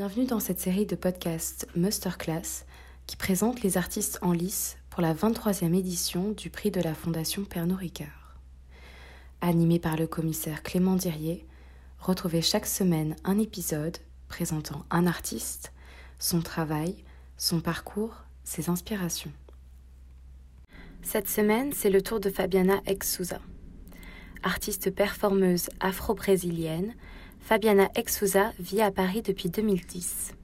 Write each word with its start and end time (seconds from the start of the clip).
Bienvenue 0.00 0.24
dans 0.24 0.40
cette 0.40 0.60
série 0.60 0.86
de 0.86 0.96
podcasts 0.96 1.68
Masterclass 1.76 2.64
qui 3.06 3.16
présente 3.16 3.60
les 3.60 3.76
artistes 3.76 4.18
en 4.22 4.32
lice 4.32 4.78
pour 4.88 5.02
la 5.02 5.12
23e 5.12 5.76
édition 5.76 6.30
du 6.30 6.48
prix 6.48 6.70
de 6.70 6.80
la 6.80 6.94
Fondation 6.94 7.44
Pernod 7.44 7.76
Ricard. 7.76 8.38
Animé 9.42 9.78
par 9.78 9.98
le 9.98 10.06
commissaire 10.06 10.62
Clément 10.62 10.96
Dirier, 10.96 11.46
retrouvez 11.98 12.40
chaque 12.40 12.64
semaine 12.64 13.14
un 13.24 13.38
épisode 13.38 13.98
présentant 14.28 14.86
un 14.88 15.06
artiste, 15.06 15.70
son 16.18 16.40
travail, 16.40 17.04
son 17.36 17.60
parcours, 17.60 18.24
ses 18.42 18.70
inspirations. 18.70 19.32
Cette 21.02 21.28
semaine, 21.28 21.74
c'est 21.74 21.90
le 21.90 22.00
tour 22.00 22.20
de 22.20 22.30
Fabiana 22.30 22.80
Ex-Souza. 22.86 23.40
Artiste 24.44 24.94
performeuse 24.94 25.68
afro-brésilienne, 25.80 26.94
Fabiana 27.40 27.88
Exouza 27.96 28.52
vit 28.60 28.80
à 28.80 28.90
Paris 28.90 29.22
depuis 29.22 29.50
2010. 29.50 30.34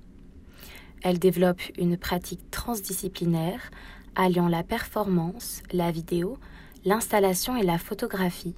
Elle 1.03 1.19
développe 1.19 1.61
une 1.79 1.97
pratique 1.97 2.51
transdisciplinaire 2.51 3.71
alliant 4.17 4.49
la 4.49 4.65
performance, 4.65 5.63
la 5.73 5.93
vidéo, 5.93 6.39
l'installation 6.85 7.57
et 7.57 7.63
la 7.63 7.79
photographie, 7.79 8.57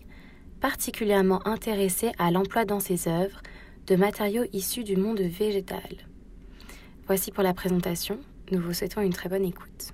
particulièrement 0.60 1.46
intéressée 1.46 2.12
à 2.19 2.30
l'emploi 2.30 2.65
dans 2.65 2.80
ses 2.80 3.09
œuvres 3.09 3.43
de 3.87 3.96
matériaux 3.96 4.45
issus 4.52 4.84
du 4.84 4.96
monde 4.96 5.20
végétal. 5.20 6.07
Voici 7.07 7.32
pour 7.32 7.43
la 7.43 7.55
présentation, 7.55 8.18
nous 8.51 8.60
vous 8.60 8.73
souhaitons 8.73 9.02
une 9.02 9.12
très 9.12 9.29
bonne 9.29 9.45
écoute. 9.45 9.93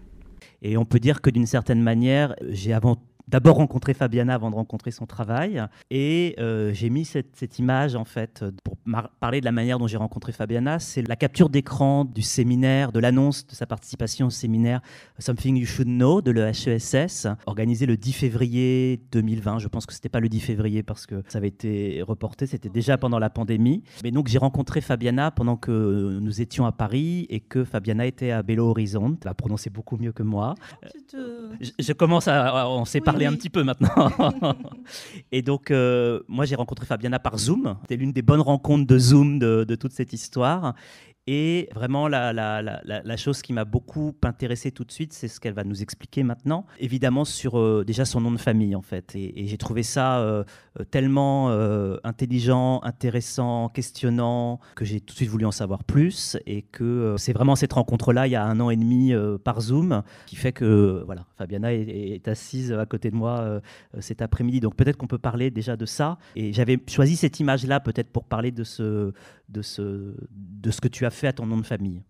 Et 0.63 0.77
on 0.77 0.85
peut 0.85 1.01
dire 1.01 1.21
que 1.21 1.31
d'une 1.31 1.47
certaine 1.47 1.83
manière, 1.83 2.35
j'ai 2.49 2.73
avant 2.73 2.97
d'abord 3.29 3.57
rencontré 3.57 3.95
Fabiana 3.95 4.35
avant 4.35 4.51
de 4.51 4.57
rencontrer 4.57 4.91
son 4.91 5.07
travail. 5.07 5.63
Et 5.91 6.35
euh, 6.39 6.73
j'ai 6.73 6.91
mis 6.91 7.05
cette, 7.05 7.37
cette, 7.37 7.59
image, 7.59 7.95
en 7.95 8.05
fait, 8.05 8.45
pour 8.63 8.77
parler 9.21 9.41
de 9.41 9.45
la 9.45 9.53
manière 9.53 9.79
dont 9.79 9.87
j'ai 9.87 9.97
rencontré 9.97 10.33
Fabiana. 10.33 10.79
C'est 10.79 11.07
la 11.07 11.17
capture 11.17 11.49
d'écran 11.49 12.05
du 12.05 12.23
séminaire, 12.23 12.93
de 12.93 13.01
l'annonce 13.01 13.47
de 13.47 13.55
sa 13.55 13.67
participation 13.67 14.27
au 14.27 14.31
séminaire 14.31 14.81
Something 15.19 15.57
You 15.57 15.67
Should 15.67 15.89
Know 15.89 16.23
de 16.23 16.31
l'EHESS, 16.31 17.27
organisé 17.47 17.87
le 17.87 17.97
10 17.97 18.13
février 18.13 19.01
2020. 19.13 19.59
Je 19.59 19.69
pense 19.69 19.87
que 19.87 19.93
ce 19.93 19.99
n'était 19.99 20.09
pas 20.09 20.21
le 20.21 20.29
10 20.29 20.41
février 20.41 20.83
parce 20.83 21.07
que 21.07 21.23
ça 21.29 21.39
avait 21.39 21.49
été 21.49 22.03
reporté, 22.03 22.47
c'était 22.47 22.69
déjà 22.69 22.99
pendant 22.99 23.19
la 23.19 23.31
pandémie. 23.31 23.83
Mais 24.03 24.11
donc 24.11 24.29
j'ai 24.29 24.39
rencontré 24.39 24.81
Fabiana 24.81 25.31
pendant 25.31 25.57
que 25.57 26.19
nous 26.21 26.41
étions 26.41 26.67
à 26.67 26.73
Paris 26.73 27.27
et 27.31 27.41
que 27.41 27.65
Fabiana 27.65 28.07
était 28.07 28.31
à 28.31 28.43
Belo 28.43 28.69
Horizonte. 28.69 29.21
Elle 29.25 29.31
a 29.31 29.35
prononcé 29.35 29.71
beaucoup 29.71 29.97
mieux 29.97 30.13
que 30.13 30.23
moi. 30.23 30.55
Je, 31.13 31.71
je 31.79 31.93
commence 31.93 32.29
à... 32.29 32.69
On 32.69 32.85
s'est 32.85 33.01
parler 33.15 33.27
un 33.27 33.37
petit 33.37 33.51
peu 33.51 33.63
maintenant. 33.63 34.11
et 35.33 35.43
donc, 35.43 35.71
euh, 35.71 36.21
moi, 36.29 36.45
j'ai 36.45 36.57
rencontré 36.57 36.87
Fabiana 36.87 37.19
par 37.19 37.39
Zoom. 37.39 37.77
C'était 37.83 37.97
l'une 37.97 38.13
des 38.13 38.23
bonnes 38.23 38.41
rencontres 38.41 38.87
de 38.87 38.99
Zoom 38.99 39.39
de, 39.39 39.65
de 39.65 39.75
toute 39.77 39.93
cette 39.93 40.13
histoire. 40.13 40.75
Et 41.27 41.71
vraiment, 41.75 42.07
la, 42.07 43.17
chose 43.17 43.41
qui 43.41 43.55
m'a 43.55 43.65
beaucoup 43.65 44.15
intéressé 44.23 44.71
tout 44.71 44.85
de 44.85 44.93
suite, 44.93 45.15
c'est 45.15 45.29
ce 45.29 45.41
qu'elle 45.41 45.55
va 45.55 45.65
nous 45.65 45.83
expliquer 45.83 46.23
maintenant. 46.23 46.67
Évidemment, 46.79 47.25
sur 47.25 47.59
euh, 47.59 47.83
déjà 47.87 48.05
son 48.05 48.21
nom 48.21 48.31
de 48.31 48.39
famille, 48.39 48.77
en 48.77 48.83
fait. 48.83 49.15
Et, 49.15 49.47
j'ai 49.47 49.57
trouvé 49.57 49.83
ça 49.83 50.19
euh, 50.19 50.45
euh 50.79 50.85
tellement 50.85 51.51
intelligent, 52.05 52.81
intéressant, 52.83 53.69
questionnant, 53.69 54.61
que 54.75 54.85
j'ai 54.85 55.01
tout 55.01 55.13
de 55.13 55.17
suite 55.17 55.31
voulu 55.31 55.47
en 55.47 55.51
savoir 55.51 55.85
plus. 55.85 56.37
Et 56.47 56.63
que 56.63 57.15
c'est 57.17 57.33
vraiment 57.33 57.57
cette 57.57 57.73
rencontre-là, 57.73 58.27
il 58.27 58.31
y 58.31 58.37
a 58.37 58.45
un 58.45 58.61
an 58.61 58.69
et 58.69 58.77
demi, 58.77 59.13
par 59.45 59.61
Zoom, 59.61 60.03
qui 60.27 60.37
fait 60.37 60.53
que, 60.53 61.03
voilà, 61.07 61.25
Fabiana 61.39 61.73
est 61.73 62.29
assise 62.29 62.73
à 62.73 62.85
côté 62.85 63.11
de 63.11 63.17
moi 63.17 63.61
cet 64.01 64.21
après-midi. 64.21 64.61
Donc 64.61 64.77
peut-être 64.77 64.97
qu'on 64.97 65.07
peut 65.07 65.19
parler 65.19 65.51
déjà 65.51 65.77
de 65.77 65.87
ça. 65.87 66.19
Et 66.37 66.53
j'avais 66.53 66.79
choisi 66.87 67.17
cette 67.17 67.41
image-là, 67.41 67.81
peut-être 67.81 68.11
pour 68.11 68.25
parler 68.25 68.51
de 68.51 68.65
ce, 68.65 69.13
de 69.55 69.63
ce, 69.63 70.15
de 70.31 70.71
ce 70.71 70.81
que 70.81 70.89
tu 70.89 71.07
as 71.07 71.11
fait 71.11 71.29
à 71.29 71.33
ton 71.33 71.47
nom 71.47 71.57
de 71.57 71.67
famille 71.67 72.03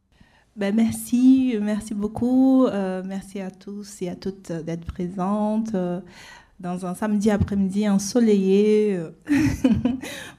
ben 0.56 0.72
merci, 0.72 1.58
merci 1.60 1.94
beaucoup. 1.94 2.66
Euh, 2.66 3.02
merci 3.04 3.40
à 3.40 3.50
tous 3.50 4.02
et 4.02 4.08
à 4.08 4.14
toutes 4.14 4.52
d'être 4.52 4.84
présentes 4.84 5.74
euh, 5.74 6.00
dans 6.60 6.86
un 6.86 6.94
samedi 6.94 7.30
après-midi 7.30 7.88
ensoleillé 7.88 8.96
euh, 8.96 9.10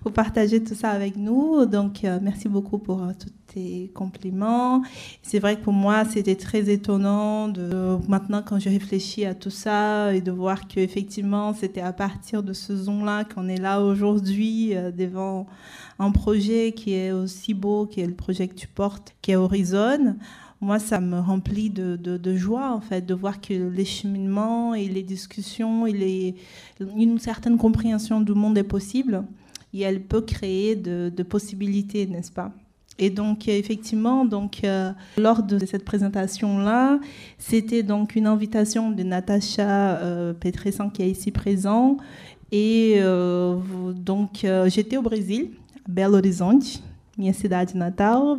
pour 0.02 0.12
partager 0.12 0.64
tout 0.64 0.74
ça 0.74 0.90
avec 0.90 1.18
nous. 1.18 1.66
Donc, 1.66 2.04
euh, 2.04 2.20
merci 2.22 2.48
beaucoup 2.48 2.78
pour 2.78 3.04
euh, 3.04 3.12
tous 3.20 3.32
tes 3.54 3.92
compliments. 3.94 4.82
C'est 5.22 5.40
vrai 5.40 5.58
que 5.58 5.64
pour 5.64 5.74
moi, 5.74 6.06
c'était 6.06 6.36
très 6.36 6.70
étonnant 6.70 7.50
de 7.50 7.98
maintenant 8.08 8.42
quand 8.46 8.60
je 8.60 8.70
réfléchis 8.70 9.26
à 9.26 9.36
tout 9.36 9.50
ça 9.50 10.16
et 10.16 10.22
de 10.22 10.32
voir 10.32 10.68
qu'effectivement, 10.68 11.54
c'était 11.54 11.82
à 11.82 11.94
partir 11.94 12.44
de 12.44 12.54
ce 12.54 12.76
zone-là 12.76 13.26
qu'on 13.26 13.48
est 13.48 13.60
là 13.60 13.82
aujourd'hui 13.82 14.74
devant 14.98 15.48
un 16.00 16.12
projet 16.12 16.72
qui 16.72 16.94
est 16.94 17.12
aussi 17.12 17.54
beau, 17.54 17.86
qui 17.86 18.02
est 18.02 18.08
le 18.08 18.16
projet 18.16 18.48
que 18.48 18.56
tu 18.56 18.68
portes, 18.68 19.16
qui 19.22 19.32
est 19.32 19.36
Horizon. 19.36 20.16
Moi, 20.62 20.80
ça 20.80 21.00
me 21.00 21.20
remplit 21.20 21.70
de, 21.70 22.36
joie, 22.36 22.74
en 22.74 22.82
fait, 22.82 23.06
de 23.06 23.14
voir 23.14 23.42
que 23.42 23.54
les 23.54 23.86
cheminements 23.86 24.74
et 24.74 24.88
les 24.88 25.04
discussions 25.04 25.86
et 25.86 26.36
une 26.80 27.20
certaine 27.20 27.58
compréhension 27.58 28.22
du 28.22 28.34
monde 28.34 28.58
est 28.58 28.64
possible 28.64 29.24
et 29.74 29.82
elle 29.82 30.02
peut 30.02 30.22
créer 30.22 30.76
de, 30.76 31.24
possibilités, 31.24 32.08
n'est-ce 32.08 32.32
pas? 32.32 32.52
Et 32.98 33.10
donc 33.10 33.50
effectivement, 33.50 34.24
donc 34.24 34.64
euh, 34.64 34.92
lors 35.18 35.44
de 35.44 35.60
cette 35.66 35.84
présentation-là, 35.84 36.98
c'était 37.38 37.84
donc 37.84 38.16
une 38.16 38.26
invitation 38.26 38.90
de 38.90 39.04
Natacha 39.04 39.98
euh, 39.98 40.34
qui 40.94 41.02
est 41.02 41.10
ici 41.10 41.32
présent. 41.32 41.98
Et 42.54 42.96
euh, 43.00 43.58
donc 43.94 44.46
euh, 44.46 44.70
j'étais 44.70 44.96
au 44.96 45.02
Brésil, 45.02 45.50
à 45.86 45.92
Belo 45.92 46.16
Horizonte, 46.16 46.82
minha 47.18 47.34
cidade 47.34 47.76
natal, 47.76 48.38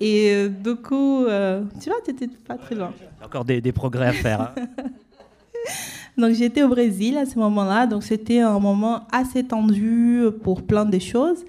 et 0.00 0.48
du 0.48 0.74
coup, 0.76 1.24
euh, 1.24 1.62
tu 1.80 1.88
vois, 1.88 1.98
tu 2.04 2.12
n'étais 2.12 2.28
pas 2.28 2.56
très 2.56 2.74
loin. 2.74 2.92
Encore 3.24 3.44
des, 3.44 3.60
des 3.60 3.72
progrès 3.72 4.08
à 4.08 4.12
faire. 4.12 4.40
Hein. 4.40 4.54
donc 6.18 6.32
j'étais 6.32 6.62
au 6.62 6.68
Brésil 6.68 7.16
à 7.18 7.26
ce 7.26 7.38
moment-là, 7.38 7.86
donc 7.86 8.02
c'était 8.02 8.40
un 8.40 8.58
moment 8.58 9.06
assez 9.12 9.44
tendu 9.44 10.24
pour 10.42 10.62
plein 10.62 10.84
de 10.84 10.98
choses. 10.98 11.44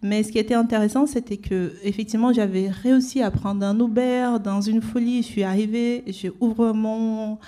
Mais 0.00 0.22
ce 0.22 0.30
qui 0.30 0.38
était 0.38 0.54
intéressant, 0.54 1.06
c'était 1.06 1.38
que 1.38 1.72
effectivement, 1.82 2.32
j'avais 2.32 2.68
réussi 2.68 3.20
à 3.20 3.32
prendre 3.32 3.66
un 3.66 3.78
Uber 3.78 4.36
dans 4.42 4.60
une 4.60 4.80
folie. 4.80 5.22
Je 5.22 5.26
suis 5.26 5.42
arrivée, 5.42 6.04
j'ouvre 6.06 6.72
mon 6.72 7.38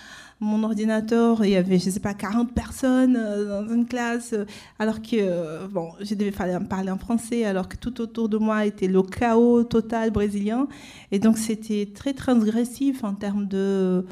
mon 0.40 0.62
ordinateur, 0.64 1.44
il 1.44 1.50
y 1.50 1.56
avait, 1.56 1.78
je 1.78 1.86
ne 1.86 1.90
sais 1.90 2.00
pas, 2.00 2.14
40 2.14 2.54
personnes 2.54 3.14
euh, 3.16 3.62
dans 3.62 3.74
une 3.74 3.86
classe, 3.86 4.32
euh, 4.32 4.46
alors 4.78 5.02
que, 5.02 5.16
euh, 5.16 5.68
bon, 5.68 5.90
je 6.00 6.14
devais 6.14 6.30
parler 6.30 6.90
en 6.90 6.96
français, 6.96 7.44
alors 7.44 7.68
que 7.68 7.76
tout 7.76 8.00
autour 8.00 8.30
de 8.30 8.38
moi 8.38 8.64
était 8.64 8.86
le 8.86 9.02
chaos 9.02 9.64
total 9.64 10.10
brésilien. 10.10 10.66
Et 11.12 11.18
donc, 11.18 11.36
c'était 11.36 11.90
très 11.94 12.14
transgressif 12.14 13.04
en 13.04 13.12
termes 13.14 13.46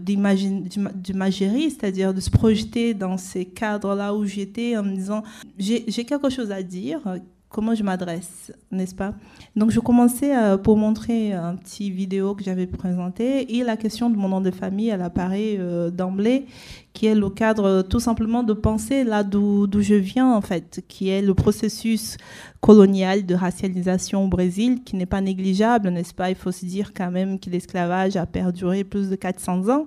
d'imagerie, 0.02 1.70
c'est-à-dire 1.70 2.12
de 2.12 2.20
se 2.20 2.30
projeter 2.30 2.92
dans 2.92 3.16
ces 3.16 3.46
cadres-là 3.46 4.14
où 4.14 4.24
j'étais 4.26 4.76
en 4.76 4.82
me 4.82 4.94
disant, 4.94 5.22
j'ai 5.58 6.04
quelque 6.04 6.28
chose 6.28 6.52
à 6.52 6.62
dire 6.62 7.00
comment 7.48 7.74
je 7.74 7.82
m'adresse, 7.82 8.52
n'est-ce 8.70 8.94
pas? 8.94 9.14
Donc, 9.56 9.70
je 9.70 9.80
commençais 9.80 10.36
euh, 10.36 10.58
pour 10.58 10.76
montrer 10.76 11.32
un 11.32 11.56
petit 11.56 11.90
vidéo 11.90 12.34
que 12.34 12.44
j'avais 12.44 12.66
présenté 12.66 13.56
et 13.56 13.64
la 13.64 13.76
question 13.76 14.10
de 14.10 14.16
mon 14.16 14.28
nom 14.28 14.40
de 14.40 14.50
famille, 14.50 14.88
elle 14.88 15.02
apparaît 15.02 15.56
euh, 15.58 15.90
d'emblée, 15.90 16.46
qui 16.92 17.06
est 17.06 17.14
le 17.14 17.30
cadre 17.30 17.82
tout 17.82 18.00
simplement 18.00 18.42
de 18.42 18.52
penser 18.52 19.04
là 19.04 19.22
d'où 19.22 19.68
je 19.80 19.94
viens, 19.94 20.32
en 20.32 20.40
fait, 20.40 20.84
qui 20.88 21.08
est 21.08 21.22
le 21.22 21.34
processus 21.34 22.16
colonial 22.60 23.24
de 23.24 23.34
racialisation 23.34 24.24
au 24.24 24.28
Brésil, 24.28 24.82
qui 24.84 24.96
n'est 24.96 25.06
pas 25.06 25.20
négligeable, 25.20 25.88
n'est-ce 25.90 26.14
pas? 26.14 26.30
Il 26.30 26.36
faut 26.36 26.52
se 26.52 26.66
dire 26.66 26.92
quand 26.92 27.10
même 27.10 27.38
que 27.38 27.50
l'esclavage 27.50 28.16
a 28.16 28.26
perduré 28.26 28.84
plus 28.84 29.08
de 29.08 29.16
400 29.16 29.68
ans 29.68 29.86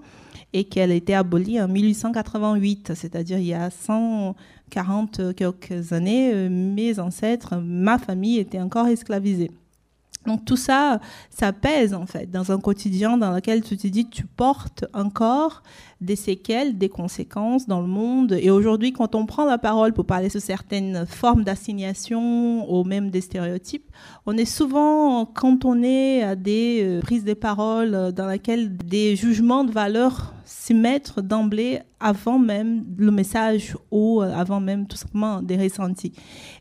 et 0.54 0.64
qu'elle 0.66 0.92
a 0.92 0.96
été 0.96 1.14
abolie 1.14 1.62
en 1.62 1.68
1888, 1.68 2.94
c'est-à-dire 2.96 3.38
il 3.38 3.46
y 3.46 3.54
a 3.54 3.70
140 4.72 5.36
quelques 5.36 5.92
années, 5.92 6.32
euh, 6.34 6.50
mes 6.50 7.00
ancêtres, 7.00 7.56
ma 7.58 7.98
famille 7.98 8.40
était 8.40 8.60
encore 8.60 8.88
esclavisée. 8.88 9.52
Donc 10.28 10.46
tout 10.46 10.56
ça, 10.56 11.00
ça 11.32 11.52
pèse 11.52 11.96
en 11.96 12.06
fait 12.06 12.30
dans 12.30 12.52
un 12.52 12.60
quotidien 12.60 13.18
dans 13.18 13.32
lequel 13.32 13.64
tu 13.64 13.76
te 13.76 13.88
dis 13.88 14.08
tu 14.08 14.24
portes 14.28 14.86
encore 14.94 15.64
des 16.00 16.16
séquelles, 16.16 16.78
des 16.78 16.90
conséquences 16.90 17.68
dans 17.68 17.82
le 17.82 17.88
monde. 17.88 18.38
Et 18.40 18.52
aujourd'hui, 18.52 18.94
quand 18.94 19.16
on 19.16 19.26
prend 19.26 19.46
la 19.46 19.58
parole 19.58 19.94
pour 19.94 20.06
parler 20.06 20.30
de 20.30 20.38
certaines 20.38 21.08
formes 21.08 21.44
d'assignation 21.44 22.72
ou 22.72 22.84
même 22.84 23.10
des 23.10 23.22
stéréotypes, 23.22 23.90
on 24.28 24.38
est 24.38 24.46
souvent 24.46 25.26
cantonné 25.26 26.22
à 26.22 26.36
des 26.36 26.82
euh, 26.84 27.00
prises 27.02 27.26
de 27.26 27.34
parole 27.34 28.12
dans 28.14 28.28
lesquelles 28.28 28.78
des 28.78 29.16
jugements 29.16 29.64
de 29.64 29.72
valeur 29.72 30.36
s'y 30.52 30.74
mettent 30.74 31.18
d'emblée 31.20 31.80
avant 32.00 32.38
même 32.38 32.84
le 32.98 33.10
message 33.10 33.78
ou 33.90 34.22
euh, 34.22 34.34
avant 34.34 34.60
même 34.60 34.86
tout 34.86 34.98
simplement 34.98 35.42
des 35.42 35.56
ressentis. 35.56 36.12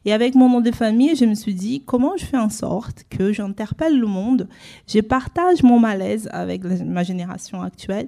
Et 0.04 0.12
avec 0.12 0.34
mon 0.36 0.48
nom 0.48 0.60
de 0.60 0.70
famille, 0.70 1.16
je 1.16 1.24
me 1.24 1.34
suis 1.34 1.54
dit 1.54 1.82
comment 1.84 2.16
je 2.16 2.24
fais 2.24 2.38
en 2.38 2.50
sorte 2.50 3.04
que 3.10 3.32
j'interpelle 3.32 3.98
le 3.98 4.06
monde, 4.06 4.48
je 4.86 5.00
partage 5.00 5.62
mon 5.64 5.80
malaise 5.80 6.28
avec 6.32 6.62
ma 6.64 7.02
génération 7.02 7.62
actuelle 7.62 8.06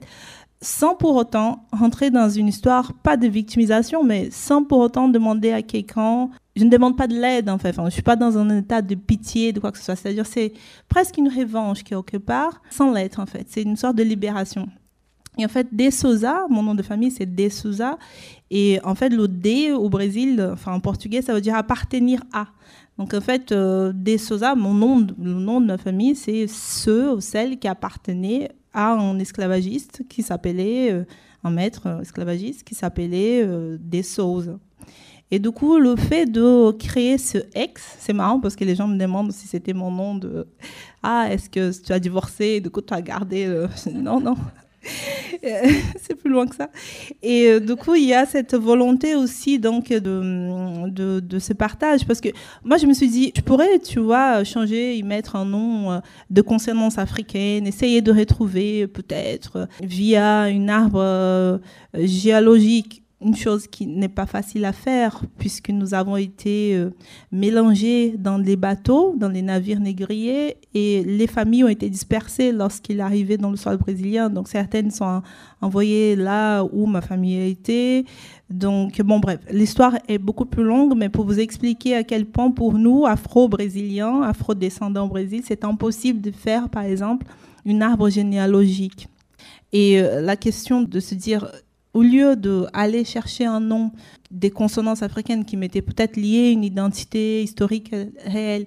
sans 0.61 0.95
pour 0.95 1.17
autant 1.17 1.67
rentrer 1.73 2.11
dans 2.11 2.29
une 2.29 2.47
histoire, 2.47 2.93
pas 2.93 3.17
de 3.17 3.27
victimisation, 3.27 4.05
mais 4.05 4.31
sans 4.31 4.63
pour 4.63 4.79
autant 4.79 5.09
demander 5.09 5.51
à 5.51 5.61
quelqu'un. 5.61 6.31
Je 6.55 6.63
ne 6.63 6.71
demande 6.71 6.97
pas 6.97 7.09
de 7.09 7.17
l'aide, 7.17 7.51
en 7.51 7.59
fait. 7.59 7.75
Je 7.75 7.81
ne 7.81 7.91
suis 7.91 8.03
pas 8.03 8.15
dans 8.15 8.39
un 8.39 8.59
état 8.59 8.81
de 8.81 8.95
pitié, 8.95 9.53
de 9.53 9.59
quoi 9.59 9.73
que 9.73 9.79
ce 9.79 9.85
soit. 9.85 9.97
C'est-à-dire, 9.97 10.27
c'est 10.27 10.53
presque 10.89 11.19
une 11.19 11.29
revanche 11.29 11.83
quelque 11.83 12.17
part, 12.17 12.63
sans 12.71 12.93
l'être, 12.93 13.19
en 13.19 13.27
fait. 13.27 13.47
C'est 13.49 13.63
une 13.63 13.75
sorte 13.75 13.97
de 13.97 14.05
libération. 14.05 14.69
Et 15.39 15.45
en 15.47 15.49
fait, 15.49 15.75
De 15.75 15.91
Souza, 15.91 16.47
mon 16.51 16.63
nom 16.63 16.75
de 16.75 16.83
famille, 16.83 17.11
c'est 17.11 17.27
De 17.27 17.49
Souza. 17.49 17.99
Et 18.51 18.79
en 18.85 18.95
fait, 18.95 19.09
le 19.09 19.29
D 19.29 19.73
au 19.73 19.89
Brésil, 19.89 20.47
enfin 20.53 20.75
en 20.75 20.81
portugais, 20.81 21.23
ça 21.23 21.33
veut 21.33 21.41
dire 21.41 21.55
appartenir 21.55 22.23
à. 22.33 22.49
Donc 22.99 23.15
en 23.15 23.21
fait, 23.23 23.51
euh, 23.53 23.93
mon 24.57 24.75
nom, 24.75 25.07
le 25.19 25.33
nom 25.33 25.61
de 25.63 25.67
ma 25.67 25.79
famille, 25.79 26.15
c'est 26.15 26.47
ceux 26.47 27.15
ou 27.15 27.21
celles 27.21 27.59
qui 27.59 27.67
appartenaient 27.67 28.51
à 28.75 28.93
un 28.93 29.19
esclavagiste 29.19 30.03
qui 30.09 30.23
s'appelait, 30.23 30.93
euh, 30.93 31.05
un 31.45 31.51
maître 31.51 32.01
esclavagiste 32.03 32.63
qui 32.63 32.75
s'appelait 32.75 33.43
euh, 33.43 33.79
De. 33.81 34.59
Et 35.31 35.39
du 35.39 35.51
coup, 35.51 35.79
le 35.79 35.97
fait 35.97 36.27
de 36.27 36.73
créer 36.73 37.17
ce 37.17 37.39
ex, 37.55 37.97
c'est 37.99 38.13
marrant 38.13 38.39
parce 38.39 38.55
que 38.55 38.65
les 38.65 38.75
gens 38.75 38.87
me 38.87 38.99
demandent 38.99 39.33
si 39.33 39.49
c'était 39.49 39.73
mon 39.73 39.91
nom 39.91 40.15
de 40.15 40.47
Ah, 41.03 41.29
est-ce 41.31 41.49
que 41.49 41.73
tu 41.83 41.91
as 41.91 41.99
divorcé? 41.99 42.61
Du 42.61 42.69
coup, 42.69 42.83
tu 42.83 42.93
as 42.93 43.01
gardé. 43.01 43.49
Non, 43.95 44.21
non. 44.21 44.37
c'est 45.97 46.15
plus 46.15 46.31
loin 46.31 46.47
que 46.47 46.57
ça. 46.57 46.69
Et 47.23 47.47
euh, 47.47 47.61
du 47.61 47.77
coup, 47.77 47.95
il 47.95 48.05
y 48.05 48.15
a 48.15 48.27
cette 48.27 48.55
volonté 48.55 49.15
aussi 49.15 49.59
donc 49.59 49.89
de, 49.89 50.89
de, 51.21 51.39
ce 51.39 51.53
partage. 51.53 52.07
Parce 52.07 52.21
que 52.21 52.29
moi, 52.65 52.77
je 52.77 52.87
me 52.87 52.93
suis 52.93 53.09
dit, 53.09 53.33
je 53.37 53.41
pourrais, 53.43 53.79
tu 53.79 54.01
vois, 54.01 54.45
changer, 54.45 54.97
y 54.97 55.03
mettre 55.03 55.37
un 55.37 55.45
nom 55.45 55.93
euh, 55.93 55.99
de 56.31 56.43
consonance 56.43 56.99
africaine, 56.99 57.67
essayer 57.67 58.03
de 58.03 58.13
retrouver 58.13 58.87
peut-être 58.87 59.69
via 59.83 60.49
une 60.49 60.71
arbre 60.71 61.01
euh, 61.01 61.59
géologique 61.95 63.02
une 63.25 63.37
chose 63.37 63.67
qui 63.67 63.87
n'est 63.87 64.09
pas 64.09 64.27
facile 64.27 64.65
à 64.65 64.73
faire 64.73 65.23
puisque 65.39 65.71
nous 65.71 65.95
avons 65.95 66.17
été 66.17 66.75
euh, 66.75 66.91
mélangés 67.31 68.15
dans 68.19 68.39
les 68.39 68.57
bateaux, 68.57 69.15
dans 69.17 69.29
les 69.29 69.43
navires 69.43 69.81
négriers 69.81 70.57
et 70.75 71.03
les 71.05 71.27
familles 71.27 71.65
ont 71.65 71.69
été 71.69 71.89
dispersées 71.89 72.53
lorsqu'il 72.53 73.01
arrivait 73.01 73.39
dans 73.39 73.51
le 73.51 73.57
sol 73.57 73.77
brésilien. 73.77 74.31
Donc 74.31 74.49
certaines 74.49 74.91
sont 74.91 75.23
envoyées 75.61 76.17
là 76.17 76.63
où 76.65 76.87
ma 76.87 77.01
famille 77.01 77.41
a 77.41 77.47
été. 77.47 78.05
Donc 78.51 79.01
bon 79.01 79.19
bref, 79.19 79.41
l'histoire 79.51 79.97
est 80.09 80.19
beaucoup 80.19 80.45
plus 80.45 80.65
longue, 80.65 80.95
mais 80.97 81.09
pour 81.09 81.25
vous 81.25 81.41
expliquer 81.41 81.97
à 81.97 82.05
quel 82.05 82.27
point 82.27 82.51
pour 82.51 82.75
nous, 82.75 83.07
afro-brésiliens, 83.07 84.23
afro-descendants 84.23 85.07
au 85.07 85.09
Brésil, 85.09 85.43
c'est 85.45 85.65
impossible 85.65 86.21
de 86.21 86.31
faire 86.31 86.69
par 86.69 86.85
exemple 86.85 87.27
une 87.65 87.83
arbre 87.83 88.11
généalogique. 88.11 89.09
Et 89.73 90.01
euh, 90.01 90.21
la 90.21 90.37
question 90.37 90.83
de 90.83 91.01
se 91.01 91.15
dire 91.15 91.51
au 91.95 92.03
lieu 92.03 92.37
d'aller 92.37 93.05
chercher 93.05 93.45
un 93.45 93.61
nom 93.61 93.93
des 94.31 94.51
consonances 94.51 95.03
africaines 95.03 95.45
qui 95.45 95.57
m'étaient 95.57 95.83
peut-être 95.83 96.17
liées 96.17 96.49
à 96.49 96.51
une 96.51 96.65
identité 96.65 97.43
historique 97.43 97.95
réelle, 98.25 98.67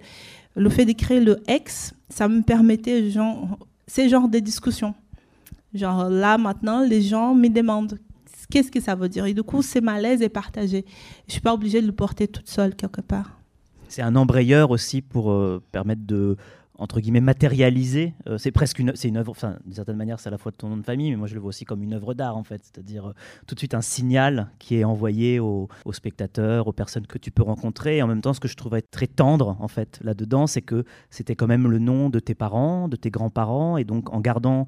le 0.56 0.70
fait 0.70 0.86
de 0.86 0.94
créer 0.94 1.20
le 1.20 1.42
ex, 1.48 1.94
ça 2.10 2.28
me 2.28 2.42
permettait 2.42 3.10
genre, 3.10 3.58
ces 3.88 4.10
genres 4.10 4.30
de 4.30 4.40
discussions. 4.40 4.94
Genre 5.74 6.10
là, 6.10 6.38
maintenant, 6.38 6.82
les 6.82 7.02
gens 7.02 7.36
me 7.36 7.50
demandent 7.50 8.00
qu'est-ce 8.50 8.72
que 8.72 8.80
ça 8.80 8.96
veut 8.96 9.10
dire? 9.10 9.26
Et 9.26 9.34
du 9.34 9.44
coup, 9.44 9.62
c'est 9.62 9.82
malaise 9.82 10.22
et 10.22 10.30
partagé. 10.30 10.86
Je 10.88 11.30
ne 11.30 11.32
suis 11.32 11.42
pas 11.42 11.54
obligée 11.54 11.82
de 11.82 11.88
le 11.88 11.94
porter 11.94 12.28
toute 12.28 12.48
seule 12.48 12.76
quelque 12.76 13.02
part. 13.02 13.40
C'est 13.90 14.02
un 14.02 14.16
embrayeur 14.16 14.72
aussi 14.72 15.02
pour 15.02 15.32
euh, 15.32 15.62
permettre 15.72 16.06
de 16.06 16.38
entre 16.78 17.00
guillemets 17.00 17.22
matérialisé. 17.22 18.14
Euh, 18.28 18.38
c'est 18.38 18.52
presque 18.52 18.80
une, 18.80 18.92
c'est 18.96 19.08
une 19.08 19.18
œuvre, 19.18 19.32
enfin, 19.32 19.58
d'une 19.66 19.74
certaine 19.74 19.96
manière, 19.96 20.20
c'est 20.20 20.28
à 20.28 20.32
la 20.32 20.38
fois 20.38 20.52
de 20.52 20.58
ton 20.58 20.70
nom 20.70 20.78
de 20.78 20.84
famille, 20.84 21.12
mais 21.12 21.18
moi 21.18 21.28
je 21.28 21.34
le 21.34 21.40
vois 21.40 21.50
aussi 21.50 21.66
comme 21.66 21.84
une 21.84 21.94
œuvre 21.94 22.14
d'art 22.14 22.38
en 22.38 22.44
fait, 22.44 22.62
c'est-à-dire 22.64 23.08
euh, 23.08 23.14
tout 23.48 23.56
de 23.56 23.60
suite 23.60 23.74
un 23.74 23.82
signal 23.82 24.50
qui 24.60 24.76
est 24.76 24.84
envoyé 24.84 25.40
aux, 25.40 25.70
spectateurs, 25.92 26.68
aux 26.68 26.74
personnes 26.74 27.08
que 27.08 27.18
tu 27.18 27.32
peux 27.32 27.44
rencontrer. 27.44 27.98
Et 27.98 28.02
en 28.02 28.08
même 28.08 28.22
temps, 28.22 28.34
ce 28.34 28.40
que 28.40 28.48
je 28.48 28.56
trouvais 28.56 28.82
très 28.82 29.08
tendre 29.08 29.58
en 29.60 29.68
fait 29.68 30.00
là-dedans, 30.04 30.48
c'est 30.48 30.62
que 30.62 30.84
c'était 31.10 31.36
quand 31.36 31.48
même 31.48 31.68
le 31.68 31.80
nom 31.80 32.10
de 32.10 32.20
tes 32.20 32.36
parents, 32.36 32.88
de 32.88 32.96
tes 32.96 33.10
grands-parents, 33.10 33.78
et 33.78 33.84
donc 33.84 34.14
en 34.14 34.20
gardant 34.20 34.68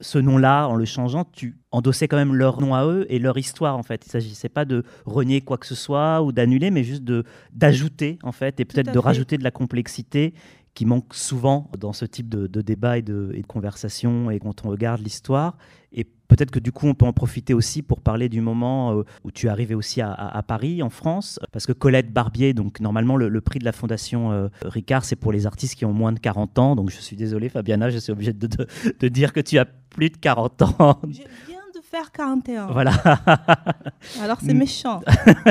ce 0.00 0.18
nom-là, 0.18 0.68
en 0.68 0.76
le 0.76 0.84
changeant, 0.84 1.24
tu 1.24 1.58
endossais 1.72 2.06
quand 2.06 2.16
même 2.16 2.34
leur 2.34 2.60
nom 2.60 2.74
à 2.74 2.86
eux 2.86 3.04
et 3.08 3.18
leur 3.18 3.36
histoire 3.36 3.76
en 3.76 3.82
fait. 3.82 4.06
Il 4.06 4.10
s'agissait 4.10 4.48
pas 4.48 4.64
de 4.64 4.84
renier 5.04 5.40
quoi 5.40 5.58
que 5.58 5.66
ce 5.66 5.74
soit 5.74 6.22
ou 6.22 6.30
d'annuler, 6.30 6.70
mais 6.70 6.84
juste 6.84 7.02
de 7.02 7.24
d'ajouter 7.52 8.18
en 8.22 8.32
fait 8.32 8.60
et 8.60 8.64
peut-être 8.64 8.92
de 8.92 8.98
rajouter 8.98 9.38
de 9.38 9.44
la 9.44 9.50
complexité 9.50 10.34
qui 10.78 10.86
manque 10.86 11.12
souvent 11.12 11.68
dans 11.76 11.92
ce 11.92 12.04
type 12.04 12.28
de, 12.28 12.62
débat 12.62 12.98
et 12.98 13.02
de, 13.02 13.32
et 13.34 13.42
de 13.42 13.46
conversation 13.48 14.30
et 14.30 14.38
quand 14.38 14.64
on 14.64 14.68
regarde 14.68 15.00
l'histoire. 15.00 15.58
Et 15.92 16.04
peut-être 16.04 16.52
que 16.52 16.60
du 16.60 16.70
coup, 16.70 16.86
on 16.86 16.94
peut 16.94 17.04
en 17.04 17.12
profiter 17.12 17.52
aussi 17.52 17.82
pour 17.82 18.00
parler 18.00 18.28
du 18.28 18.40
moment 18.40 18.92
euh, 18.92 19.02
où 19.24 19.32
tu 19.32 19.48
arrivé 19.48 19.74
aussi 19.74 20.00
à, 20.00 20.40
Paris, 20.46 20.80
en 20.80 20.88
France, 20.88 21.40
parce 21.50 21.66
que 21.66 21.72
Colette 21.72 22.12
Barbier, 22.12 22.54
donc 22.54 22.78
normalement 22.78 23.16
le, 23.16 23.40
prix 23.40 23.58
de 23.58 23.64
la 23.64 23.72
Fondation 23.72 24.30
euh, 24.30 24.46
Ricard, 24.62 25.04
c'est 25.04 25.16
pour 25.16 25.32
les 25.32 25.46
artistes 25.46 25.74
qui 25.74 25.84
ont 25.84 25.92
moins 25.92 26.12
de 26.12 26.20
40 26.20 26.60
ans. 26.60 26.76
Donc 26.76 26.90
je 26.90 27.00
suis 27.00 27.16
désolé, 27.16 27.48
Fabiana, 27.48 27.90
je 27.90 27.98
suis 27.98 28.12
obligée 28.12 28.32
de, 28.32 28.46
de 28.46 29.08
dire 29.08 29.32
que 29.32 29.40
tu 29.40 29.58
as 29.58 29.64
plus 29.64 30.10
de 30.10 30.16
40 30.16 30.62
ans 30.62 31.00
faire 31.90 32.12
41. 32.12 32.66
Voilà. 32.66 32.92
Alors 34.22 34.38
c'est 34.40 34.54
méchant. 34.54 35.00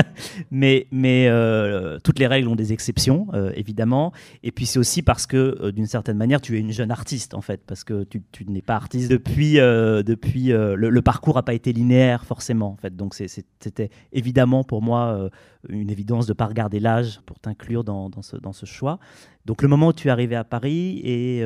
mais 0.52 0.88
mais 0.92 1.28
euh, 1.28 1.98
toutes 2.04 2.20
les 2.20 2.28
règles 2.28 2.48
ont 2.48 2.56
des 2.56 2.74
exceptions, 2.74 3.28
euh, 3.34 3.52
évidemment. 3.56 4.12
Et 4.44 4.52
puis 4.52 4.66
c'est 4.66 4.80
aussi 4.80 5.02
parce 5.02 5.26
que, 5.26 5.58
euh, 5.62 5.72
d'une 5.72 5.88
certaine 5.88 6.18
manière, 6.18 6.40
tu 6.40 6.56
es 6.56 6.60
une 6.60 6.72
jeune 6.72 6.92
artiste, 6.92 7.34
en 7.34 7.42
fait, 7.42 7.62
parce 7.66 7.84
que 7.84 8.04
tu, 8.04 8.22
tu 8.32 8.46
n'es 8.46 8.62
pas 8.62 8.76
artiste 8.76 9.10
depuis... 9.10 9.56
depuis 9.56 10.48
le, 10.48 11.02
parcours 11.02 11.36
n'a 11.36 11.44
pas 11.44 11.54
été 11.54 11.72
linéaire, 11.72 12.26
forcément, 12.26 12.72
en 12.72 12.76
fait. 12.76 12.96
Donc 12.96 13.16
c'était 13.16 13.90
évidemment 14.12 14.64
pour 14.64 14.82
moi 14.82 15.30
une 15.70 15.90
évidence 15.90 16.26
de 16.26 16.32
ne 16.32 16.36
pas 16.36 16.46
regarder 16.46 16.80
l'âge 16.80 17.22
pour 17.26 17.40
t'inclure 17.40 17.84
dans, 17.84 18.10
dans, 18.10 18.22
ce, 18.22 18.36
dans 18.36 18.52
ce 18.54 18.66
choix. 18.66 19.00
Donc 19.46 19.62
le 19.62 19.70
moment 19.70 19.88
où 19.88 19.94
tu 19.94 20.10
es 20.10 20.12
arrivé 20.12 20.36
à 20.36 20.44
Paris, 20.44 21.00
et 21.04 21.44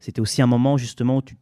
c'était 0.00 0.20
aussi 0.20 0.40
un 0.40 0.46
moment 0.46 0.76
justement 0.78 1.18
où 1.18 1.22
tu 1.22 1.36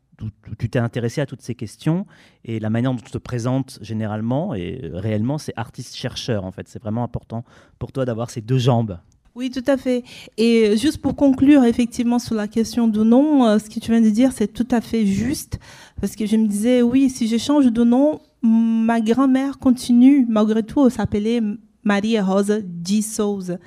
tu 0.58 0.68
t'es 0.68 0.78
intéressé 0.78 1.20
à 1.20 1.26
toutes 1.26 1.42
ces 1.42 1.54
questions 1.54 2.06
et 2.44 2.60
la 2.60 2.70
manière 2.70 2.92
dont 2.92 2.98
tu 2.98 3.10
te 3.10 3.18
présentes 3.18 3.78
généralement 3.82 4.54
et 4.54 4.90
réellement, 4.92 5.38
c'est 5.38 5.52
artiste-chercheur 5.56 6.44
en 6.44 6.52
fait. 6.52 6.68
C'est 6.68 6.80
vraiment 6.80 7.04
important 7.04 7.44
pour 7.78 7.92
toi 7.92 8.04
d'avoir 8.04 8.30
ces 8.30 8.40
deux 8.40 8.58
jambes. 8.58 8.98
Oui, 9.36 9.50
tout 9.50 9.64
à 9.68 9.76
fait. 9.76 10.02
Et 10.38 10.76
juste 10.76 10.98
pour 10.98 11.14
conclure 11.14 11.64
effectivement 11.64 12.18
sur 12.18 12.34
la 12.34 12.48
question 12.48 12.88
du 12.88 12.98
nom, 12.98 13.46
euh, 13.46 13.58
ce 13.58 13.70
que 13.70 13.78
tu 13.78 13.90
viens 13.92 14.00
de 14.00 14.10
dire, 14.10 14.32
c'est 14.32 14.52
tout 14.52 14.66
à 14.70 14.80
fait 14.80 15.06
juste 15.06 15.60
parce 16.00 16.16
que 16.16 16.26
je 16.26 16.36
me 16.36 16.46
disais, 16.46 16.82
oui, 16.82 17.08
si 17.10 17.28
je 17.28 17.36
change 17.36 17.66
de 17.66 17.84
nom, 17.84 18.20
ma 18.42 19.00
grand-mère 19.00 19.58
continue, 19.58 20.26
malgré 20.28 20.62
tout, 20.62 20.90
s'appelait 20.90 21.40
Maria 21.84 22.24
Rosa 22.24 22.60
de 22.60 23.00
Souza. 23.00 23.58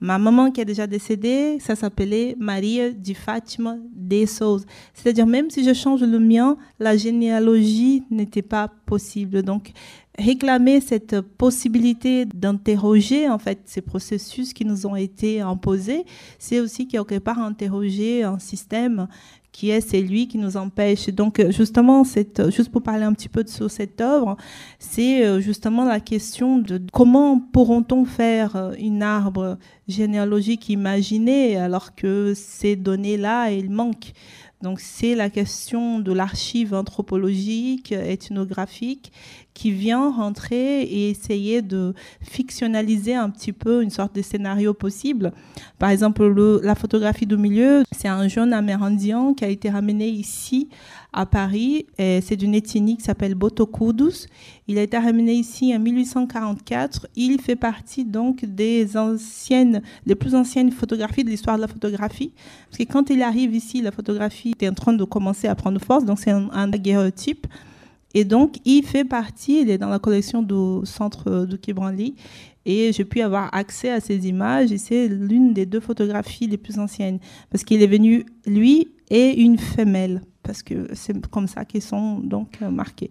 Ma 0.00 0.18
maman 0.18 0.50
qui 0.50 0.62
est 0.62 0.64
déjà 0.64 0.86
décédée, 0.86 1.58
ça 1.60 1.76
s'appelait 1.76 2.34
Maria 2.38 2.90
de 2.90 3.12
Fátima 3.12 3.76
de 3.94 4.24
Souza. 4.24 4.64
C'est-à-dire, 4.94 5.26
même 5.26 5.50
si 5.50 5.62
je 5.62 5.74
change 5.74 6.02
le 6.02 6.18
mien, 6.18 6.56
la 6.78 6.96
généalogie 6.96 8.02
n'était 8.10 8.42
pas 8.42 8.68
possible. 8.86 9.42
Donc, 9.42 9.72
réclamer 10.20 10.80
cette 10.80 11.20
possibilité 11.20 12.26
d'interroger 12.26 13.28
en 13.28 13.38
fait 13.38 13.60
ces 13.64 13.80
processus 13.80 14.52
qui 14.52 14.64
nous 14.64 14.86
ont 14.86 14.96
été 14.96 15.40
imposés, 15.40 16.04
c'est 16.38 16.60
aussi 16.60 16.86
quelque 16.86 17.18
part 17.18 17.38
interroger 17.38 18.22
un 18.22 18.38
système 18.38 19.08
qui 19.52 19.70
est 19.70 19.80
celui 19.80 20.28
qui 20.28 20.38
nous 20.38 20.56
empêche. 20.56 21.08
Donc, 21.08 21.44
justement, 21.50 22.04
cette, 22.04 22.50
juste 22.50 22.70
pour 22.70 22.82
parler 22.82 23.02
un 23.02 23.12
petit 23.12 23.28
peu 23.28 23.42
de 23.42 23.48
cette 23.48 24.00
œuvre, 24.00 24.36
c'est 24.78 25.24
euh, 25.24 25.40
justement 25.40 25.84
la 25.84 26.00
question 26.00 26.58
de 26.58 26.80
comment 26.92 27.40
pourront-on 27.40 28.04
faire 28.04 28.54
euh, 28.54 28.72
une 28.78 29.02
arbre 29.02 29.58
généalogique 29.88 30.68
imaginé 30.68 31.56
alors 31.56 31.94
que 31.94 32.32
ces 32.34 32.76
données-là, 32.76 33.50
elles 33.52 33.70
manquent. 33.70 34.12
Donc 34.62 34.78
c'est 34.78 35.14
la 35.14 35.30
question 35.30 36.00
de 36.00 36.12
l'archive 36.12 36.74
anthropologique, 36.74 37.92
ethnographique, 37.92 39.10
qui 39.60 39.72
vient 39.72 40.10
rentrer 40.10 40.80
et 40.84 41.10
essayer 41.10 41.60
de 41.60 41.92
fictionnaliser 42.22 43.14
un 43.14 43.28
petit 43.28 43.52
peu 43.52 43.82
une 43.82 43.90
sorte 43.90 44.14
de 44.14 44.22
scénario 44.22 44.72
possible. 44.72 45.32
Par 45.78 45.90
exemple, 45.90 46.26
le, 46.26 46.62
la 46.64 46.74
photographie 46.74 47.26
du 47.26 47.36
milieu, 47.36 47.82
c'est 47.92 48.08
un 48.08 48.26
jeune 48.26 48.54
amérindien 48.54 49.34
qui 49.34 49.44
a 49.44 49.48
été 49.48 49.68
ramené 49.68 50.08
ici 50.08 50.70
à 51.12 51.26
Paris. 51.26 51.84
C'est 51.98 52.36
d'une 52.36 52.54
ethnie 52.54 52.96
qui 52.96 53.02
s'appelle 53.02 53.34
Botokudus. 53.34 54.28
Il 54.66 54.78
a 54.78 54.82
été 54.82 54.96
ramené 54.96 55.34
ici 55.34 55.76
en 55.76 55.78
1844. 55.78 57.08
Il 57.16 57.38
fait 57.42 57.54
partie 57.54 58.06
donc 58.06 58.46
des 58.46 58.96
anciennes, 58.96 59.82
des 60.06 60.14
plus 60.14 60.34
anciennes 60.34 60.72
photographies 60.72 61.22
de 61.22 61.28
l'histoire 61.28 61.56
de 61.56 61.60
la 61.60 61.68
photographie. 61.68 62.32
Parce 62.70 62.78
que 62.78 62.90
quand 62.90 63.10
il 63.10 63.20
arrive 63.20 63.54
ici, 63.54 63.82
la 63.82 63.92
photographie 63.92 64.52
était 64.52 64.70
en 64.70 64.74
train 64.74 64.94
de 64.94 65.04
commencer 65.04 65.48
à 65.48 65.54
prendre 65.54 65.78
force. 65.82 66.06
Donc 66.06 66.18
c'est 66.18 66.30
un, 66.30 66.48
un 66.50 67.10
type. 67.10 67.46
Et 68.14 68.24
donc, 68.24 68.56
il 68.64 68.82
fait 68.84 69.04
partie, 69.04 69.62
il 69.62 69.70
est 69.70 69.78
dans 69.78 69.88
la 69.88 69.98
collection 69.98 70.42
du 70.42 70.86
centre 70.86 71.46
de 71.46 71.56
Kibranli. 71.56 72.16
Et 72.66 72.92
j'ai 72.92 73.04
pu 73.04 73.20
avoir 73.20 73.54
accès 73.54 73.90
à 73.90 74.00
ces 74.00 74.28
images. 74.28 74.72
Et 74.72 74.78
c'est 74.78 75.08
l'une 75.08 75.52
des 75.52 75.66
deux 75.66 75.80
photographies 75.80 76.46
les 76.46 76.58
plus 76.58 76.78
anciennes. 76.78 77.18
Parce 77.50 77.64
qu'il 77.64 77.82
est 77.82 77.86
venu, 77.86 78.26
lui 78.46 78.88
et 79.10 79.40
une 79.40 79.58
femelle 79.58 80.22
parce 80.42 80.62
que 80.62 80.88
c'est 80.94 81.26
comme 81.28 81.46
ça 81.46 81.64
qu'ils 81.64 81.82
sont 81.82 82.18
donc 82.18 82.58
euh, 82.62 82.70
marqués. 82.70 83.10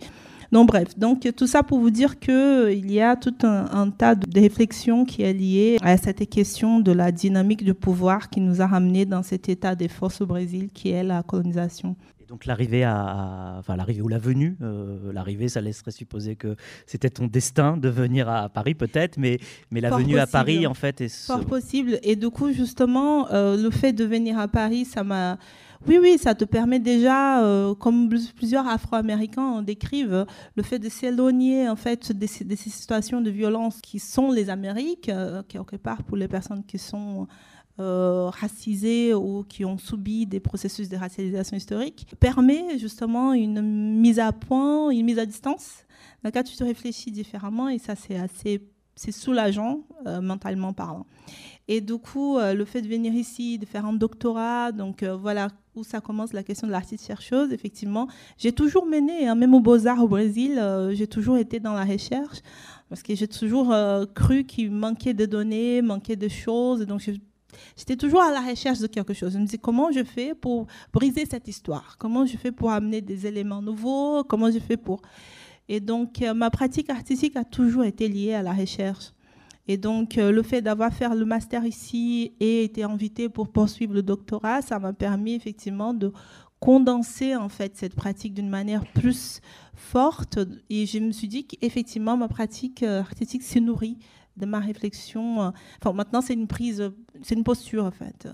Donc 0.51 0.67
bref, 0.67 0.97
donc 0.97 1.27
tout 1.35 1.45
ça 1.45 1.61
pour 1.61 1.79
vous 1.79 1.91
dire 1.91 2.19
que 2.19 2.73
il 2.73 2.91
y 2.91 2.99
a 3.01 3.15
tout 3.15 3.35
un, 3.43 3.91
tas 3.91 4.15
de 4.15 4.39
réflexions 4.39 5.05
qui 5.05 5.21
est 5.21 5.33
lié 5.33 5.77
à 5.81 5.95
cette 5.95 6.27
question 6.27 6.79
de 6.79 6.91
la 6.91 7.11
dynamique 7.11 7.63
de 7.63 7.71
pouvoir 7.71 8.29
qui 8.29 8.41
nous 8.41 8.59
a 8.59 8.65
ramenés 8.65 9.05
dans 9.05 9.21
cet 9.21 9.47
état 9.47 9.75
des 9.75 9.87
forces 9.87 10.21
au 10.21 10.25
Brésil 10.25 10.69
qui 10.73 10.89
est 10.89 11.03
la 11.03 11.21
colonisation. 11.21 11.95
Donc 12.29 12.45
l'arrivée 12.45 12.83
à, 12.83 13.55
enfin 13.57 13.75
l'arrivée 13.75 14.01
ou 14.03 14.07
la 14.07 14.19
venue, 14.19 14.55
euh, 14.61 15.11
l'arrivée, 15.11 15.49
ça 15.49 15.61
laisserait 15.61 15.89
supposer 15.89 16.35
que 16.35 16.55
c'était 16.85 17.09
ton 17.09 17.25
destin 17.25 17.75
de 17.75 17.89
venir 17.89 18.29
à 18.29 18.49
Paris 18.49 18.75
peut-être, 18.75 19.17
mais 19.17 19.39
mais 19.71 19.81
la 19.81 19.89
venue 19.89 20.19
à 20.19 20.27
Paris 20.27 20.67
en 20.67 20.75
fait 20.75 21.01
est 21.01 21.25
fort 21.25 21.45
possible. 21.45 21.99
Et 22.03 22.15
du 22.15 22.29
coup 22.29 22.51
justement, 22.51 23.31
euh, 23.31 23.57
le 23.57 23.71
fait 23.71 23.93
de 23.93 24.05
venir 24.05 24.37
à 24.37 24.47
Paris, 24.47 24.85
ça 24.85 25.03
m'a 25.03 25.39
oui, 25.87 25.97
oui, 26.01 26.17
ça 26.17 26.35
te 26.35 26.45
permet 26.45 26.79
déjà, 26.79 27.43
euh, 27.43 27.73
comme 27.73 28.09
plusieurs 28.35 28.67
Afro-Américains 28.67 29.61
décrivent, 29.61 30.25
le 30.55 30.63
fait 30.63 30.79
de 30.79 30.89
s'éloigner 30.89 31.69
en 31.69 31.75
fait 31.75 32.11
de 32.11 32.27
ces, 32.27 32.45
situations 32.55 33.21
de 33.21 33.29
violence 33.29 33.79
qui 33.81 33.99
sont 33.99 34.31
les 34.31 34.49
Amériques, 34.49 35.11
quelque 35.47 35.77
part 35.77 36.03
pour 36.03 36.17
les 36.17 36.27
personnes 36.27 36.63
qui 36.65 36.77
sont 36.77 37.27
euh, 37.79 38.29
racisés 38.29 39.13
ou 39.13 39.45
qui 39.47 39.63
ont 39.63 39.77
subi 39.77 40.25
des 40.25 40.41
processus 40.41 40.89
de 40.89 40.97
racialisation 40.97 41.55
historique, 41.55 42.07
permet 42.19 42.77
justement 42.77 43.31
une 43.31 43.61
mise 43.61 44.19
à 44.19 44.33
point, 44.33 44.89
une 44.89 45.05
mise 45.05 45.17
à 45.17 45.25
distance, 45.25 45.85
dans 46.21 46.27
laquelle 46.27 46.43
tu 46.43 46.57
te 46.57 46.63
réfléchis 46.65 47.09
différemment 47.09 47.69
et 47.69 47.77
ça 47.77 47.95
c'est 47.95 48.17
assez 48.17 48.61
c'est 48.97 49.13
soulageant 49.13 49.83
euh, 50.07 50.19
mentalement 50.19 50.73
parlant. 50.73 51.05
Et 51.69 51.79
du 51.79 51.97
coup, 51.97 52.37
euh, 52.37 52.53
le 52.53 52.65
fait 52.65 52.81
de 52.81 52.87
venir 52.87 53.13
ici, 53.13 53.57
de 53.57 53.65
faire 53.65 53.85
un 53.85 53.93
doctorat, 53.93 54.73
donc 54.73 55.03
voilà 55.03 55.47
où 55.75 55.85
ça 55.85 56.01
commence 56.01 56.33
la 56.33 56.43
question 56.43 56.67
de 56.67 56.73
l'artiste 56.73 57.05
chercheuse, 57.07 57.53
effectivement, 57.53 58.07
j'ai 58.37 58.51
toujours 58.51 58.85
mené, 58.85 59.27
hein, 59.27 59.35
même 59.35 59.53
aux 59.53 59.61
Beaux-Arts 59.61 60.03
au 60.03 60.07
Brésil, 60.07 60.61
j'ai 60.91 61.07
toujours 61.07 61.37
été 61.37 61.61
dans 61.61 61.73
la 61.73 61.85
recherche 61.85 62.39
parce 62.89 63.01
que 63.03 63.15
j'ai 63.15 63.27
toujours 63.27 63.73
cru 64.13 64.43
qu'il 64.43 64.71
manquait 64.71 65.13
de 65.13 65.25
données, 65.25 65.81
manquait 65.81 66.17
de 66.17 66.27
choses, 66.27 66.85
donc 66.85 67.01
J'étais 67.77 67.95
toujours 67.95 68.21
à 68.21 68.31
la 68.31 68.41
recherche 68.41 68.79
de 68.79 68.87
quelque 68.87 69.13
chose. 69.13 69.33
Je 69.33 69.39
me 69.39 69.45
disais 69.45 69.57
comment 69.57 69.91
je 69.91 70.03
fais 70.03 70.35
pour 70.35 70.67
briser 70.93 71.25
cette 71.25 71.47
histoire? 71.47 71.97
Comment 71.97 72.25
je 72.25 72.37
fais 72.37 72.51
pour 72.51 72.71
amener 72.71 73.01
des 73.01 73.25
éléments 73.27 73.61
nouveaux? 73.61 74.23
Comment 74.23 74.51
je 74.51 74.59
fais 74.59 74.77
pour... 74.77 75.01
Et 75.71 75.79
donc, 75.79 76.23
euh, 76.23 76.33
ma 76.33 76.49
pratique 76.49 76.89
artistique 76.89 77.35
a 77.35 77.43
toujours 77.43 77.83
été 77.83 78.07
liée 78.07 78.33
à 78.33 78.41
la 78.41 78.53
recherche. 78.53 79.11
Et 79.69 79.77
donc, 79.77 80.17
euh, 80.17 80.31
le 80.31 80.41
fait 80.41 80.63
d'avoir 80.63 80.91
fait 80.91 81.07
le 81.15 81.25
master 81.25 81.63
ici 81.63 82.33
et 82.39 82.63
été 82.63 82.81
invité 82.81 83.29
pour 83.29 83.49
poursuivre 83.49 83.93
le 83.93 84.01
doctorat, 84.01 84.63
ça 84.63 84.79
m'a 84.79 84.93
permis 84.93 85.35
effectivement 85.35 85.93
de 85.93 86.11
condenser 86.59 87.35
en 87.35 87.49
fait 87.49 87.77
cette 87.77 87.93
pratique 87.93 88.33
d'une 88.33 88.49
manière 88.49 88.83
plus 88.93 89.41
forte. 89.75 90.39
Et 90.71 90.87
je 90.87 90.97
me 90.97 91.11
suis 91.11 91.27
dit 91.27 91.45
qu'effectivement, 91.45 92.17
ma 92.17 92.27
pratique 92.27 92.81
euh, 92.81 93.01
artistique 93.01 93.43
se 93.43 93.59
nourrit 93.59 93.99
de 94.37 94.47
ma 94.47 94.59
réflexion. 94.59 95.43
Euh, 95.43 95.49
enfin, 95.79 95.93
maintenant, 95.93 96.21
c'est 96.21 96.33
une 96.33 96.47
prise, 96.47 96.91
c'est 97.21 97.35
une 97.35 97.43
posture, 97.43 97.85
en 97.85 97.91
fait. 97.91 98.27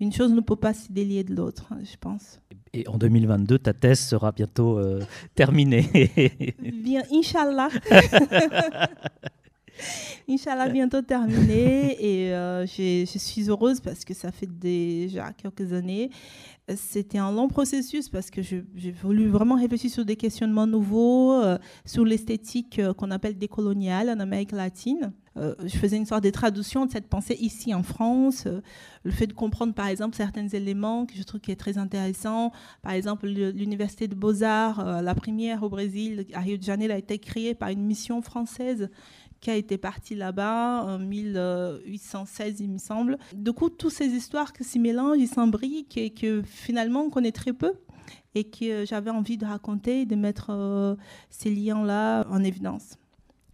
Une 0.00 0.10
chose 0.10 0.32
ne 0.32 0.40
peut 0.40 0.56
pas 0.56 0.72
se 0.72 0.90
délier 0.90 1.22
de 1.22 1.34
l'autre, 1.34 1.66
hein, 1.70 1.80
je 1.84 1.98
pense. 2.00 2.40
Et 2.72 2.88
en 2.88 2.96
2022, 2.96 3.58
ta 3.58 3.74
thèse 3.74 4.00
sera 4.00 4.32
bientôt 4.32 4.78
euh, 4.78 5.02
terminée. 5.34 6.10
Bien, 6.60 7.02
Inch'Allah. 7.12 7.68
Inch'Allah, 10.28 10.68
bientôt 10.68 11.02
terminée. 11.02 11.96
Et 12.00 12.30
je 12.66 13.18
suis 13.18 13.48
heureuse 13.48 13.80
parce 13.80 14.04
que 14.04 14.14
ça 14.14 14.32
fait 14.32 14.48
déjà 14.48 15.32
quelques 15.32 15.72
années. 15.72 16.10
C'était 16.74 17.18
un 17.18 17.30
long 17.30 17.46
processus 17.46 18.08
parce 18.08 18.28
que 18.28 18.42
j'ai 18.42 18.90
voulu 18.90 19.28
vraiment 19.28 19.54
réfléchir 19.54 19.88
sur 19.88 20.04
des 20.04 20.16
questionnements 20.16 20.66
nouveaux, 20.66 21.34
euh, 21.34 21.58
sur 21.84 22.04
l'esthétique 22.04 22.80
euh, 22.80 22.92
qu'on 22.92 23.12
appelle 23.12 23.38
décoloniale 23.38 24.10
en 24.10 24.18
Amérique 24.18 24.50
latine. 24.50 25.12
Euh, 25.36 25.54
je 25.64 25.76
faisais 25.76 25.96
une 25.96 26.06
sorte 26.06 26.24
de 26.24 26.30
traduction 26.30 26.84
de 26.84 26.90
cette 26.90 27.06
pensée 27.06 27.36
ici 27.38 27.72
en 27.72 27.84
France. 27.84 28.48
le 29.04 29.10
fait 29.12 29.28
de 29.28 29.32
comprendre, 29.32 29.74
par 29.74 29.86
exemple, 29.86 30.16
certains 30.16 30.48
éléments 30.48 31.06
que 31.06 31.14
je 31.14 31.22
trouve 31.22 31.40
qui 31.40 31.52
est 31.52 31.56
très 31.56 31.78
intéressant. 31.78 32.50
Par 32.82 32.92
exemple, 32.92 33.28
l'Université 33.28 34.08
de 34.08 34.16
Beaux-Arts, 34.16 35.02
la 35.02 35.14
première 35.14 35.62
au 35.62 35.68
Brésil, 35.68 36.26
à 36.32 36.40
Rio 36.40 36.56
de 36.56 36.64
Janeiro, 36.64 36.94
a 36.94 36.98
été 36.98 37.18
créée 37.18 37.54
par 37.54 37.68
une 37.68 37.84
mission 37.84 38.22
française 38.22 38.88
été 39.54 39.78
parti 39.78 40.14
là-bas 40.14 40.84
en 40.84 40.98
1816, 40.98 42.60
il 42.60 42.70
me 42.70 42.78
semble. 42.78 43.18
Du 43.34 43.52
coup, 43.52 43.68
toutes 43.68 43.92
ces 43.92 44.06
histoires 44.06 44.52
qui 44.52 44.64
s'y 44.64 44.78
mélangent, 44.78 45.18
ils 45.18 45.28
s'imbriquent 45.28 45.96
et 45.96 46.10
que 46.10 46.42
finalement 46.44 47.02
on 47.02 47.10
connaît 47.10 47.32
très 47.32 47.52
peu 47.52 47.74
et 48.34 48.44
que 48.44 48.84
j'avais 48.84 49.10
envie 49.10 49.38
de 49.38 49.46
raconter 49.46 50.02
et 50.02 50.06
de 50.06 50.14
mettre 50.14 50.50
euh, 50.50 50.94
ces 51.30 51.50
liens-là 51.50 52.26
en 52.28 52.42
évidence. 52.44 52.96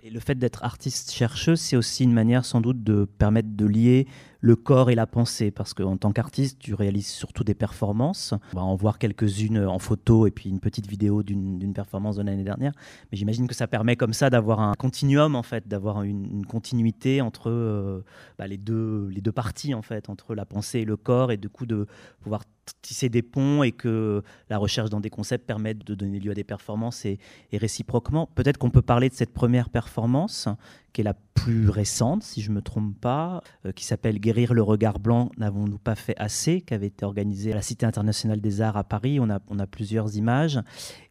Et 0.05 0.11
le 0.11 0.19
fait 0.19 0.35
d'être 0.35 0.65
artiste-chercheuse, 0.65 1.61
c'est 1.61 1.77
aussi 1.77 2.03
une 2.03 2.13
manière 2.13 2.45
sans 2.45 2.61
doute 2.61 2.83
de 2.83 3.05
permettre 3.05 3.51
de 3.51 3.65
lier 3.65 4.09
le 4.43 4.57
corps 4.57 4.91
et 4.91 4.97
la 4.97 5.07
pensée, 5.07 5.53
parce 5.53 5.73
qu'en 5.73 5.97
tant 5.97 6.11
qu'artiste, 6.11 6.59
tu 6.59 6.75
réalises 6.75 7.07
surtout 7.07 7.45
des 7.45 7.55
performances. 7.55 8.35
On 8.53 8.57
va 8.57 8.63
en 8.63 8.75
voir 8.75 8.99
quelques-unes 8.99 9.65
en 9.65 9.79
photo 9.79 10.27
et 10.27 10.33
puis 10.33 10.51
une 10.51 10.59
petite 10.59 10.89
vidéo 10.89 11.23
d'une 11.23 11.73
performance 11.73 12.17
de 12.17 12.23
l'année 12.23 12.43
dernière. 12.43 12.73
Mais 13.11 13.19
j'imagine 13.19 13.47
que 13.47 13.55
ça 13.55 13.69
permet 13.69 13.95
comme 13.95 14.13
ça 14.13 14.31
d'avoir 14.31 14.59
un 14.59 14.75
continuum, 14.75 15.37
en 15.37 15.45
fait, 15.45 15.69
d'avoir 15.69 16.03
une, 16.03 16.45
continuité 16.45 17.21
entre 17.21 17.51
euh, 17.51 18.05
bah, 18.37 18.49
les, 18.49 18.59
deux, 18.59 19.09
les 19.13 19.21
deux 19.21 19.31
parties, 19.31 19.75
en 19.75 19.83
fait, 19.83 20.09
entre 20.11 20.35
la 20.35 20.45
pensée 20.45 20.81
et 20.81 20.85
le 20.85 20.97
corps, 20.97 21.31
et 21.31 21.37
du 21.37 21.49
coup 21.49 21.65
de 21.65 21.87
pouvoir 22.21 22.43
tisser 22.81 23.09
des 23.09 23.23
ponts 23.23 23.63
et 23.63 23.73
que 23.73 24.23
la 24.51 24.59
recherche 24.59 24.91
dans 24.91 25.01
des 25.01 25.11
concepts 25.11 25.47
permette 25.47 25.85
de 25.85 25.95
donner 25.95 26.19
lieu 26.19 26.33
à 26.33 26.35
des 26.35 26.45
performances 26.45 27.05
et, 27.05 27.19
et 27.53 27.59
réciproquement. 27.59 28.29
Peut-être 28.35 28.59
qu'on 28.59 28.71
peut 28.71 28.83
parler 28.83 29.09
de 29.09 29.15
cette 29.15 29.33
première 29.33 29.69
performance 29.69 30.49
qui 30.93 31.01
est 31.01 31.05
la 31.05 31.15
plus 31.35 31.71
récente, 31.71 32.23
si 32.23 32.41
je 32.41 32.51
ne 32.51 32.57
me 32.57 32.63
trompe 32.63 32.95
pas, 33.01 33.43
euh, 33.67 33.73
qui 33.73 33.85
s'appelle 33.85 34.19
Guérir 34.21 34.55
le 34.55 34.63
regard 34.63 34.99
blanc, 34.99 35.31
n'avons-nous 35.39 35.79
pas 35.79 35.95
fait 35.95 36.15
assez, 36.19 36.61
qui 36.61 36.75
avait 36.75 36.89
été 36.89 37.05
organisée 37.05 37.53
à 37.53 37.57
la 37.57 37.63
Cité 37.63 37.87
internationale 37.87 38.41
des 38.41 38.61
arts 38.61 38.77
à 38.77 38.85
Paris. 38.85 39.19
On 39.19 39.31
a, 39.31 39.41
on 39.49 39.59
a 39.59 39.67
plusieurs 39.67 40.17
images. 40.17 40.61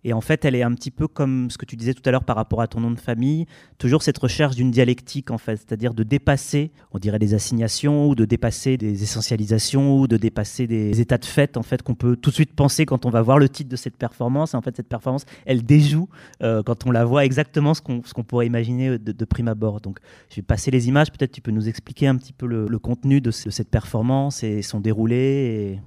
Et 0.04 0.14
en 0.14 0.22
fait, 0.22 0.46
elle 0.46 0.56
est 0.56 0.64
un 0.64 0.74
petit 0.74 0.92
peu 0.92 1.08
comme 1.08 1.50
ce 1.52 1.58
que 1.58 1.66
tu 1.66 1.76
disais 1.76 1.94
tout 1.94 2.02
à 2.06 2.12
l'heure 2.12 2.24
par 2.24 2.36
rapport 2.36 2.62
à 2.62 2.68
ton 2.68 2.80
nom 2.80 2.92
de 2.92 3.00
famille, 3.00 3.46
toujours 3.78 4.04
cette 4.04 4.18
recherche 4.18 4.56
d'une 4.56 4.72
dialectique, 4.72 5.32
en 5.32 5.38
fait, 5.38 5.58
c'est-à-dire 5.58 5.94
de 5.94 6.04
dépasser, 6.04 6.72
on 6.92 7.00
dirait 7.00 7.20
des 7.20 7.34
assignations, 7.34 8.08
ou 8.08 8.16
de 8.16 8.26
dépasser 8.26 8.78
des 8.78 9.04
essentialisations, 9.04 10.00
ou 10.00 10.08
de 10.08 10.18
dépasser 10.18 10.66
des 10.66 11.02
états 11.02 11.18
de 11.18 11.26
fait, 11.26 11.58
en 11.58 11.64
fait, 11.64 11.82
qu'on 11.84 11.96
peut 11.96 12.16
tout 12.16 12.30
de 12.30 12.36
suite 12.36 12.54
penser 12.54 12.86
quand 12.86 13.06
on 13.06 13.10
va 13.10 13.22
voir 13.22 13.38
le 13.38 13.50
titre 13.50 13.70
de 13.70 13.76
cette 13.76 13.98
performance. 13.98 14.54
Et 14.54 14.58
en 14.58 14.62
fait, 14.62 14.76
cette 14.76 14.90
performance, 14.90 15.26
elle 15.46 15.64
déjoue, 15.64 16.10
euh, 16.42 16.64
quand 16.64 16.86
on 16.86 16.92
la 16.92 17.06
voit, 17.06 17.26
exactement 17.26 17.74
ce 17.74 17.82
qu'on 17.82 18.24
pourrait 18.24 18.48
imaginer 18.48 18.98
de, 18.98 19.12
de 19.12 19.26
prime 19.26 19.48
abord. 19.48 19.71
Donc, 19.80 20.00
je 20.30 20.38
vais 20.38 20.42
passer 20.42 20.72
les 20.72 20.88
images. 20.88 21.12
Peut-être 21.12 21.32
tu 21.32 21.42
peux 21.42 21.52
nous 21.52 21.70
expliquer 21.70 22.08
un 22.08 22.18
petit 22.18 22.34
peu 22.34 22.46
le, 22.46 22.80
contenu 22.80 23.22
de, 23.22 23.32
cette 23.32 23.70
performance 23.70 24.44
et 24.44 24.62
son 24.62 24.80
déroulé. 24.80 25.80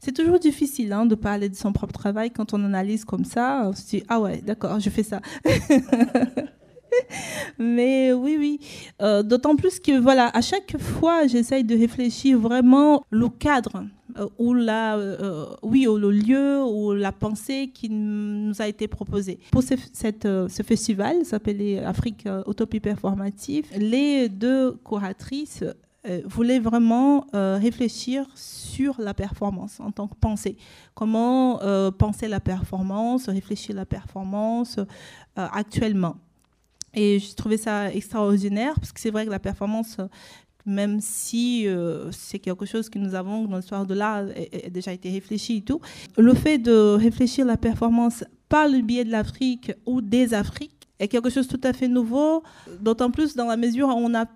C'est 0.00 0.12
toujours 0.12 0.38
difficile 0.38 0.92
hein, 0.92 1.06
de 1.06 1.14
parler 1.14 1.48
de 1.48 1.54
son 1.54 1.72
propre 1.72 1.92
travail 1.92 2.30
quand 2.30 2.54
on 2.54 2.64
analyse 2.64 3.04
comme 3.04 3.24
ça. 3.24 3.62
On 3.66 3.72
se 3.72 3.86
dit 3.86 4.02
ah 4.08 4.20
ouais, 4.20 4.42
d'accord, 4.42 4.80
je 4.80 4.90
fais 4.90 5.02
ça. 5.02 5.20
Mais 7.58 8.12
oui, 8.12 8.36
oui. 8.38 8.60
Euh, 9.02 9.22
d'autant 9.22 9.56
plus 9.56 9.80
que, 9.80 9.98
voilà, 9.98 10.30
à 10.34 10.40
chaque 10.40 10.78
fois, 10.78 11.26
j'essaye 11.26 11.64
de 11.64 11.76
réfléchir 11.76 12.38
vraiment 12.38 13.04
le 13.10 13.28
cadre 13.28 13.84
euh, 14.18 14.28
ou 14.38 14.54
la, 14.54 14.96
euh, 14.96 15.46
oui, 15.62 15.86
ou 15.86 15.96
le 15.96 16.10
lieu 16.10 16.62
ou 16.64 16.92
la 16.92 17.12
pensée 17.12 17.70
qui 17.72 17.88
nous 17.90 18.60
a 18.60 18.68
été 18.68 18.88
proposée. 18.88 19.38
Pour 19.50 19.62
ce, 19.62 20.62
festival, 20.62 21.24
s'appelait 21.24 21.78
Afrique 21.84 22.26
Utopie 22.46 22.80
Performative, 22.80 23.66
les 23.76 24.28
deux 24.28 24.76
curatrices 24.84 25.64
voulaient 26.24 26.60
vraiment 26.60 27.26
réfléchir 27.32 28.24
sur 28.34 28.98
la 28.98 29.12
performance 29.12 29.78
en 29.80 29.90
tant 29.90 30.06
que 30.06 30.14
pensée. 30.14 30.56
Comment 30.94 31.58
penser 31.98 32.28
la 32.28 32.40
performance, 32.40 33.28
réfléchir 33.28 33.74
la 33.74 33.84
performance 33.84 34.78
actuellement. 35.36 36.16
Et 36.94 37.18
j'ai 37.18 37.34
trouvé 37.34 37.56
ça 37.56 37.92
extraordinaire 37.92 38.74
parce 38.76 38.92
que 38.92 39.00
c'est 39.00 39.10
vrai 39.10 39.26
que 39.26 39.30
la 39.30 39.38
performance, 39.38 39.98
même 40.64 41.00
si 41.00 41.66
euh, 41.66 42.10
c'est 42.12 42.38
quelque 42.38 42.66
chose 42.66 42.88
que 42.88 42.98
nous 42.98 43.14
avons 43.14 43.44
dans 43.44 43.56
l'histoire 43.56 43.86
de 43.86 43.94
l'art, 43.94 44.24
a, 44.26 44.70
déjà 44.70 44.92
été 44.92 45.10
réfléchi 45.10 45.58
et 45.58 45.62
tout, 45.62 45.80
le 46.16 46.34
fait 46.34 46.58
de 46.58 46.94
réfléchir 46.94 47.46
la 47.46 47.56
performance 47.56 48.24
par 48.48 48.68
le 48.68 48.80
biais 48.80 49.04
de 49.04 49.10
l'Afrique 49.10 49.72
ou 49.86 50.00
des 50.00 50.34
Afriques 50.34 50.88
est 50.98 51.08
quelque 51.08 51.30
chose 51.30 51.46
de 51.46 51.56
tout 51.56 51.66
à 51.66 51.72
fait 51.72 51.88
nouveau, 51.88 52.42
d'autant 52.80 53.10
plus 53.10 53.36
dans 53.36 53.46
la 53.46 53.56
mesure 53.56 53.88
où 53.88 53.92
on 53.92 54.14
a 54.14 54.26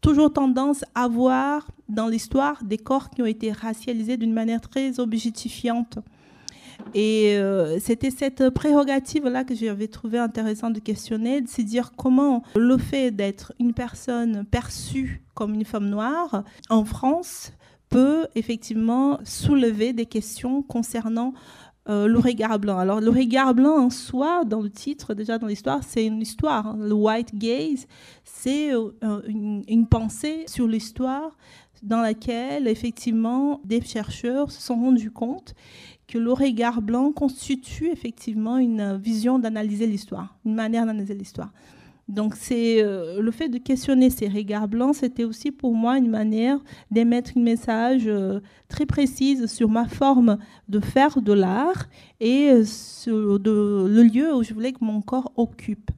toujours 0.00 0.32
tendance 0.32 0.84
à 0.94 1.06
voir 1.06 1.68
dans 1.88 2.08
l'histoire 2.08 2.62
des 2.64 2.78
corps 2.78 3.08
qui 3.10 3.22
ont 3.22 3.26
été 3.26 3.52
racialisés 3.52 4.16
d'une 4.16 4.32
manière 4.32 4.60
très 4.60 4.98
objectifiante. 4.98 5.98
Et 6.94 7.36
euh, 7.36 7.78
c'était 7.80 8.10
cette 8.10 8.50
prérogative-là 8.50 9.44
que 9.44 9.54
j'avais 9.54 9.88
trouvé 9.88 10.18
intéressant 10.18 10.70
de 10.70 10.80
questionner, 10.80 11.40
de 11.40 11.48
se 11.48 11.62
dire 11.62 11.92
comment 11.96 12.42
le 12.54 12.76
fait 12.78 13.10
d'être 13.10 13.52
une 13.58 13.72
personne 13.72 14.44
perçue 14.50 15.22
comme 15.34 15.54
une 15.54 15.64
femme 15.64 15.88
noire 15.88 16.44
en 16.68 16.84
France 16.84 17.52
peut 17.88 18.26
effectivement 18.34 19.18
soulever 19.24 19.92
des 19.92 20.06
questions 20.06 20.62
concernant 20.62 21.34
euh, 21.88 22.06
le 22.06 22.18
regard 22.20 22.60
blanc. 22.60 22.78
Alors, 22.78 23.00
le 23.00 23.10
regard 23.10 23.54
blanc 23.54 23.76
en 23.76 23.90
soi, 23.90 24.44
dans 24.44 24.60
le 24.60 24.70
titre, 24.70 25.14
déjà 25.14 25.38
dans 25.38 25.48
l'histoire, 25.48 25.80
c'est 25.82 26.06
une 26.06 26.20
histoire. 26.20 26.68
Hein. 26.68 26.76
Le 26.78 26.92
white 26.92 27.34
gaze, 27.34 27.88
c'est 28.22 28.72
euh, 28.72 28.90
une, 29.26 29.64
une, 29.66 29.88
pensée 29.88 30.44
sur 30.46 30.68
l'histoire 30.68 31.36
dans 31.82 32.00
laquelle, 32.00 32.68
effectivement, 32.68 33.60
des 33.64 33.80
chercheurs 33.80 34.52
se 34.52 34.62
sont 34.62 34.76
rendus 34.76 35.10
compte 35.10 35.56
que 36.12 36.18
le 36.18 36.32
regard 36.34 36.82
blanc 36.82 37.10
constitue 37.10 37.88
effectivement 37.90 38.58
une 38.58 38.98
vision 38.98 39.38
d'analyser 39.38 39.86
l'histoire, 39.86 40.36
une 40.44 40.54
manière 40.54 40.84
d'analyser 40.84 41.14
l'histoire. 41.14 41.50
Donc, 42.06 42.34
c'est 42.36 42.82
euh, 42.82 43.22
le 43.22 43.30
fait 43.30 43.48
de 43.48 43.56
questionner 43.56 44.10
ces 44.10 44.28
regards 44.28 44.68
blancs, 44.68 44.96
c'était 44.96 45.24
aussi 45.24 45.50
pour 45.50 45.74
moi 45.74 45.96
une 45.96 46.10
manière 46.10 46.58
d'émettre 46.90 47.30
un 47.36 47.40
message 47.40 48.02
euh, 48.06 48.40
très 48.68 48.84
précise 48.84 49.46
sur 49.46 49.70
ma 49.70 49.88
forme 49.88 50.36
de 50.68 50.80
faire 50.80 51.22
de 51.22 51.32
l'art 51.32 51.86
et 52.20 52.50
euh, 52.50 52.64
sur 52.66 53.38
le 53.42 54.02
lieu 54.02 54.34
où 54.34 54.42
je 54.42 54.52
voulais 54.52 54.72
que 54.72 54.84
mon 54.84 55.00
corps 55.00 55.32
occupe. 55.36 55.90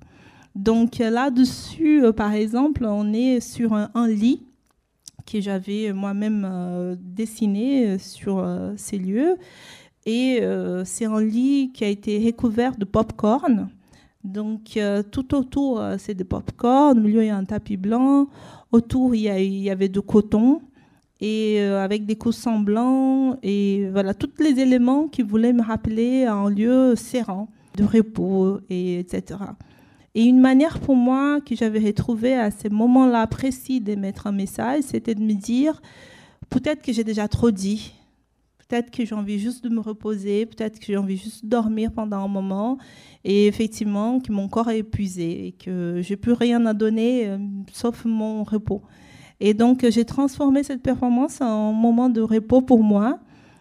Donc 0.55 0.99
là-dessus, 0.99 2.05
par 2.17 2.35
exemple, 2.35 2.85
on 2.85 3.13
est 3.13 3.41
sur 3.41 3.75
un, 3.75 4.09
lit 4.09 4.45
que 5.27 5.41
j'avais 5.41 5.93
moi-même 5.93 6.97
dessiné 7.01 7.99
sur 7.99 8.47
ces 8.77 8.99
lieux. 8.99 9.37
Et 10.07 10.41
c'est 10.85 11.07
un 11.07 11.21
lit 11.21 11.71
qui 11.73 11.85
a 11.85 11.89
été 11.89 12.19
recouvert 12.19 12.77
de 12.77 12.85
pop-corn. 12.85 13.69
Donc, 14.25 14.79
euh, 14.79 15.03
tout 15.03 15.35
autour, 15.35 15.81
euh, 15.81 15.97
c'est 15.99 16.15
des 16.15 16.25
pop-corn. 16.25 16.99
Au 16.99 17.01
milieu, 17.01 17.23
il 17.23 17.27
y 17.27 17.31
a 17.31 17.37
un 17.37 17.45
tapis 17.45 17.77
blanc. 17.77 18.27
Autour, 18.73 19.15
il 19.15 19.21
y, 19.21 19.71
avait 19.71 19.89
du 19.89 20.01
coton 20.01 20.63
et 21.21 21.59
euh, 21.61 21.85
avec 21.85 22.07
des 22.07 22.17
coussins 22.17 22.59
blancs. 22.59 23.39
Et 23.43 23.87
voilà, 23.93 24.15
tous 24.15 24.31
les 24.41 24.59
éléments 24.59 25.09
qui 25.09 25.23
voulaient 25.23 25.53
me 25.53 25.63
rappeler 25.63 26.25
un 26.25 26.49
lieu 26.49 26.97
serein, 26.97 27.47
de 27.77 27.85
repos, 27.85 28.61
et 28.71 28.99
etc. 28.99 29.41
Et 30.15 30.25
une 30.25 30.41
manière 30.41 30.81
pour 30.81 30.97
moi 30.97 31.41
que 31.41 31.55
j'avais 31.55 31.81
retrouvée 31.81 32.35
à 32.35 32.51
ces 32.51 32.71
moments-là 32.71 33.27
précis 33.27 33.81
d'émettre 33.81 34.27
un 34.27 34.33
message, 34.33 34.85
c'était 34.85 35.15
de 35.15 35.23
me 35.23 35.35
dire 35.35 35.83
peut-être 36.49 36.83
que 36.83 36.93
j'ai 36.93 37.05
déjà 37.05 37.29
trop 37.29 37.51
dit. 37.51 37.93
Peut-être 38.69 38.91
que 38.91 39.05
j'ai 39.05 39.15
envie 39.15 39.39
juste 39.39 39.63
de 39.65 39.69
me 39.69 39.81
reposer, 39.81 40.47
peut-être 40.47 40.79
que 40.79 40.87
j'ai 40.87 40.97
envie 40.97 41.17
juste 41.17 41.45
de 41.45 41.51
dormir 41.51 41.93
pendant 41.93 42.25
un 42.25 42.29
moment 42.29 42.79
et 43.25 43.47
effectivement 43.47 44.21
que 44.21 44.33
mon 44.33 44.49
corps 44.49 44.71
est 44.71 44.79
épuisé 44.79 45.49
et 45.49 45.53
que 45.53 46.01
j'ai 46.03 46.17
plus 46.17 46.33
rien 46.33 46.65
à 46.67 46.75
donner 46.75 47.27
euh, 47.27 47.39
sauf 47.73 48.05
mon 48.05 48.43
repos. 48.45 48.83
Et 49.41 49.55
donc 49.55 49.89
j'ai 49.89 50.05
transformé 50.05 50.63
cette 50.63 50.83
performance 50.83 51.41
en 51.41 51.73
moment 51.73 52.09
de 52.09 52.21
repos 52.21 52.63
pour 52.63 52.83
moi. 52.83 53.19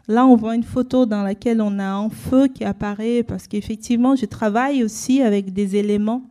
Là, 0.08 0.26
on 0.26 0.36
voit 0.36 0.56
une 0.56 0.64
photo 0.64 1.06
dans 1.06 1.24
laquelle 1.24 1.62
on 1.62 1.80
a 1.80 1.86
un 1.86 2.10
feu 2.10 2.48
qui 2.48 2.66
apparaît 2.66 3.24
parce 3.24 3.48
qu'effectivement, 3.48 4.18
je 4.18 4.26
travaille 4.26 4.84
aussi 4.84 5.22
avec 5.22 5.54
des 5.54 5.78
éléments 5.78 6.24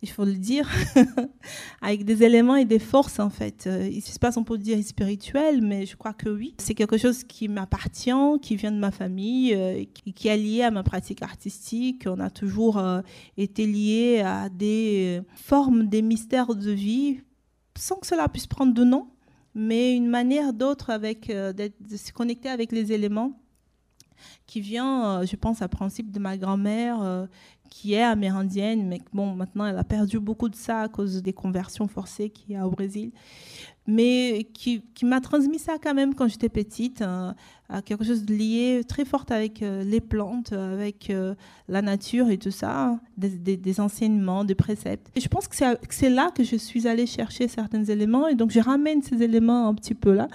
il 0.00 0.08
faut 0.08 0.24
le 0.24 0.34
dire, 0.34 0.68
avec 1.82 2.04
des 2.04 2.22
éléments 2.22 2.54
et 2.54 2.64
des 2.64 2.78
forces 2.78 3.18
en 3.18 3.30
fait. 3.30 3.66
Euh, 3.66 3.88
il 3.90 4.00
se 4.00 4.18
passe, 4.18 4.36
on 4.36 4.44
peut 4.44 4.56
dire 4.56 4.82
spirituel, 4.84 5.60
mais 5.60 5.86
je 5.86 5.96
crois 5.96 6.12
que 6.12 6.28
oui. 6.28 6.54
C'est 6.58 6.74
quelque 6.74 6.96
chose 6.96 7.24
qui 7.24 7.48
m'appartient, 7.48 8.10
qui 8.40 8.54
vient 8.54 8.70
de 8.70 8.78
ma 8.78 8.92
famille, 8.92 9.54
euh, 9.54 9.84
qui, 10.14 10.28
est 10.28 10.36
lié 10.36 10.62
à 10.62 10.70
ma 10.70 10.84
pratique 10.84 11.22
artistique. 11.22 12.04
On 12.06 12.20
a 12.20 12.30
toujours 12.30 12.78
euh, 12.78 13.00
été 13.36 13.66
lié 13.66 14.22
à 14.24 14.48
des 14.48 15.20
formes, 15.34 15.88
des 15.88 16.02
mystères 16.02 16.54
de 16.54 16.70
vie, 16.70 17.20
sans 17.76 17.96
que 17.96 18.06
cela 18.06 18.28
puisse 18.28 18.46
prendre 18.46 18.72
de 18.72 18.84
nom, 18.84 19.08
mais 19.54 19.96
une 19.96 20.08
manière 20.08 20.52
d'autre 20.52 20.90
avec 20.90 21.28
de 21.28 21.96
se 21.96 22.12
connecter 22.12 22.48
avec 22.48 22.70
les 22.70 22.92
éléments 22.92 23.40
qui 24.46 24.60
vient, 24.60 25.24
je 25.24 25.36
pense, 25.36 25.62
à 25.62 25.68
principe 25.68 26.10
de 26.10 26.18
ma 26.18 26.36
grand-mère, 26.36 27.28
qui 27.68 27.94
est 27.94 28.02
amérindienne, 28.02 28.86
mais 28.86 29.00
bon, 29.12 29.34
maintenant 29.34 29.66
elle 29.66 29.78
a 29.78 29.84
perdu 29.84 30.18
beaucoup 30.18 30.48
de 30.48 30.56
ça 30.56 30.82
à 30.82 30.88
cause 30.88 31.22
des 31.22 31.32
conversions 31.32 31.88
forcées 31.88 32.30
qu'il 32.30 32.52
y 32.52 32.56
a 32.56 32.66
au 32.66 32.70
Brésil, 32.70 33.12
mais 33.86 34.46
qui, 34.52 34.82
m'a 35.02 35.20
transmis 35.20 35.58
ça 35.58 35.76
quand 35.82 35.94
même 35.94 36.14
quand 36.14 36.28
j'étais 36.28 36.50
petite, 36.50 37.00
hein, 37.00 37.34
à 37.70 37.80
quelque 37.80 38.04
chose 38.04 38.24
de 38.26 38.34
lié 38.34 38.82
très 38.86 39.06
fort 39.06 39.24
avec 39.30 39.62
euh, 39.62 39.82
les 39.82 40.00
plantes, 40.00 40.52
avec 40.52 41.08
euh, 41.08 41.34
la 41.68 41.80
nature 41.80 42.28
et 42.28 42.36
tout 42.36 42.50
ça, 42.50 43.00
des, 43.16 43.80
enseignements, 43.80 44.44
des 44.44 44.54
préceptes. 44.54 45.10
Et 45.16 45.20
je 45.20 45.28
pense 45.28 45.48
que 45.48 45.56
c'est 45.88 46.10
là 46.10 46.30
que 46.34 46.44
je 46.44 46.56
suis 46.56 46.86
allée 46.86 47.06
chercher 47.06 47.48
certains 47.48 47.84
éléments, 47.84 48.28
et 48.28 48.34
donc 48.34 48.50
je 48.50 48.60
ramène 48.60 49.02
ces 49.02 49.22
éléments 49.22 49.68
un 49.68 49.74
petit 49.74 49.94
peu 49.94 50.12
là. 50.12 50.28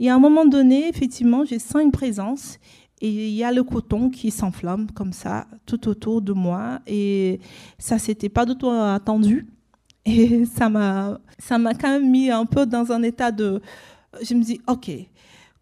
Et 0.00 0.08
à 0.08 0.14
un 0.14 0.18
moment 0.18 0.46
donné, 0.46 0.88
effectivement, 0.88 1.44
j'ai 1.44 1.58
sens 1.58 1.82
une 1.82 1.92
présence. 1.92 2.58
Et 3.04 3.28
il 3.28 3.34
y 3.34 3.44
a 3.44 3.52
le 3.52 3.62
coton 3.62 4.08
qui 4.08 4.30
s'enflamme 4.30 4.90
comme 4.90 5.12
ça 5.12 5.46
tout 5.66 5.88
autour 5.88 6.22
de 6.22 6.32
moi. 6.32 6.80
Et 6.86 7.38
ça, 7.78 7.98
c'était 7.98 8.30
pas 8.30 8.46
du 8.46 8.56
tout 8.56 8.70
attendu. 8.70 9.46
Et 10.06 10.46
ça 10.46 10.70
m'a, 10.70 11.20
ça 11.38 11.58
m'a 11.58 11.74
quand 11.74 11.90
même 11.90 12.10
mis 12.10 12.30
un 12.30 12.46
peu 12.46 12.64
dans 12.64 12.90
un 12.92 13.02
état 13.02 13.30
de. 13.30 13.60
Je 14.22 14.32
me 14.32 14.42
dis, 14.42 14.58
OK, 14.66 14.90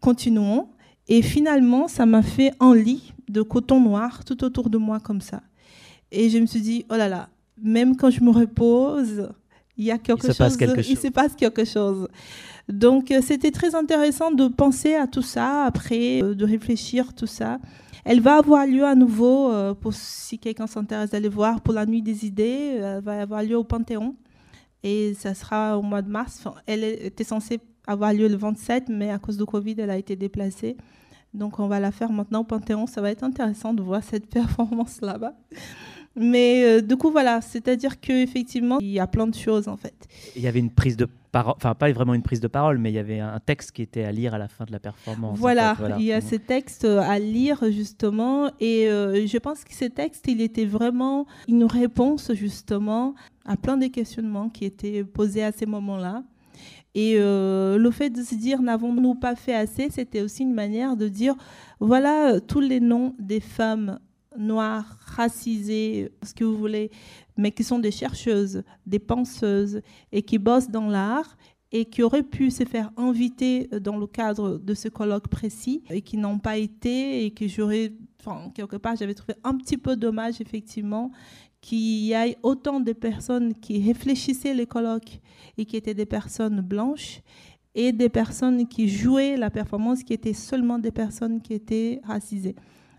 continuons. 0.00 0.68
Et 1.08 1.20
finalement, 1.20 1.88
ça 1.88 2.06
m'a 2.06 2.22
fait 2.22 2.52
un 2.60 2.76
lit 2.76 3.12
de 3.28 3.42
coton 3.42 3.80
noir 3.80 4.24
tout 4.24 4.44
autour 4.44 4.70
de 4.70 4.78
moi 4.78 5.00
comme 5.00 5.20
ça. 5.20 5.42
Et 6.12 6.30
je 6.30 6.38
me 6.38 6.46
suis 6.46 6.60
dit, 6.60 6.86
oh 6.90 6.94
là 6.94 7.08
là, 7.08 7.28
même 7.60 7.96
quand 7.96 8.10
je 8.10 8.22
me 8.22 8.30
repose, 8.30 9.28
il 9.76 9.86
y 9.86 9.90
a 9.90 9.98
quelque 9.98 10.28
il 10.28 10.32
chose, 10.34 10.56
quelque 10.56 10.88
il 10.88 10.96
se 10.96 11.08
passe 11.08 11.34
quelque 11.34 11.64
chose. 11.64 12.06
Donc 12.72 13.10
euh, 13.10 13.20
c'était 13.20 13.50
très 13.50 13.74
intéressant 13.74 14.30
de 14.30 14.48
penser 14.48 14.94
à 14.94 15.06
tout 15.06 15.20
ça 15.20 15.64
après, 15.64 16.22
euh, 16.22 16.34
de 16.34 16.44
réfléchir 16.46 17.12
tout 17.12 17.26
ça. 17.26 17.58
Elle 18.02 18.20
va 18.20 18.36
avoir 18.36 18.66
lieu 18.66 18.84
à 18.84 18.94
nouveau, 18.94 19.52
euh, 19.52 19.74
si 19.90 20.38
quelqu'un 20.38 20.66
s'intéresse 20.66 21.10
d'aller 21.10 21.28
voir, 21.28 21.60
pour 21.60 21.74
la 21.74 21.84
nuit 21.84 22.00
des 22.00 22.24
idées. 22.24 22.80
Elle 22.80 23.02
va 23.02 23.20
avoir 23.20 23.42
lieu 23.42 23.58
au 23.58 23.62
Panthéon 23.62 24.16
et 24.82 25.12
ça 25.14 25.34
sera 25.34 25.78
au 25.78 25.82
mois 25.82 26.00
de 26.00 26.08
mars. 26.08 26.44
elle 26.66 26.82
était 26.82 27.24
censée 27.24 27.60
avoir 27.86 28.14
lieu 28.14 28.26
le 28.26 28.36
27, 28.36 28.88
mais 28.88 29.10
à 29.10 29.18
cause 29.18 29.36
de 29.36 29.44
Covid, 29.44 29.74
elle 29.78 29.90
a 29.90 29.98
été 29.98 30.16
déplacée. 30.16 30.78
Donc 31.34 31.58
on 31.58 31.68
va 31.68 31.78
la 31.78 31.92
faire 31.92 32.10
maintenant 32.10 32.40
au 32.40 32.44
Panthéon. 32.44 32.86
Ça 32.86 33.02
va 33.02 33.10
être 33.10 33.22
intéressant 33.22 33.74
de 33.74 33.82
voir 33.82 34.02
cette 34.02 34.26
performance 34.30 35.02
là-bas. 35.02 35.34
Mais 36.14 36.64
euh, 36.64 36.80
du 36.82 36.96
coup, 36.96 37.10
voilà, 37.10 37.40
c'est-à-dire 37.40 37.98
qu'effectivement, 38.00 38.78
il 38.80 38.90
y 38.90 39.00
a 39.00 39.06
plein 39.06 39.26
de 39.26 39.34
choses 39.34 39.68
en 39.68 39.76
fait. 39.76 39.94
Il 40.36 40.42
y 40.42 40.46
avait 40.46 40.58
une 40.60 40.70
prise 40.70 40.96
de 40.96 41.08
parole, 41.30 41.54
enfin 41.56 41.74
pas 41.74 41.90
vraiment 41.92 42.14
une 42.14 42.22
prise 42.22 42.40
de 42.40 42.48
parole, 42.48 42.78
mais 42.78 42.90
il 42.90 42.94
y 42.94 42.98
avait 42.98 43.20
un 43.20 43.40
texte 43.40 43.72
qui 43.72 43.82
était 43.82 44.04
à 44.04 44.12
lire 44.12 44.34
à 44.34 44.38
la 44.38 44.48
fin 44.48 44.64
de 44.64 44.72
la 44.72 44.78
performance. 44.78 45.38
Voilà, 45.38 45.76
il 45.98 46.04
y 46.04 46.12
a 46.12 46.20
ces 46.20 46.38
textes 46.38 46.84
à 46.84 47.18
lire 47.18 47.64
justement, 47.70 48.50
et 48.60 48.88
euh, 48.88 49.26
je 49.26 49.38
pense 49.38 49.64
que 49.64 49.72
ces 49.72 49.90
textes, 49.90 50.26
il 50.28 50.40
était 50.42 50.66
vraiment 50.66 51.26
une 51.48 51.64
réponse 51.64 52.32
justement 52.34 53.14
à 53.46 53.56
plein 53.56 53.78
des 53.78 53.90
questionnements 53.90 54.50
qui 54.50 54.66
étaient 54.66 55.04
posés 55.04 55.42
à 55.42 55.52
ces 55.52 55.66
moments-là. 55.66 56.22
Et 56.94 57.14
euh, 57.16 57.78
le 57.78 57.90
fait 57.90 58.10
de 58.10 58.22
se 58.22 58.34
dire 58.34 58.60
n'avons-nous 58.60 59.14
pas 59.14 59.34
fait 59.34 59.54
assez, 59.54 59.88
c'était 59.88 60.20
aussi 60.20 60.42
une 60.42 60.52
manière 60.52 60.94
de 60.94 61.08
dire 61.08 61.34
voilà 61.80 62.38
tous 62.38 62.60
les 62.60 62.80
noms 62.80 63.14
des 63.18 63.40
femmes 63.40 63.98
noires, 64.38 64.98
racisées, 65.00 66.12
ce 66.22 66.34
que 66.34 66.44
vous 66.44 66.56
voulez, 66.56 66.90
mais 67.36 67.52
qui 67.52 67.64
sont 67.64 67.78
des 67.78 67.90
chercheuses, 67.90 68.62
des 68.86 68.98
penseuses 68.98 69.82
et 70.12 70.22
qui 70.22 70.38
bossent 70.38 70.70
dans 70.70 70.88
l'art 70.88 71.36
et 71.72 71.86
qui 71.86 72.02
auraient 72.02 72.22
pu 72.22 72.50
se 72.50 72.64
faire 72.64 72.90
inviter 72.96 73.68
dans 73.80 73.96
le 73.96 74.06
cadre 74.06 74.58
de 74.58 74.74
ce 74.74 74.88
colloque 74.88 75.28
précis 75.28 75.82
et 75.90 76.02
qui 76.02 76.18
n'ont 76.18 76.38
pas 76.38 76.58
été 76.58 77.24
et 77.24 77.30
que 77.30 77.48
j'aurais, 77.48 77.92
enfin, 78.20 78.50
quelque 78.54 78.76
part, 78.76 78.94
j'avais 78.96 79.14
trouvé 79.14 79.34
un 79.42 79.56
petit 79.56 79.78
peu 79.78 79.96
dommage, 79.96 80.40
effectivement, 80.40 81.10
qu'il 81.62 81.78
y 81.78 82.12
ait 82.12 82.36
autant 82.42 82.80
de 82.80 82.92
personnes 82.92 83.54
qui 83.54 83.82
réfléchissaient 83.82 84.52
les 84.52 84.66
colloques 84.66 85.20
et 85.56 85.64
qui 85.64 85.76
étaient 85.76 85.94
des 85.94 86.06
personnes 86.06 86.60
blanches 86.60 87.22
et 87.74 87.92
des 87.92 88.10
personnes 88.10 88.66
qui 88.68 88.88
jouaient 88.88 89.36
la 89.36 89.48
performance 89.48 90.02
qui 90.02 90.12
étaient 90.12 90.34
seulement 90.34 90.78
des 90.78 90.90
personnes 90.90 91.40
qui 91.40 91.54
étaient 91.54 92.00
racisées. 92.04 92.56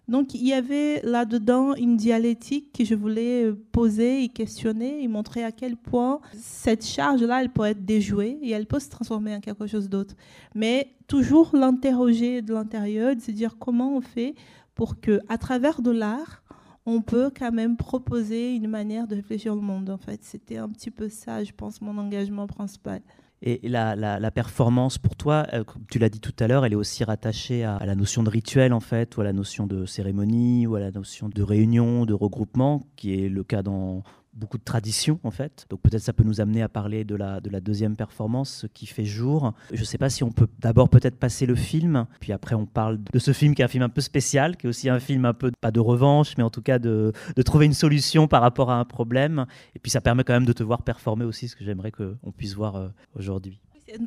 Donc 0.08 0.34
il 0.34 0.46
y 0.46 0.54
avait 0.54 1.02
là-dedans 1.04 1.76
une 1.76 1.96
dialectique 1.96 2.74
que 2.74 2.84
je 2.84 2.94
voulais 2.94 3.54
poser 3.72 4.24
et 4.24 4.30
questionner 4.30 5.02
et 5.02 5.08
montrer 5.08 5.44
à 5.44 5.52
quel 5.52 5.78
point 5.78 6.20
cette 6.34 6.86
charge-là, 6.86 7.42
elle 7.42 7.50
peut 7.50 7.64
être 7.64 7.86
déjouée 7.86 8.38
et 8.42 8.52
elle 8.52 8.66
peut 8.66 8.80
se 8.80 8.90
transformer 8.90 9.36
en 9.36 9.40
quelque 9.40 9.66
chose 9.66 9.90
d'autre. 9.90 10.16
Mais 10.56 10.90
toujours 11.08 11.56
l'interroger 11.56 12.42
de 12.42 12.54
l'intérieur, 12.54 13.16
de 13.16 13.22
se 13.22 13.32
dire 13.32 13.58
comment 13.58 13.96
on 13.96 14.02
fait 14.02 14.36
pour 14.76 15.00
que, 15.00 15.22
à 15.30 15.38
travers 15.38 15.82
de 15.82 15.92
l'art, 15.92 16.44
on 16.86 17.02
peut 17.02 17.32
quand 17.38 17.52
même 17.52 17.78
proposer 17.78 18.56
une 18.56 18.68
manière 18.68 19.08
de 19.08 19.16
réfléchir 19.16 19.54
au 19.54 19.62
monde. 19.62 19.90
En 19.90 19.98
fait, 19.98 20.24
c'était 20.24 20.58
un 20.58 20.70
petit 20.70 20.92
peu 20.92 21.08
ça, 21.08 21.44
je 21.44 21.54
pense, 21.54 21.82
mon 21.82 21.98
engagement 21.98 22.48
principal. 22.48 23.02
Et 23.46 23.60
la, 23.68 24.32
performance, 24.32 24.98
pour 24.98 25.18
toi, 25.18 25.46
euh, 25.52 25.66
tu 25.92 26.00
l'as 26.00 26.08
dit 26.08 26.22
tout 26.22 26.34
à 26.40 26.48
l'heure, 26.48 26.66
elle 26.66 26.72
est 26.72 26.78
aussi 26.78 27.04
rattachée 27.04 27.66
à, 27.66 27.86
la 27.86 27.94
notion 27.94 28.24
de 28.24 28.30
rituel, 28.30 28.72
en 28.72 28.80
fait, 28.80 29.18
ou 29.18 29.22
à 29.22 29.26
la 29.26 29.34
notion 29.34 29.68
de 29.68 29.86
cérémonie, 29.86 30.66
ou 30.66 30.76
à 30.76 30.80
la 30.80 30.92
notion 30.92 31.28
de 31.28 31.44
réunion, 31.44 32.06
de 32.06 32.14
regroupement, 32.14 32.88
qui 32.96 33.14
est 33.14 33.28
le 33.28 33.44
cas 33.44 33.62
dans 33.62 34.04
beaucoup 34.34 34.58
de 34.58 34.64
tradition 34.64 35.20
en 35.24 35.32
fait. 35.32 35.66
Donc 35.70 35.82
peut-être 35.82 36.02
ça 36.02 36.14
peut 36.14 36.24
nous 36.24 36.42
amener 36.42 36.62
à 36.62 36.70
parler 36.70 37.04
de 37.04 37.16
la, 37.16 37.40
de 37.40 37.50
la 37.50 37.60
deuxième 37.60 37.96
performance, 37.96 38.50
ce 38.50 38.68
qui 38.68 38.86
fait 38.86 39.06
jour. 39.06 39.54
Je 39.72 39.80
ne 39.80 39.86
sais 39.86 39.98
pas 39.98 40.10
si 40.10 40.24
on 40.24 40.32
peut 40.32 40.48
d'abord 40.60 40.90
peut-être 40.90 41.18
passer 41.18 41.46
le 41.46 41.56
film, 41.56 42.06
puis 42.20 42.32
après 42.34 42.56
on 42.56 42.66
parle 42.66 43.00
de 43.12 43.20
ce 43.20 43.34
film 43.34 43.56
qui 43.56 43.62
est 43.62 43.66
un 43.66 43.70
film 43.70 43.84
un 43.84 43.90
peu 43.90 44.02
spécial, 44.02 44.58
qui 44.58 44.66
est 44.66 44.70
aussi 44.70 44.90
un 44.90 45.00
film 45.00 45.26
un 45.26 45.34
peu, 45.34 45.52
pas 45.52 45.72
de 45.72 45.80
revanche, 45.80 46.36
mais 46.38 46.44
en 46.44 46.50
tout 46.50 46.62
cas 46.62 46.80
de, 46.80 47.14
de 47.36 47.42
trouver 47.42 47.66
une 47.66 47.74
solution 47.74 48.28
par 48.28 48.42
rapport 48.42 48.72
à 48.72 48.80
un 48.80 48.86
problème. 48.86 49.46
Et 49.76 49.80
puis 49.80 49.92
ça 49.92 50.02
permet 50.02 50.24
quand 50.24 50.34
même 50.34 50.46
de 50.46 50.54
te 50.54 50.64
voir 50.64 50.84
performer 50.84 51.26
aussi, 51.26 51.48
ce 51.48 51.56
que 51.56 51.64
j'aimerais 51.64 51.92
qu'on 51.92 52.32
puisse 52.36 52.54
voir 52.54 52.76
euh, 52.76 52.90
aujourd'hui. 53.16 53.60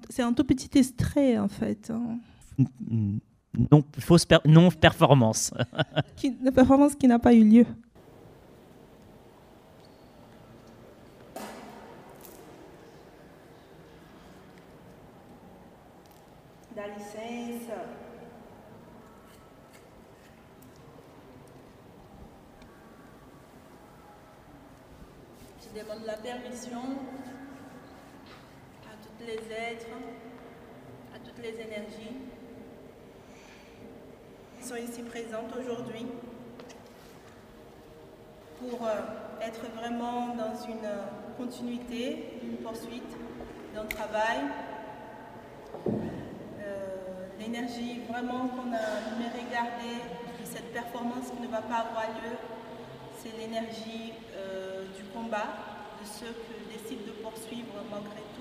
C'est 0.09 0.23
un 0.23 0.33
tout 0.33 0.45
petit 0.45 0.79
extrait 0.79 1.39
en 1.39 1.49
fait. 1.49 1.91
Hein. 1.91 2.19
Non, 3.71 3.85
fausse 3.99 4.27
non 4.47 4.71
performance. 4.71 5.53
Une 6.25 6.53
performance 6.53 6.95
qui 6.95 7.07
n'a 7.07 7.19
pas 7.19 7.35
eu 7.35 7.45
lieu. 7.45 7.67
Je 25.61 25.83
demande 25.83 26.07
la 26.07 26.15
permission 26.15 26.81
à 28.85 28.95
tous 29.03 29.27
les 29.27 29.35
êtres, 29.35 29.87
à 31.15 31.19
toutes 31.19 31.39
les 31.43 31.61
énergies 31.61 32.17
qui 34.59 34.67
sont 34.67 34.77
ici 34.77 35.03
présentes 35.03 35.55
aujourd'hui 35.59 36.07
pour 38.59 38.87
euh, 38.87 38.95
être 39.43 39.71
vraiment 39.75 40.35
dans 40.35 40.55
une 40.67 40.89
continuité, 41.37 42.39
une 42.43 42.57
poursuite 42.57 43.15
d'un 43.75 43.85
travail 43.85 44.39
l'énergie 47.47 48.01
vraiment 48.09 48.49
qu'on 48.49 48.73
a 48.75 48.87
regardé 49.39 50.03
de 50.41 50.45
cette 50.45 50.73
performance 50.73 51.31
qui 51.31 51.43
ne 51.43 51.49
va 51.49 51.63
pas 51.63 51.87
avoir 51.87 52.07
lieu, 52.21 52.37
c'est 53.23 53.37
l'énergie 53.39 54.13
euh, 54.35 54.85
du 54.97 55.05
combat, 55.15 55.47
de 56.03 56.07
ceux 56.07 56.35
qui 56.35 56.77
décident 56.77 57.07
de 57.07 57.13
poursuivre 57.23 57.75
malgré 57.91 58.23
tout. 58.35 58.36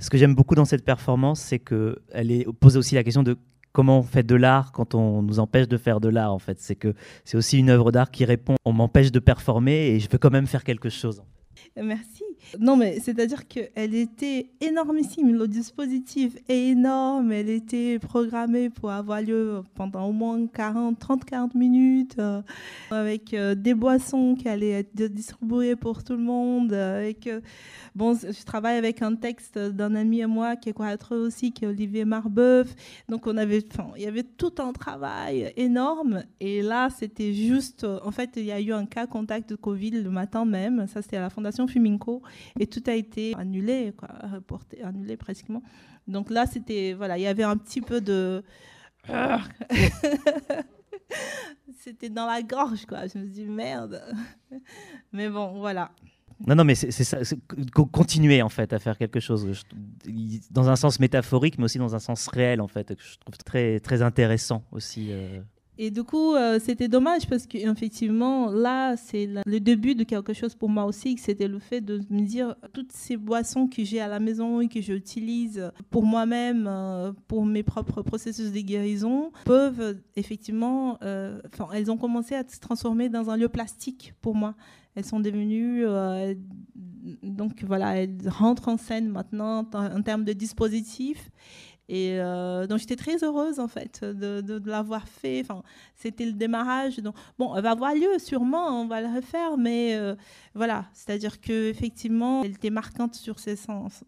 Ce 0.00 0.10
que 0.10 0.18
j'aime 0.18 0.34
beaucoup 0.34 0.54
dans 0.54 0.64
cette 0.64 0.84
performance, 0.84 1.40
c'est 1.40 1.58
qu'elle 1.58 2.44
pose 2.58 2.76
aussi 2.76 2.94
la 2.94 3.04
question 3.04 3.22
de 3.22 3.36
comment 3.72 4.00
on 4.00 4.02
fait 4.02 4.24
de 4.24 4.34
l'art 4.34 4.72
quand 4.72 4.94
on 4.94 5.22
nous 5.22 5.38
empêche 5.38 5.68
de 5.68 5.76
faire 5.76 6.00
de 6.00 6.08
l'art. 6.08 6.32
En 6.32 6.38
fait, 6.38 6.58
c'est 6.60 6.74
que 6.74 6.94
c'est 7.24 7.36
aussi 7.36 7.58
une 7.58 7.70
œuvre 7.70 7.92
d'art 7.92 8.10
qui 8.10 8.24
répond. 8.24 8.56
On 8.64 8.72
m'empêche 8.72 9.12
de 9.12 9.20
performer 9.20 9.88
et 9.88 10.00
je 10.00 10.08
veux 10.10 10.18
quand 10.18 10.30
même 10.30 10.46
faire 10.46 10.64
quelque 10.64 10.88
chose. 10.88 11.22
Merci. 11.76 12.24
Non, 12.58 12.76
mais 12.76 12.98
c'est-à-dire 13.00 13.46
qu'elle 13.46 13.94
était 13.94 14.50
énormissime. 14.60 15.36
Le 15.36 15.46
dispositif 15.46 16.36
est 16.48 16.68
énorme. 16.70 17.32
Elle 17.32 17.48
était 17.48 17.98
programmée 17.98 18.70
pour 18.70 18.90
avoir 18.90 19.22
lieu 19.22 19.62
pendant 19.74 20.06
au 20.06 20.12
moins 20.12 20.46
40, 20.46 20.98
30, 20.98 21.24
40 21.24 21.54
minutes, 21.54 22.16
euh, 22.18 22.42
avec 22.90 23.34
euh, 23.34 23.54
des 23.54 23.74
boissons 23.74 24.34
qui 24.34 24.48
allaient 24.48 24.80
être 24.80 24.94
distribuées 25.12 25.76
pour 25.76 26.02
tout 26.02 26.14
le 26.14 26.22
monde. 26.22 26.72
Euh, 26.72 27.02
et 27.02 27.16
bon, 27.94 28.14
je 28.14 28.44
travaille 28.44 28.76
avec 28.76 29.02
un 29.02 29.14
texte 29.14 29.58
d'un 29.58 29.94
ami 29.94 30.22
à 30.22 30.26
moi 30.26 30.56
qui 30.56 30.70
est 30.70 30.72
curateur 30.72 31.12
aussi, 31.12 31.52
qui 31.52 31.64
est 31.64 31.68
Olivier 31.68 32.04
Marbeuf. 32.04 32.74
Donc, 33.08 33.26
on 33.26 33.36
avait, 33.36 33.62
il 33.96 34.02
y 34.02 34.06
avait 34.06 34.24
tout 34.24 34.54
un 34.58 34.72
travail 34.72 35.52
énorme. 35.56 36.24
Et 36.40 36.62
là, 36.62 36.88
c'était 36.90 37.32
juste, 37.32 37.84
en 37.84 38.10
fait, 38.10 38.30
il 38.36 38.44
y 38.44 38.52
a 38.52 38.60
eu 38.60 38.72
un 38.72 38.86
cas 38.86 39.06
contact 39.06 39.50
de 39.50 39.56
Covid 39.56 39.90
le 39.90 40.10
matin 40.10 40.44
même. 40.44 40.86
Ça, 40.88 41.02
c'était 41.02 41.16
à 41.16 41.22
la 41.22 41.30
Fondation 41.30 41.66
Fuminco 41.66 42.22
et 42.58 42.66
tout 42.66 42.82
a 42.86 42.94
été 42.94 43.34
annulé, 43.36 43.92
quoi, 43.96 44.08
reporté, 44.32 44.82
annulé 44.82 45.16
pratiquement. 45.16 45.62
Donc 46.08 46.30
là, 46.30 46.46
c'était 46.46 46.94
voilà, 46.94 47.18
il 47.18 47.22
y 47.22 47.26
avait 47.26 47.44
un 47.44 47.56
petit 47.56 47.80
peu 47.80 48.00
de 48.00 48.42
c'était 51.78 52.10
dans 52.10 52.26
la 52.26 52.42
gorge, 52.42 52.86
quoi. 52.86 53.06
Je 53.06 53.18
me 53.18 53.24
suis 53.24 53.32
dit 53.32 53.44
merde. 53.44 54.02
Mais 55.12 55.28
bon, 55.28 55.58
voilà. 55.58 55.90
Non, 56.46 56.54
non, 56.54 56.64
mais 56.64 56.74
c'est 56.74 56.90
ça. 56.90 57.18
Continuer 57.92 58.40
en 58.40 58.48
fait 58.48 58.72
à 58.72 58.78
faire 58.78 58.96
quelque 58.96 59.20
chose 59.20 59.62
dans 60.50 60.70
un 60.70 60.76
sens 60.76 60.98
métaphorique, 60.98 61.58
mais 61.58 61.64
aussi 61.64 61.78
dans 61.78 61.94
un 61.94 61.98
sens 61.98 62.28
réel 62.28 62.62
en 62.62 62.68
fait, 62.68 62.94
que 62.94 63.02
je 63.02 63.18
trouve 63.18 63.36
très 63.36 63.78
très 63.80 64.00
intéressant 64.00 64.64
aussi. 64.72 65.08
Euh. 65.10 65.40
Et 65.82 65.90
du 65.90 66.04
coup, 66.04 66.34
euh, 66.34 66.58
c'était 66.62 66.88
dommage 66.88 67.26
parce 67.26 67.46
qu'effectivement, 67.46 68.50
là, 68.50 68.98
c'est 68.98 69.26
le 69.46 69.60
début 69.60 69.94
de 69.94 70.04
quelque 70.04 70.34
chose 70.34 70.54
pour 70.54 70.68
moi 70.68 70.84
aussi, 70.84 71.16
c'était 71.16 71.48
le 71.48 71.58
fait 71.58 71.80
de 71.80 72.02
me 72.10 72.20
dire 72.20 72.54
toutes 72.74 72.92
ces 72.92 73.16
boissons 73.16 73.66
que 73.66 73.82
j'ai 73.82 73.98
à 73.98 74.06
la 74.06 74.20
maison 74.20 74.60
et 74.60 74.68
que 74.68 74.82
j'utilise 74.82 75.72
pour 75.88 76.04
moi-même, 76.04 76.66
euh, 76.68 77.12
pour 77.28 77.46
mes 77.46 77.62
propres 77.62 78.02
processus 78.02 78.52
de 78.52 78.60
guérison, 78.60 79.32
peuvent 79.46 79.96
effectivement, 80.16 80.98
euh, 81.00 81.40
elles 81.72 81.90
ont 81.90 81.96
commencé 81.96 82.34
à 82.34 82.46
se 82.46 82.60
transformer 82.60 83.08
dans 83.08 83.30
un 83.30 83.38
lieu 83.38 83.48
plastique 83.48 84.12
pour 84.20 84.34
moi. 84.34 84.56
Elles 84.96 85.06
sont 85.06 85.20
devenues, 85.20 85.86
donc 87.22 87.64
voilà, 87.64 87.96
elles 87.96 88.18
rentrent 88.28 88.68
en 88.68 88.76
scène 88.76 89.08
maintenant 89.08 89.66
en 89.72 90.02
termes 90.02 90.24
de 90.24 90.34
dispositifs. 90.34 91.30
Et 91.92 92.20
euh, 92.20 92.68
donc 92.68 92.78
j'étais 92.78 92.94
très 92.94 93.24
heureuse 93.24 93.58
en 93.58 93.66
fait 93.66 94.04
de, 94.04 94.62
l'avoir 94.64 95.08
fait. 95.08 95.40
Enfin, 95.40 95.64
c'était 95.96 96.24
le 96.24 96.34
démarrage. 96.34 96.98
Donc 96.98 97.16
bon, 97.36 97.56
elle 97.56 97.64
va 97.64 97.72
avoir 97.72 97.94
lieu 97.96 98.16
sûrement, 98.18 98.80
on 98.80 98.86
va 98.86 99.00
le 99.00 99.08
refaire, 99.08 99.56
mais 99.58 99.96
euh, 99.96 100.14
voilà, 100.54 100.84
c'est-à-dire 100.92 101.40
que 101.40 101.68
effectivement, 101.68 102.44
elle 102.44 102.52
était 102.52 102.70
marquante 102.70 103.20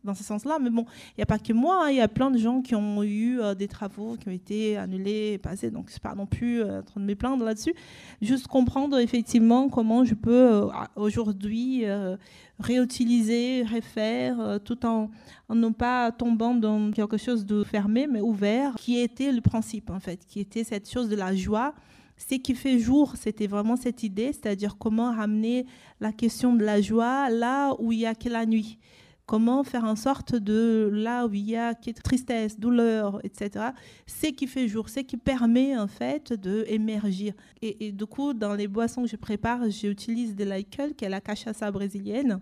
dans 0.05 0.15
ce 0.15 0.23
sens-là. 0.23 0.61
Mais 0.61 0.71
bon, 0.71 0.87
il 1.09 1.15
n'y 1.19 1.23
a 1.25 1.27
pas 1.27 1.41
que 1.41 1.53
moi, 1.53 1.87
hein. 1.87 1.91
il 1.91 1.97
y 1.97 2.01
a 2.01 2.07
plein 2.07 2.31
de 2.31 2.39
gens 2.39 2.63
qui 2.63 2.77
ont 2.77 3.03
eu 3.03 3.41
euh, 3.41 3.57
des 3.57 3.67
travaux 3.67 4.17
qui 4.17 4.29
ont 4.29 4.33
été 4.33 4.77
annulés, 4.77 5.39
passés. 5.39 5.73
Donc 5.73 5.91
c'est 5.91 6.03
pas 6.03 6.15
non 6.15 6.27
plus 6.27 6.63
en 6.63 6.83
train 6.83 7.01
de 7.01 7.07
me 7.07 7.15
plaindre 7.17 7.45
là-dessus. 7.45 7.75
Juste 8.21 8.47
comprendre 8.47 8.97
effectivement 9.01 9.69
comment 9.69 10.05
je 10.05 10.15
peux 10.15 10.69
aujourd'hui 10.95 11.85
réutiliser, 12.59 13.65
refaire, 13.65 14.41
euh, 14.41 14.59
tout 14.59 14.85
en, 14.87 15.11
en 15.49 15.55
non 15.55 15.73
pas 15.73 16.13
tombant 16.13 16.55
dans 16.55 16.91
quelque 16.91 17.17
chose 17.17 17.45
de 17.45 17.65
fermé, 17.65 18.07
mais 18.07 18.21
ouvert, 18.21 18.75
qui 18.77 18.99
était 18.99 19.33
le 19.33 19.41
principe, 19.41 19.91
en 19.91 20.01
fait, 20.01 20.25
qui 20.27 20.41
était 20.41 20.65
cette 20.65 20.91
chose 20.91 21.09
de 21.09 21.17
la 21.17 21.35
joie. 21.35 21.75
Ce 22.17 22.37
qui 22.37 22.55
fait 22.55 22.79
jour, 22.79 23.15
c'était 23.17 23.47
vraiment 23.47 23.77
cette 23.77 24.03
idée, 24.03 24.33
c'est-à-dire 24.33 24.77
comment 24.79 25.13
ramener 25.13 25.67
la 26.01 26.13
question 26.13 26.55
de 26.55 26.65
la 26.65 26.81
joie 26.81 27.29
là 27.31 27.75
où 27.81 27.91
il 27.93 27.99
n'y 27.99 28.07
a 28.07 28.15
que 28.15 28.29
la 28.29 28.47
nuit. 28.47 28.79
Comment 29.27 29.65
faire 29.65 29.85
en 29.85 29.97
sorte 29.97 30.35
de 30.35 30.91
là 30.93 31.27
où 31.27 31.35
il 31.35 31.49
y 31.49 31.57
a 31.57 31.75
tristesse, 31.75 32.59
douleur, 32.59 33.21
etc., 33.25 33.67
c'est 34.07 34.33
qui 34.33 34.47
fait 34.47 34.69
jour, 34.69 34.89
c'est 34.89 35.05
qui 35.05 35.17
permet 35.17 35.77
en 35.77 35.87
fait 35.87 36.33
de 36.33 36.65
émerger. 36.69 37.35
Et, 37.61 37.93
du 37.93 38.07
coup, 38.07 38.35
dans 38.35 38.55
les 38.55 38.69
boissons 38.69 39.03
que 39.03 39.09
je 39.09 39.17
prépare, 39.17 39.71
j'utilise 39.71 40.35
de 40.35 40.45
l'alcool, 40.45 40.95
qui 40.95 41.05
est 41.05 41.09
la 41.09 41.21
cachaça 41.21 41.71
brésilienne 41.71 42.41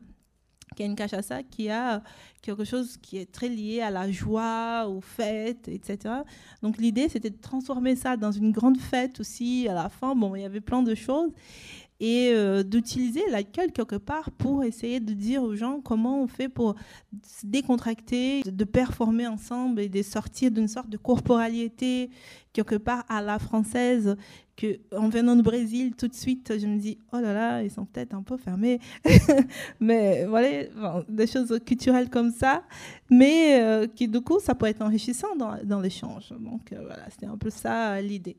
qui 0.77 0.85
est 0.85 0.87
une 0.87 0.95
cachaça 0.95 1.43
qui 1.43 1.69
a 1.69 2.01
quelque 2.43 2.63
chose 2.63 2.97
qui 2.99 3.19
est 3.19 3.31
très 3.31 3.49
lié 3.49 3.81
à 3.81 3.91
la 3.91 4.09
joie, 4.11 4.87
aux 4.89 5.01
fêtes, 5.01 5.67
etc. 5.67 6.15
Donc 6.63 6.79
l'idée, 6.79 7.09
c'était 7.09 7.31
de 7.31 7.41
transformer 7.41 7.97
ça 7.97 8.17
dans 8.17 8.31
une 8.31 8.53
grande 8.53 8.79
fête 8.79 9.19
aussi 9.19 9.67
à 9.69 9.75
la 9.75 9.89
fin. 9.89 10.15
Bon, 10.15 10.37
il 10.37 10.43
y 10.43 10.45
avait 10.45 10.61
plein 10.61 10.83
de 10.83 10.95
choses 10.95 11.33
et 12.01 12.33
euh, 12.33 12.63
d'utiliser 12.63 13.23
l'alcool 13.31 13.73
quelque 13.73 13.97
part 13.97 14.31
pour 14.31 14.65
essayer 14.65 15.01
de 15.01 15.13
dire 15.13 15.43
aux 15.43 15.55
gens 15.55 15.81
comment 15.83 16.23
on 16.23 16.27
fait 16.27 16.49
pour 16.49 16.75
se 17.23 17.47
décontracter, 17.47 18.43
de 18.43 18.65
performer 18.65 19.27
ensemble 19.27 19.81
et 19.81 19.89
de 19.89 20.03
sortir 20.03 20.51
d'une 20.51 20.69
sorte 20.69 20.89
de 20.89 20.97
corporalité 20.97 22.11
quelque 22.53 22.77
part 22.77 23.05
à 23.09 23.21
la 23.23 23.39
française 23.39 24.17
que 24.57 24.79
en 24.97 25.09
venant 25.09 25.37
du 25.37 25.43
Brésil 25.43 25.95
tout 25.97 26.09
de 26.09 26.15
suite 26.15 26.53
je 26.59 26.67
me 26.67 26.79
dis 26.79 26.99
oh 27.13 27.21
là 27.21 27.33
là 27.33 27.63
ils 27.63 27.71
sont 27.71 27.85
peut-être 27.85 28.15
un 28.15 28.23
peu 28.23 28.39
fermés. 28.39 28.81
Mais 29.81 30.25
voilà 30.25 30.65
des 31.09 31.27
choses 31.27 31.61
culturelles 31.67 32.09
comme 32.09 32.31
ça. 32.31 32.65
Mais 33.11 33.61
euh, 33.61 33.87
qui 33.87 34.09
du 34.09 34.23
coup 34.23 34.41
ça 34.41 34.55
peut 34.55 34.67
être 34.67 34.83
enrichissant 34.83 35.37
dans, 35.37 35.59
dans 35.65 35.81
l'échange. 35.81 36.31
Donc 36.41 36.73
euh, 36.73 36.81
voilà 36.83 37.09
c'était 37.11 37.27
un 37.27 37.37
peu 37.37 37.51
ça 37.51 38.01
l'idée 38.01 38.39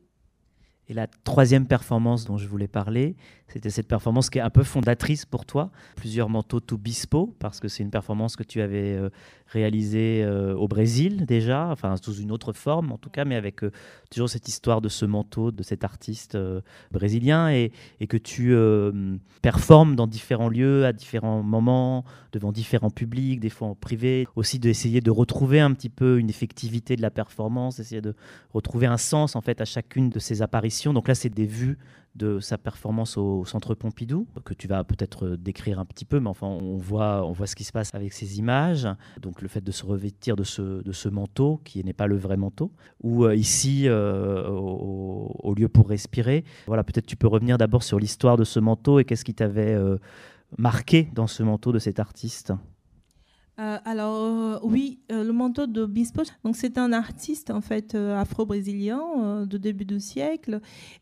et 0.92 0.94
la 0.94 1.06
troisième 1.06 1.66
performance 1.66 2.26
dont 2.26 2.36
je 2.36 2.46
voulais 2.46 2.68
parler, 2.68 3.16
c'était 3.48 3.70
cette 3.70 3.88
performance 3.88 4.28
qui 4.28 4.38
est 4.38 4.42
un 4.42 4.50
peu 4.50 4.62
fondatrice 4.62 5.24
pour 5.24 5.46
toi. 5.46 5.70
Plusieurs 5.96 6.28
manteaux 6.28 6.60
tout 6.60 6.78
bispo, 6.78 7.34
parce 7.38 7.60
que 7.60 7.68
c'est 7.68 7.82
une 7.82 7.90
performance 7.90 8.36
que 8.36 8.42
tu 8.42 8.60
avais 8.60 9.00
euh, 9.54 9.62
réalisée 9.62 10.22
euh, 10.24 10.54
au 10.54 10.68
Brésil 10.68 11.26
déjà, 11.26 11.68
enfin 11.68 11.96
sous 11.96 12.14
une 12.14 12.32
autre 12.32 12.52
forme 12.52 12.92
en 12.92 12.98
tout 12.98 13.10
cas, 13.10 13.24
mais 13.24 13.36
avec 13.36 13.62
euh, 13.62 13.70
toujours 14.10 14.28
cette 14.28 14.48
histoire 14.48 14.80
de 14.80 14.88
ce 14.88 15.04
manteau, 15.04 15.50
de 15.50 15.62
cet 15.62 15.84
artiste 15.84 16.36
brésilien, 16.90 17.50
et, 17.50 17.72
et, 18.00 18.06
que 18.06 18.16
tu 18.16 18.54
performes 19.40 19.96
dans 19.96 20.06
différents 20.06 20.48
lieux, 20.48 20.84
à 20.84 20.92
différents 20.92 21.42
moments, 21.42 22.04
devant 22.32 22.52
différents 22.52 22.90
publics, 22.90 23.40
des 23.40 23.48
fois 23.48 23.68
en 23.68 23.74
privé. 23.74 24.26
Aussi 24.36 24.58
d'essayer 24.58 25.00
de 25.00 25.10
retrouver 25.10 25.60
un 25.60 25.72
petit 25.72 25.88
peu 25.88 26.18
une 26.18 26.28
effectivité 26.28 26.96
de 26.96 27.02
la 27.02 27.10
performance, 27.10 27.78
essayer 27.78 28.00
de 28.00 28.14
retrouver 28.52 28.86
un 28.86 28.98
sens 28.98 29.36
en 29.36 29.40
fait 29.40 29.60
à 29.60 29.64
chacune 29.64 30.10
de 30.10 30.18
ces 30.18 30.42
apparitions. 30.42 30.92
Donc 30.92 31.08
là, 31.08 31.14
c'est 31.14 31.30
des 31.30 31.46
vues 31.46 31.78
de 32.14 32.40
sa 32.40 32.58
performance 32.58 33.16
au 33.16 33.44
Centre 33.44 33.74
Pompidou, 33.74 34.26
que 34.44 34.52
tu 34.52 34.68
vas 34.68 34.84
peut-être 34.84 35.36
décrire 35.36 35.78
un 35.78 35.84
petit 35.84 36.04
peu, 36.04 36.20
mais 36.20 36.28
enfin, 36.28 36.46
on 36.46 36.76
voit, 36.76 37.24
on 37.26 37.32
voit 37.32 37.46
ce 37.46 37.56
qui 37.56 37.64
se 37.64 37.72
passe 37.72 37.90
avec 37.94 38.12
ces 38.12 38.38
images. 38.38 38.86
Donc, 39.20 39.40
le 39.40 39.48
fait 39.48 39.62
de 39.62 39.72
se 39.72 39.84
revêtir 39.84 40.36
de 40.36 40.44
ce, 40.44 40.82
de 40.82 40.92
ce 40.92 41.08
manteau, 41.08 41.60
qui 41.64 41.82
n'est 41.84 41.92
pas 41.94 42.06
le 42.06 42.16
vrai 42.16 42.36
manteau, 42.36 42.70
ou 43.02 43.24
euh, 43.24 43.34
ici, 43.34 43.84
euh, 43.86 44.46
au, 44.48 45.54
lieu 45.54 45.68
pour 45.68 45.88
respirer. 45.88 46.44
Voilà, 46.66 46.84
peut-être 46.84 47.06
tu 47.06 47.16
peux 47.16 47.28
revenir 47.28 47.58
d'abord 47.58 47.82
sur 47.82 47.98
l'histoire 47.98 48.36
de 48.36 48.44
ce 48.44 48.60
manteau 48.60 48.98
et 48.98 49.04
qu'est-ce 49.04 49.24
qui 49.24 49.34
t'avait 49.34 49.74
euh, 49.74 49.96
marqué 50.58 51.08
dans 51.14 51.26
ce 51.26 51.42
manteau 51.42 51.72
de 51.72 51.78
cet 51.78 51.98
artiste. 51.98 52.52
Euh, 53.58 53.78
alors 53.84 54.14
euh, 54.14 54.58
oui, 54.62 55.00
euh, 55.10 55.24
le 55.24 55.32
manteau 55.32 55.66
de 55.66 55.84
Bispo, 55.84 56.22
donc 56.42 56.56
c'est 56.56 56.78
un 56.78 56.90
artiste 56.90 57.50
en 57.50 57.60
fait 57.60 57.94
afro-brésilien 57.94 59.44
de 59.44 59.58
début 59.58 59.84
du 59.84 60.00
siècle 60.00 60.60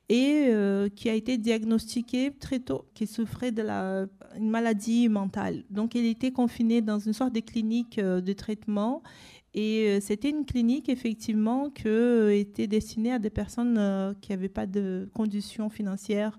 et 0.09 0.53
qui 0.97 1.09
a 1.09 1.15
été 1.15 1.39
diagnostiqué 1.39 2.33
très 2.33 2.59
tôt, 2.59 2.87
qui 2.95 3.07
souffrait 3.07 3.53
de 3.53 3.63
la 3.63 4.07
une 4.37 4.51
maladie 4.51 5.09
mentale. 5.09 5.65
Donc 5.71 5.95
il 5.95 6.07
était 6.07 6.33
confiné 6.33 6.83
dans 6.83 6.99
une 6.99 7.13
sorte 7.13 7.33
de 7.33 7.41
clinique 7.41 8.01
de 8.01 8.33
traitement 8.33 9.03
et 9.55 9.99
c'était 10.01 10.31
une 10.31 10.45
clinique 10.45 10.89
effectivement 10.89 11.71
qui 11.71 11.89
était 12.33 12.67
destinée 12.67 13.13
à 13.13 13.19
des 13.21 13.31
personnes 13.31 14.15
qui 14.21 14.33
n'avaient 14.33 14.49
pas 14.49 14.67
de 14.67 15.09
conditions 15.15 15.69
financières 15.69 16.39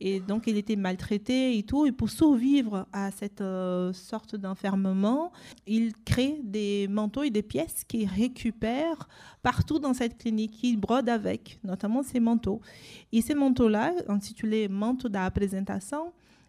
et 0.00 0.18
donc, 0.18 0.44
il 0.46 0.56
était 0.56 0.76
maltraité 0.76 1.58
et 1.58 1.62
tout. 1.62 1.84
Et 1.84 1.92
pour 1.92 2.08
survivre 2.08 2.86
à 2.92 3.10
cette 3.10 3.42
euh, 3.42 3.92
sorte 3.92 4.34
d'enfermement, 4.34 5.30
il 5.66 5.92
crée 6.04 6.40
des 6.42 6.88
manteaux 6.88 7.22
et 7.22 7.30
des 7.30 7.42
pièces 7.42 7.84
qu'il 7.84 8.08
récupère 8.08 9.08
partout 9.42 9.78
dans 9.78 9.92
cette 9.92 10.16
clinique. 10.16 10.58
Il 10.62 10.78
brode 10.78 11.10
avec, 11.10 11.58
notamment 11.64 12.02
ces 12.02 12.18
manteaux. 12.18 12.62
Et 13.12 13.20
ces 13.20 13.34
manteaux-là, 13.34 13.92
intitulés 14.08 14.68
manteaux 14.68 15.08
de 15.08 15.18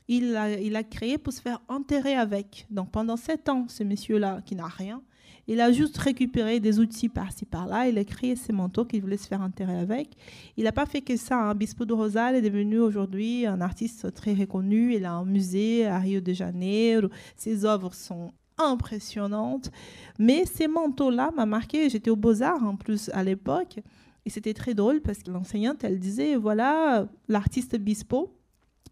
il 0.08 0.38
il 0.62 0.76
a 0.76 0.84
créé 0.84 1.18
pour 1.18 1.34
se 1.34 1.42
faire 1.42 1.62
enterrer 1.68 2.16
avec. 2.16 2.68
Donc, 2.70 2.90
pendant 2.92 3.18
sept 3.18 3.50
ans, 3.50 3.66
ce 3.68 3.84
monsieur-là, 3.84 4.42
qui 4.46 4.56
n'a 4.56 4.68
rien, 4.68 5.02
il 5.48 5.60
a 5.60 5.72
juste 5.72 5.98
récupéré 5.98 6.60
des 6.60 6.80
outils 6.80 7.10
par-ci 7.10 7.46
par-là. 7.46 7.88
Il 7.88 7.98
a 7.98 8.04
créé 8.04 8.36
ses 8.36 8.54
manteaux 8.54 8.86
qu'il 8.86 9.02
voulait 9.02 9.18
se 9.18 9.28
faire 9.28 9.42
enterrer 9.42 9.78
avec. 9.78 10.10
Il 10.58 10.66
n'a 10.66 10.72
pas 10.72 10.86
fait 10.86 11.02
que 11.02 11.18
ça. 11.18 11.50
Hein. 11.50 11.56
Bispo 11.56 11.86
de 11.86 11.94
Rosal 11.94 12.36
est 12.36 12.42
devenu 12.42 12.80
aujourd'hui 12.80 13.46
un 13.46 13.62
artiste 13.62 14.14
très 14.14 14.34
reconnu. 14.34 14.96
Il 14.96 15.06
a 15.06 15.14
un 15.14 15.26
musée 15.26 15.88
à 15.88 16.00
Rio 16.00 16.22
de 16.22 16.34
Janeiro. 16.34 17.10
Ses 17.36 17.66
œuvres 17.66 17.94
sont 17.94 18.32
impressionnantes. 18.58 19.72
Mais 20.20 20.46
ces 20.46 20.68
manteaux-là 20.68 21.32
m'ont 21.36 21.46
marqué. 21.46 21.90
J'étais 21.90 22.12
au 22.12 22.16
Beaux-Arts 22.16 22.64
en 22.64 22.76
plus 22.76 23.10
à 23.14 23.24
l'époque. 23.24 23.80
Et 24.26 24.30
c'était 24.30 24.54
très 24.54 24.74
drôle 24.74 25.02
parce 25.02 25.24
que 25.24 25.32
l'enseignante, 25.32 25.84
elle 25.84 26.00
disait, 26.00 26.36
voilà, 26.36 27.08
l'artiste 27.28 27.76
Bispo, 27.78 28.32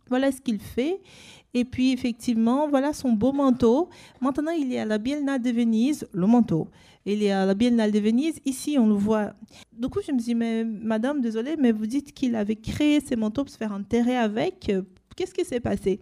voilà 0.10 0.32
ce 0.32 0.42
qu'il 0.42 0.60
fait. 0.60 1.02
Et 1.54 1.66
puis, 1.66 1.92
effectivement, 1.92 2.68
voilà 2.68 2.94
son 2.94 3.14
beau 3.14 3.32
manteau. 3.32 3.90
Maintenant, 4.22 4.52
il 4.52 4.72
est 4.74 4.80
à 4.80 4.86
la 4.86 4.98
Biennale 4.98 5.42
de 5.42 5.50
Venise, 5.50 6.08
le 6.14 6.28
manteau. 6.28 6.68
Il 7.06 7.24
est 7.24 7.32
à 7.32 7.46
la 7.46 7.56
Biennale 7.56 7.92
de 7.92 8.00
Venise. 8.00 8.40
Ici, 8.46 8.78
on 8.78 8.88
le 8.88 8.94
voit. 8.94 9.34
Du 9.76 9.88
coup, 9.88 10.00
je 10.06 10.12
me 10.12 10.20
dis, 10.20 10.36
mais 10.36 10.64
madame, 10.64 11.22
désolée, 11.22 11.56
mais 11.58 11.72
vous 11.72 11.88
dites 11.88 12.14
qu'il 12.14 12.36
avait 12.36 12.56
créé 12.56 13.00
ces 13.00 13.16
manteaux 13.16 13.44
pour 13.44 13.52
se 13.52 13.58
faire 13.58 13.72
enterrer 13.72 14.16
avec. 14.16 14.72
Qu'est-ce 15.16 15.34
qui 15.34 15.44
s'est 15.44 15.60
passé? 15.60 16.00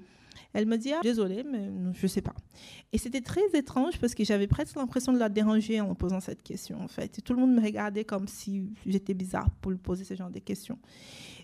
Elle 0.54 0.66
me 0.66 0.78
dit, 0.78 0.92
ah, 0.92 1.02
désolée, 1.02 1.44
mais 1.44 1.70
je 1.94 2.04
ne 2.04 2.08
sais 2.08 2.22
pas. 2.22 2.34
Et 2.92 2.98
c'était 2.98 3.22
très 3.22 3.46
étrange 3.54 4.00
parce 4.00 4.16
que 4.16 4.24
j'avais 4.24 4.48
presque 4.48 4.76
l'impression 4.76 5.14
de 5.14 5.20
la 5.20 5.30
déranger 5.30 5.80
en 5.80 5.94
posant 5.94 6.20
cette 6.20 6.42
question, 6.42 6.82
en 6.82 6.88
fait. 6.88 7.22
Tout 7.24 7.34
le 7.34 7.40
monde 7.40 7.54
me 7.54 7.62
regardait 7.62 8.04
comme 8.04 8.28
si 8.28 8.64
j'étais 8.86 9.14
bizarre 9.14 9.50
pour 9.62 9.72
lui 9.72 9.78
poser 9.78 10.04
ce 10.04 10.16
genre 10.16 10.32
de 10.32 10.40
questions. 10.40 10.80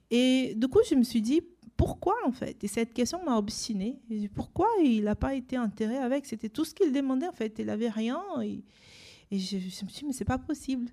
Et 0.09 0.55
du 0.57 0.67
coup, 0.67 0.79
je 0.89 0.95
me 0.95 1.03
suis 1.03 1.21
dit, 1.21 1.41
pourquoi 1.77 2.15
en 2.25 2.31
fait? 2.31 2.63
Et 2.63 2.67
cette 2.67 2.93
question 2.93 3.23
m'a 3.23 3.37
obstinée. 3.37 3.99
Pourquoi 4.33 4.67
il 4.83 5.03
n'a 5.03 5.15
pas 5.15 5.33
été 5.33 5.57
enterré 5.57 5.97
avec? 5.97 6.25
C'était 6.25 6.49
tout 6.49 6.65
ce 6.65 6.73
qu'il 6.73 6.91
demandait 6.91 7.27
en 7.27 7.31
fait. 7.31 7.55
Il 7.59 7.65
n'avait 7.65 7.89
rien. 7.89 8.21
Et, 8.41 8.63
je, 9.31 9.57
me 9.57 9.69
suis 9.69 9.85
dit, 9.85 10.05
mais 10.05 10.13
c'est 10.13 10.25
pas 10.25 10.37
possible. 10.37 10.89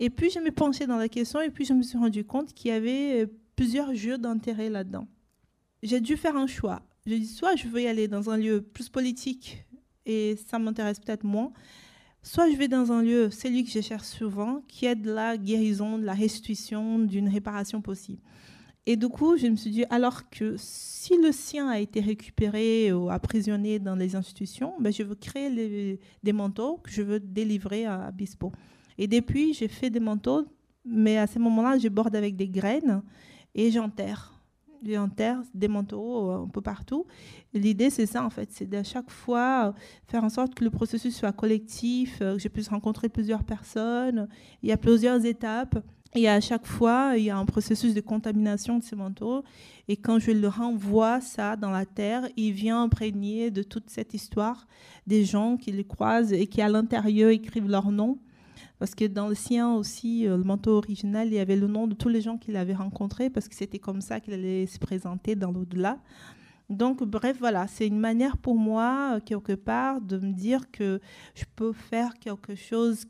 Et 0.00 0.10
puis 0.10 0.30
je 0.30 0.38
me 0.40 0.50
penchais 0.50 0.86
dans 0.86 0.96
la 0.96 1.08
question 1.08 1.40
et 1.40 1.50
puis 1.50 1.64
je 1.64 1.72
me 1.72 1.82
suis 1.82 1.98
rendu 1.98 2.24
compte 2.24 2.52
qu'il 2.54 2.70
y 2.70 2.74
avait 2.74 3.24
euh, 3.24 3.26
plusieurs 3.54 3.94
jeux 3.94 4.18
d'intérêt 4.18 4.70
là-dedans. 4.70 5.06
J'ai 5.82 6.00
dû 6.00 6.16
faire 6.16 6.36
un 6.36 6.46
choix. 6.46 6.82
J'ai 7.06 7.18
dit, 7.18 7.26
soit 7.26 7.54
je 7.56 7.68
veux 7.68 7.82
y 7.82 7.86
aller 7.86 8.08
dans 8.08 8.30
un 8.30 8.38
lieu 8.38 8.62
plus 8.62 8.88
politique 8.88 9.64
et 10.06 10.36
ça 10.48 10.58
m'intéresse 10.58 10.98
peut-être 10.98 11.24
moins, 11.24 11.52
soit 12.22 12.50
je 12.50 12.56
vais 12.56 12.68
dans 12.68 12.92
un 12.92 13.02
lieu, 13.02 13.30
celui 13.30 13.64
que 13.64 13.70
je 13.70 13.80
cherche 13.80 14.06
souvent, 14.06 14.62
qui 14.68 14.86
est 14.86 14.96
de 14.96 15.12
la 15.12 15.36
guérison, 15.36 15.98
de 15.98 16.04
la 16.04 16.14
restitution, 16.14 16.98
d'une 16.98 17.28
réparation 17.28 17.80
possible. 17.80 18.20
Et 18.86 18.96
du 18.96 19.08
coup, 19.08 19.36
je 19.38 19.46
me 19.46 19.56
suis 19.56 19.70
dit, 19.70 19.84
alors 19.88 20.28
que 20.28 20.56
si 20.58 21.16
le 21.16 21.32
sien 21.32 21.68
a 21.68 21.78
été 21.78 22.00
récupéré 22.00 22.92
ou 22.92 23.10
emprisonné 23.10 23.78
dans 23.78 23.94
les 23.94 24.14
institutions, 24.14 24.74
ben 24.78 24.92
je 24.92 25.02
veux 25.02 25.14
créer 25.14 25.98
des 26.22 26.32
manteaux 26.32 26.78
que 26.82 26.90
je 26.90 27.00
veux 27.00 27.18
délivrer 27.18 27.86
à 27.86 28.10
Bispo. 28.10 28.52
Et 28.98 29.06
depuis, 29.06 29.54
j'ai 29.54 29.68
fait 29.68 29.88
des 29.88 30.00
manteaux, 30.00 30.46
mais 30.84 31.16
à 31.16 31.26
ce 31.26 31.38
moment-là, 31.38 31.78
je 31.78 31.88
borde 31.88 32.14
avec 32.14 32.36
des 32.36 32.48
graines 32.48 33.02
et 33.54 33.70
j'enterre. 33.70 34.32
J'enterre 34.86 35.40
des 35.54 35.66
manteaux 35.66 36.30
un 36.30 36.48
peu 36.48 36.60
partout. 36.60 37.06
L'idée, 37.54 37.88
c'est 37.88 38.04
ça, 38.04 38.22
en 38.22 38.28
fait, 38.28 38.50
c'est 38.52 38.66
d'à 38.66 38.84
chaque 38.84 39.10
fois 39.10 39.74
faire 40.06 40.22
en 40.24 40.28
sorte 40.28 40.54
que 40.54 40.62
le 40.62 40.68
processus 40.68 41.16
soit 41.16 41.32
collectif, 41.32 42.18
que 42.18 42.38
je 42.38 42.48
puisse 42.48 42.68
rencontrer 42.68 43.08
plusieurs 43.08 43.44
personnes. 43.44 44.28
Il 44.62 44.68
y 44.68 44.72
a 44.72 44.76
plusieurs 44.76 45.24
étapes. 45.24 45.82
Et 46.16 46.28
à 46.28 46.40
chaque 46.40 46.66
fois, 46.66 47.14
il 47.16 47.24
y 47.24 47.30
a 47.30 47.36
un 47.36 47.44
processus 47.44 47.92
de 47.92 48.00
contamination 48.00 48.78
de 48.78 48.84
ces 48.84 48.94
manteaux. 48.94 49.42
Et 49.88 49.96
quand 49.96 50.20
je 50.20 50.30
le 50.30 50.46
renvoie 50.46 51.20
ça 51.20 51.56
dans 51.56 51.70
la 51.70 51.86
terre, 51.86 52.28
il 52.36 52.52
vient 52.52 52.82
imprégner 52.82 53.50
de 53.50 53.64
toute 53.64 53.90
cette 53.90 54.14
histoire 54.14 54.68
des 55.08 55.24
gens 55.24 55.56
qui 55.56 55.72
les 55.72 55.84
croisent 55.84 56.32
et 56.32 56.46
qui 56.46 56.62
à 56.62 56.68
l'intérieur 56.68 57.30
écrivent 57.30 57.68
leur 57.68 57.90
nom. 57.90 58.20
Parce 58.78 58.94
que 58.94 59.04
dans 59.06 59.28
le 59.28 59.34
sien 59.34 59.74
aussi, 59.74 60.26
euh, 60.26 60.36
le 60.36 60.44
manteau 60.44 60.76
original, 60.76 61.28
il 61.28 61.34
y 61.34 61.38
avait 61.38 61.56
le 61.56 61.66
nom 61.66 61.88
de 61.88 61.94
tous 61.94 62.08
les 62.08 62.20
gens 62.20 62.38
qu'il 62.38 62.56
avait 62.56 62.74
rencontrés, 62.74 63.30
parce 63.30 63.48
que 63.48 63.54
c'était 63.54 63.78
comme 63.78 64.00
ça 64.00 64.20
qu'il 64.20 64.34
allait 64.34 64.66
se 64.66 64.78
présenter 64.78 65.34
dans 65.34 65.50
l'au-delà. 65.50 65.98
Donc, 66.70 67.02
bref, 67.02 67.36
voilà, 67.38 67.66
c'est 67.66 67.86
une 67.86 67.98
manière 67.98 68.36
pour 68.36 68.56
moi, 68.56 69.20
quelque 69.24 69.52
part, 69.52 70.00
de 70.00 70.18
me 70.18 70.32
dire 70.32 70.70
que 70.70 71.00
je 71.34 71.44
peux 71.56 71.72
faire 71.72 72.14
quelque 72.14 72.54
chose 72.54 73.04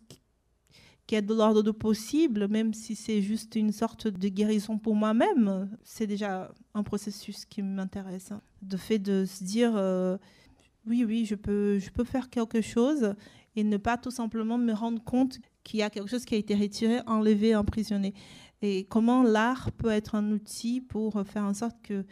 qui 1.06 1.14
est 1.14 1.22
de 1.22 1.34
l'ordre 1.34 1.62
de 1.62 1.70
possible, 1.70 2.48
même 2.48 2.72
si 2.72 2.94
c'est 2.94 3.20
juste 3.20 3.56
une 3.56 3.72
sorte 3.72 4.08
de 4.08 4.28
guérison 4.28 4.78
pour 4.78 4.94
moi-même, 4.94 5.68
c'est 5.82 6.06
déjà 6.06 6.50
un 6.72 6.82
processus 6.82 7.44
qui 7.44 7.62
m'intéresse. 7.62 8.30
De 8.62 8.76
fait 8.76 8.98
de 8.98 9.24
se 9.26 9.44
dire, 9.44 9.72
euh, 9.76 10.16
oui, 10.86 11.04
oui, 11.04 11.26
je 11.26 11.34
peux, 11.34 11.78
je 11.78 11.90
peux 11.90 12.04
faire 12.04 12.30
quelque 12.30 12.62
chose 12.62 13.14
et 13.56 13.64
ne 13.64 13.76
pas 13.76 13.98
tout 13.98 14.10
simplement 14.10 14.58
me 14.58 14.72
rendre 14.72 15.02
compte 15.02 15.38
qu'il 15.62 15.80
y 15.80 15.82
a 15.82 15.90
quelque 15.90 16.10
chose 16.10 16.24
qui 16.24 16.34
a 16.34 16.38
été 16.38 16.54
retiré, 16.54 17.00
enlevé, 17.06 17.54
emprisonné. 17.54 18.14
Et 18.62 18.84
comment 18.84 19.22
l'art 19.22 19.72
peut 19.72 19.90
être 19.90 20.14
un 20.14 20.32
outil 20.32 20.80
pour 20.80 21.22
faire 21.26 21.44
en 21.44 21.54
sorte 21.54 21.76
que 21.82 22.04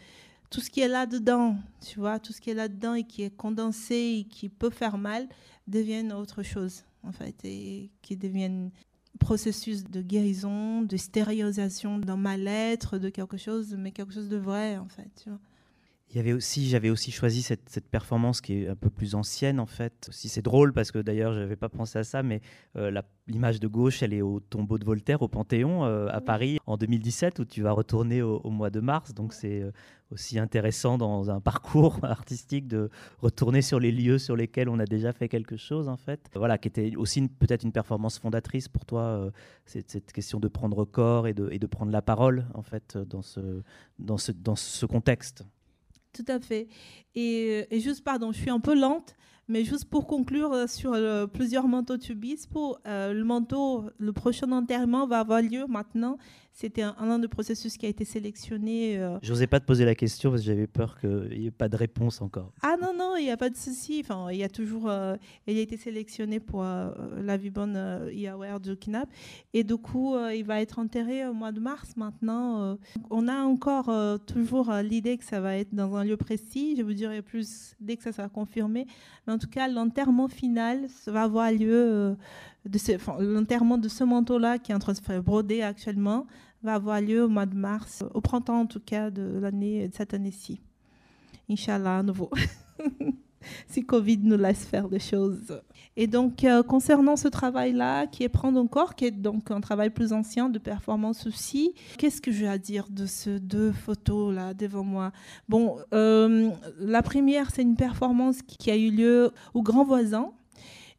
tout 0.50 0.60
ce 0.60 0.68
qui 0.68 0.80
est 0.80 0.88
là-dedans, 0.88 1.56
tu 1.80 1.98
vois, 1.98 2.18
tout 2.18 2.32
ce 2.32 2.40
qui 2.40 2.50
est 2.50 2.54
là-dedans 2.54 2.94
et 2.94 3.04
qui 3.04 3.22
est 3.22 3.34
condensé 3.34 3.94
et 4.20 4.24
qui 4.24 4.50
peut 4.50 4.70
faire 4.70 4.98
mal, 4.98 5.26
devienne 5.66 6.12
autre 6.12 6.42
chose, 6.42 6.84
en 7.02 7.12
fait, 7.12 7.34
et 7.44 7.90
qui 8.02 8.16
devienne 8.16 8.70
processus 9.18 9.84
de 9.84 10.02
guérison, 10.02 10.82
de 10.82 10.96
stérilisation 10.96 11.98
d'un 11.98 12.16
mal-être, 12.16 12.98
de 12.98 13.08
quelque 13.08 13.36
chose, 13.36 13.74
mais 13.78 13.92
quelque 13.92 14.12
chose 14.12 14.28
de 14.28 14.36
vrai, 14.36 14.78
en 14.78 14.88
fait, 14.88 15.10
tu 15.22 15.28
vois. 15.28 15.40
Il 16.12 16.18
y 16.18 16.20
avait 16.20 16.34
aussi, 16.34 16.68
j'avais 16.68 16.90
aussi 16.90 17.10
choisi 17.10 17.40
cette, 17.40 17.70
cette, 17.70 17.88
performance 17.88 18.42
qui 18.42 18.64
est 18.64 18.68
un 18.68 18.76
peu 18.76 18.90
plus 18.90 19.14
ancienne 19.14 19.58
en 19.58 19.64
fait. 19.64 20.10
Si 20.12 20.28
c'est 20.28 20.42
drôle 20.42 20.74
parce 20.74 20.92
que 20.92 20.98
d'ailleurs 20.98 21.32
je 21.32 21.38
n'avais 21.38 21.56
pas 21.56 21.70
pensé 21.70 21.98
à 21.98 22.04
ça, 22.04 22.22
mais 22.22 22.42
euh, 22.76 23.00
l'image 23.28 23.60
de 23.60 23.66
gauche, 23.66 24.02
elle 24.02 24.12
est 24.12 24.20
au 24.20 24.38
tombeau 24.38 24.76
de 24.76 24.84
Voltaire 24.84 25.22
au 25.22 25.28
Panthéon 25.28 25.86
euh, 25.86 26.08
à 26.10 26.20
Paris 26.20 26.58
en 26.66 26.76
2017 26.76 27.38
où 27.38 27.46
tu 27.46 27.62
vas 27.62 27.72
retourner 27.72 28.20
au, 28.20 28.50
mois 28.50 28.68
de 28.68 28.80
mars. 28.80 29.14
Donc 29.14 29.32
c'est 29.32 29.62
euh, 29.62 29.72
aussi 30.10 30.38
intéressant 30.38 30.98
dans 30.98 31.30
un 31.30 31.40
parcours 31.40 31.98
artistique 32.02 32.68
de 32.68 32.90
retourner 33.20 33.62
sur 33.62 33.80
les 33.80 33.90
lieux 33.90 34.18
sur 34.18 34.36
lesquels 34.36 34.68
on 34.68 34.80
a 34.80 34.84
déjà 34.84 35.14
fait 35.14 35.30
quelque 35.30 35.56
chose 35.56 35.88
en 35.88 35.96
fait. 35.96 36.28
Voilà, 36.34 36.58
qui 36.58 36.68
était 36.68 36.94
aussi 36.94 37.26
peut-être 37.26 37.62
une 37.62 37.72
performance 37.72 38.18
fondatrice 38.18 38.68
pour 38.68 38.84
toi, 38.84 39.30
cette, 39.64 39.90
cette, 39.90 40.12
question 40.12 40.40
de 40.40 40.48
prendre 40.48 40.84
corps 40.84 41.26
et 41.26 41.32
de, 41.32 41.48
et 41.52 41.58
de 41.58 41.66
prendre 41.66 41.90
la 41.90 42.02
parole 42.02 42.44
en 42.52 42.62
fait 42.62 42.98
dans 42.98 43.22
ce, 43.22 43.62
dans 43.98 44.18
ce, 44.18 44.30
dans 44.32 44.56
ce 44.56 44.84
contexte. 44.84 45.46
Tout 46.12 46.24
à 46.28 46.38
fait. 46.40 46.68
Et, 47.14 47.66
et, 47.70 47.80
juste, 47.80 48.04
pardon, 48.04 48.32
je 48.32 48.38
suis 48.38 48.50
un 48.50 48.60
peu 48.60 48.78
lente, 48.78 49.16
mais 49.48 49.64
juste 49.64 49.86
pour 49.86 50.06
conclure 50.06 50.52
euh, 50.52 50.66
sur 50.66 50.92
euh, 50.94 51.26
plusieurs 51.26 51.68
manteaux 51.68 51.96
Tubispo, 51.96 52.76
euh, 52.86 53.12
le 53.12 53.24
manteau, 53.24 53.84
le 53.98 54.12
prochain 54.12 54.52
enterrement 54.52 55.06
va 55.06 55.20
avoir 55.20 55.42
lieu 55.42 55.66
maintenant 55.66 56.18
c'était 56.52 56.82
un, 56.82 56.94
an 56.98 57.18
de 57.18 57.26
processus 57.26 57.78
qui 57.78 57.86
a 57.86 57.88
été 57.88 58.04
sélectionné. 58.04 58.98
Euh... 58.98 59.18
J'osais 59.22 59.46
pas 59.46 59.58
te 59.58 59.64
poser 59.64 59.86
la 59.86 59.94
question 59.94 60.30
parce 60.30 60.42
que 60.42 60.46
j'avais 60.46 60.66
peur 60.66 60.98
qu'il 61.00 61.38
n'y 61.38 61.46
ait 61.46 61.50
pas 61.50 61.68
de 61.68 61.76
réponse 61.76 62.20
encore. 62.20 62.52
Ah 62.62 62.76
non, 62.80 62.92
non, 62.96 63.16
il 63.16 63.24
n'y 63.24 63.30
a 63.30 63.38
pas 63.38 63.48
de 63.48 63.56
souci. 63.56 64.00
Enfin, 64.04 64.30
il 64.30 64.36
y 64.36 64.44
a 64.44 64.50
toujours. 64.50 64.88
Euh, 64.90 65.16
il 65.46 65.56
a 65.56 65.60
été 65.60 65.78
sélectionné 65.78 66.40
pour 66.40 66.62
euh, 66.62 66.90
la 67.22 67.38
vie 67.38 67.50
bonne 67.50 67.74
euh, 67.76 68.58
du 68.58 68.76
Kidnap. 68.76 69.08
Et 69.54 69.64
du 69.64 69.76
coup, 69.76 70.14
il 70.34 70.44
va 70.44 70.60
être 70.60 70.78
enterré 70.78 71.26
au 71.26 71.32
mois 71.32 71.52
de 71.52 71.60
mars 71.60 71.96
maintenant. 71.96 72.76
on 73.10 73.28
a 73.28 73.42
encore 73.42 73.90
toujours 74.26 74.72
l'idée 74.82 75.16
que 75.16 75.24
ça 75.24 75.40
va 75.40 75.56
être 75.56 75.74
dans 75.74 75.96
un 75.96 76.04
lieu 76.04 76.16
précis. 76.16 76.76
Je 76.76 76.82
vous 76.82 76.92
dirai 76.92 77.22
plus 77.22 77.74
dès 77.80 77.96
que 77.96 78.02
ça 78.02 78.12
sera 78.12 78.28
confirmé. 78.28 78.86
Mais 79.26 79.32
en 79.32 79.38
tout 79.38 79.48
cas, 79.48 79.68
l'enterrement 79.68 80.28
final 80.28 80.86
ça 80.88 81.12
va 81.12 81.22
avoir 81.22 81.50
lieu 81.50 82.16
l'enterrement 83.18 83.78
de 83.78 83.88
ce 83.88 84.04
manteau-là 84.04 84.58
qui 84.58 84.72
est 84.72 84.74
en 84.74 84.78
train 84.78 84.92
de 84.92 84.98
se 84.98 85.02
faire 85.02 85.22
broder 85.22 85.62
actuellement 85.62 86.26
va 86.62 86.74
avoir 86.74 87.00
lieu 87.00 87.24
au 87.24 87.28
mois 87.28 87.46
de 87.46 87.56
mars, 87.56 88.04
au 88.14 88.20
printemps 88.20 88.60
en 88.60 88.66
tout 88.66 88.80
cas 88.80 89.10
de 89.10 89.40
cette 89.92 90.14
année-ci. 90.14 90.60
Inch'Allah, 91.50 91.98
à 91.98 92.02
nouveau. 92.02 92.30
si 93.66 93.84
Covid 93.84 94.18
nous 94.22 94.36
laisse 94.36 94.64
faire 94.64 94.88
des 94.88 94.98
choses. 94.98 95.60
Et 95.96 96.06
donc, 96.06 96.44
euh, 96.44 96.62
concernant 96.62 97.16
ce 97.16 97.28
travail-là, 97.28 98.06
qui 98.06 98.24
est 98.24 98.28
Prendre 98.28 98.58
un 98.58 98.66
corps, 98.66 98.94
qui 98.94 99.06
est 99.06 99.10
donc 99.10 99.50
un 99.50 99.60
travail 99.60 99.90
plus 99.90 100.12
ancien 100.12 100.48
de 100.48 100.58
performance 100.58 101.26
aussi, 101.26 101.74
qu'est-ce 101.98 102.20
que 102.20 102.32
j'ai 102.32 102.48
à 102.48 102.58
dire 102.58 102.86
de 102.88 103.06
ces 103.06 103.40
deux 103.40 103.72
photos-là 103.72 104.54
devant 104.54 104.84
moi? 104.84 105.12
Bon, 105.48 105.76
euh, 105.92 106.50
la 106.78 107.02
première, 107.02 107.50
c'est 107.50 107.62
une 107.62 107.76
performance 107.76 108.40
qui 108.42 108.70
a 108.70 108.76
eu 108.76 108.90
lieu 108.90 109.32
au 109.52 109.62
Grand 109.62 109.84
Voisin, 109.84 110.32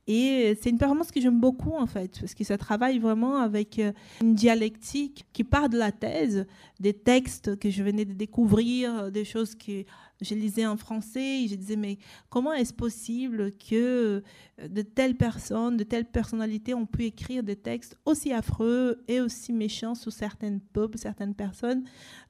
et 0.07 0.57
c'est 0.61 0.69
une 0.69 0.77
performance 0.77 1.11
que 1.11 1.21
j'aime 1.21 1.39
beaucoup 1.39 1.73
en 1.73 1.85
fait, 1.85 2.19
parce 2.19 2.33
que 2.33 2.43
ça 2.43 2.57
travaille 2.57 2.99
vraiment 2.99 3.37
avec 3.37 3.79
euh, 3.79 3.93
une 4.21 4.35
dialectique 4.35 5.25
qui 5.31 5.43
part 5.43 5.69
de 5.69 5.77
la 5.77 5.91
thèse, 5.91 6.45
des 6.83 6.93
textes 6.93 7.57
que 7.57 7.69
je 7.69 7.81
venais 7.81 8.03
de 8.03 8.11
découvrir, 8.11 9.09
des 9.09 9.23
choses 9.23 9.55
que 9.55 9.85
je 10.19 10.35
lisais 10.35 10.65
en 10.65 10.75
français 10.75 11.43
et 11.43 11.47
je 11.47 11.55
disais, 11.55 11.77
mais 11.77 11.97
comment 12.29 12.51
est-ce 12.53 12.73
possible 12.73 13.51
que 13.51 14.21
euh, 14.61 14.67
de 14.67 14.81
telles 14.81 15.15
personnes, 15.15 15.77
de 15.77 15.83
telles 15.83 16.05
personnalités 16.05 16.73
ont 16.73 16.85
pu 16.85 17.05
écrire 17.05 17.41
des 17.41 17.55
textes 17.55 17.97
aussi 18.05 18.33
affreux 18.33 19.03
et 19.07 19.21
aussi 19.21 19.53
méchants 19.53 19.95
sur 19.95 20.11
certaines 20.11 20.59
peuples, 20.59 20.97
certaines 20.97 21.35
personnes? 21.35 21.83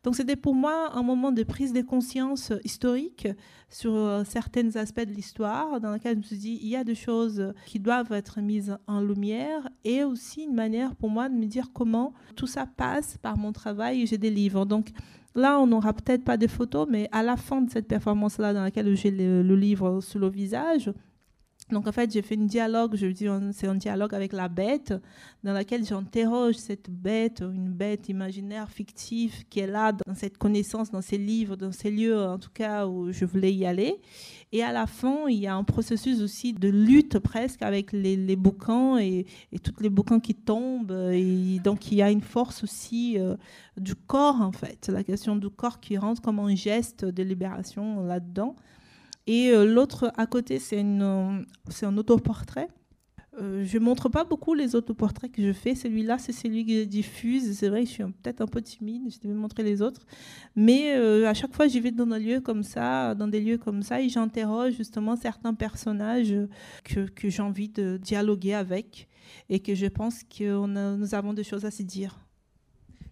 Donc 0.03 0.15
c'était 0.15 0.35
pour 0.35 0.53
moi 0.53 0.95
un 0.95 1.03
moment 1.03 1.31
de 1.31 1.43
prise 1.43 1.73
de 1.73 1.81
conscience 1.81 2.53
historique 2.63 3.27
sur 3.69 3.95
euh, 3.95 4.23
certains 4.23 4.75
aspects 4.75 5.05
de 5.05 5.13
l'histoire 5.13 5.81
dans 5.81 5.91
lequel 5.91 6.13
je 6.13 6.17
me 6.19 6.23
suis 6.23 6.37
dit, 6.37 6.59
il 6.61 6.69
y 6.69 6.75
a 6.75 6.83
des 6.83 6.95
choses 6.95 7.53
qui 7.65 7.79
doivent 7.79 8.11
être 8.11 8.39
mises 8.39 8.77
en 8.85 9.01
lumière 9.01 9.67
et 9.83 10.03
aussi 10.03 10.43
une 10.43 10.53
manière 10.53 10.95
pour 10.95 11.09
moi 11.09 11.27
de 11.27 11.33
me 11.33 11.45
dire 11.45 11.71
comment 11.73 12.13
tout 12.35 12.47
ça 12.47 12.67
passe 12.67 13.17
par 13.17 13.35
mon 13.37 13.51
travail 13.51 14.05
j'ai 14.05 14.17
des 14.17 14.29
livres. 14.29 14.42
Donc 14.49 14.89
Là, 15.35 15.59
on 15.59 15.67
n'aura 15.67 15.93
peut-être 15.93 16.23
pas 16.23 16.37
de 16.37 16.47
photos, 16.47 16.87
mais 16.89 17.09
à 17.11 17.23
la 17.23 17.37
fin 17.37 17.61
de 17.61 17.71
cette 17.71 17.87
performance-là, 17.87 18.53
dans 18.53 18.61
laquelle 18.61 18.95
j'ai 18.95 19.09
le, 19.09 19.41
le, 19.41 19.55
livre 19.55 19.99
sous 19.99 20.19
le 20.19 20.29
visage, 20.29 20.91
donc 21.69 21.87
en 21.87 21.91
fait, 21.91 22.11
j'ai 22.11 22.21
fait 22.21 22.37
un 22.37 22.45
dialogue, 22.45 22.95
je 22.95 23.07
dis 23.07 23.27
c'est 23.53 23.67
un 23.67 23.75
dialogue 23.75 24.13
avec 24.13 24.33
la 24.33 24.47
bête, 24.47 24.93
dans 25.43 25.53
laquelle 25.53 25.85
j'interroge 25.85 26.55
cette 26.55 26.89
bête, 26.89 27.41
une 27.41 27.69
bête 27.69 28.09
imaginaire, 28.09 28.69
fictive, 28.69 29.45
qui 29.49 29.59
est 29.59 29.67
là 29.67 29.91
dans 29.91 30.15
cette 30.15 30.37
connaissance, 30.37 30.91
dans 30.91 31.01
ces 31.01 31.17
livres, 31.17 31.55
dans 31.55 31.71
ces 31.71 31.91
lieux, 31.91 32.21
en 32.21 32.37
tout 32.37 32.51
cas 32.53 32.87
où 32.87 33.11
je 33.11 33.25
voulais 33.25 33.53
y 33.53 33.65
aller. 33.65 33.99
Et 34.51 34.61
à 34.61 34.71
la 34.71 34.85
fin, 34.85 35.27
il 35.27 35.39
y 35.39 35.47
a 35.47 35.55
un 35.55 35.63
processus 35.63 36.21
aussi 36.21 36.53
de 36.53 36.69
lutte 36.69 37.17
presque 37.17 37.63
avec 37.63 37.91
les, 37.91 38.35
bouquins 38.35 38.99
et, 38.99 39.25
et 39.51 39.59
tous 39.59 39.81
les 39.81 39.89
bouquins 39.89 40.19
qui 40.19 40.35
tombent. 40.35 40.91
Et 41.11 41.59
donc 41.63 41.91
il 41.91 41.97
y 41.97 42.01
a 42.01 42.11
une 42.11 42.21
force 42.21 42.63
aussi 42.63 43.17
euh, 43.17 43.35
du 43.77 43.95
corps 43.95 44.41
en 44.41 44.51
fait, 44.51 44.89
la 44.89 45.03
question 45.03 45.35
du 45.35 45.49
corps 45.49 45.79
qui 45.79 45.97
rentre 45.97 46.21
comme 46.21 46.39
un 46.39 46.55
geste 46.55 47.05
de 47.05 47.23
libération 47.23 48.03
là-dedans. 48.03 48.55
Et 49.27 49.49
euh, 49.49 49.65
l'autre 49.65 50.11
à 50.17 50.27
côté, 50.27 50.59
c'est 50.59 50.81
un 50.81 51.97
autoportrait. 51.97 52.67
Euh, 53.41 53.63
je 53.65 53.79
ne 53.79 53.83
montre 53.83 54.09
pas 54.09 54.23
beaucoup 54.23 54.53
les 54.53 54.75
autoportraits 54.75 55.31
que 55.31 55.41
je 55.41 55.53
fais. 55.53 55.73
Celui-là, 55.73 56.19
c'est 56.19 56.33
celui 56.33 56.65
que 56.65 56.71
je 56.71 56.83
diffuse. 56.83 57.57
C'est 57.57 57.69
vrai 57.69 57.85
je 57.85 57.91
suis 57.91 58.03
peut-être 58.03 58.41
un 58.41 58.47
peu 58.47 58.61
timide, 58.61 59.11
je 59.11 59.19
devais 59.19 59.33
montrer 59.33 59.63
les 59.63 59.81
autres. 59.81 60.05
Mais 60.55 60.95
euh, 60.95 61.27
à 61.27 61.33
chaque 61.33 61.53
fois, 61.53 61.67
j'y 61.67 61.79
vais 61.79 61.91
dans 61.91 62.09
un 62.11 62.19
lieu 62.19 62.41
comme 62.41 62.63
ça, 62.63 63.15
dans 63.15 63.27
des 63.27 63.41
lieux 63.41 63.57
comme 63.57 63.81
ça, 63.81 64.01
et 64.01 64.09
j'interroge 64.09 64.73
justement 64.73 65.15
certains 65.15 65.53
personnages 65.53 66.35
que 66.83 67.29
j'ai 67.29 67.41
envie 67.41 67.69
de 67.69 67.97
dialoguer 67.97 68.53
avec 68.53 69.07
et 69.49 69.59
que 69.59 69.73
je 69.73 69.87
pense 69.87 70.23
que 70.23 70.65
nous 70.95 71.15
avons 71.15 71.33
des 71.33 71.43
choses 71.43 71.65
à 71.65 71.71
se 71.71 71.81
dire. 71.81 72.19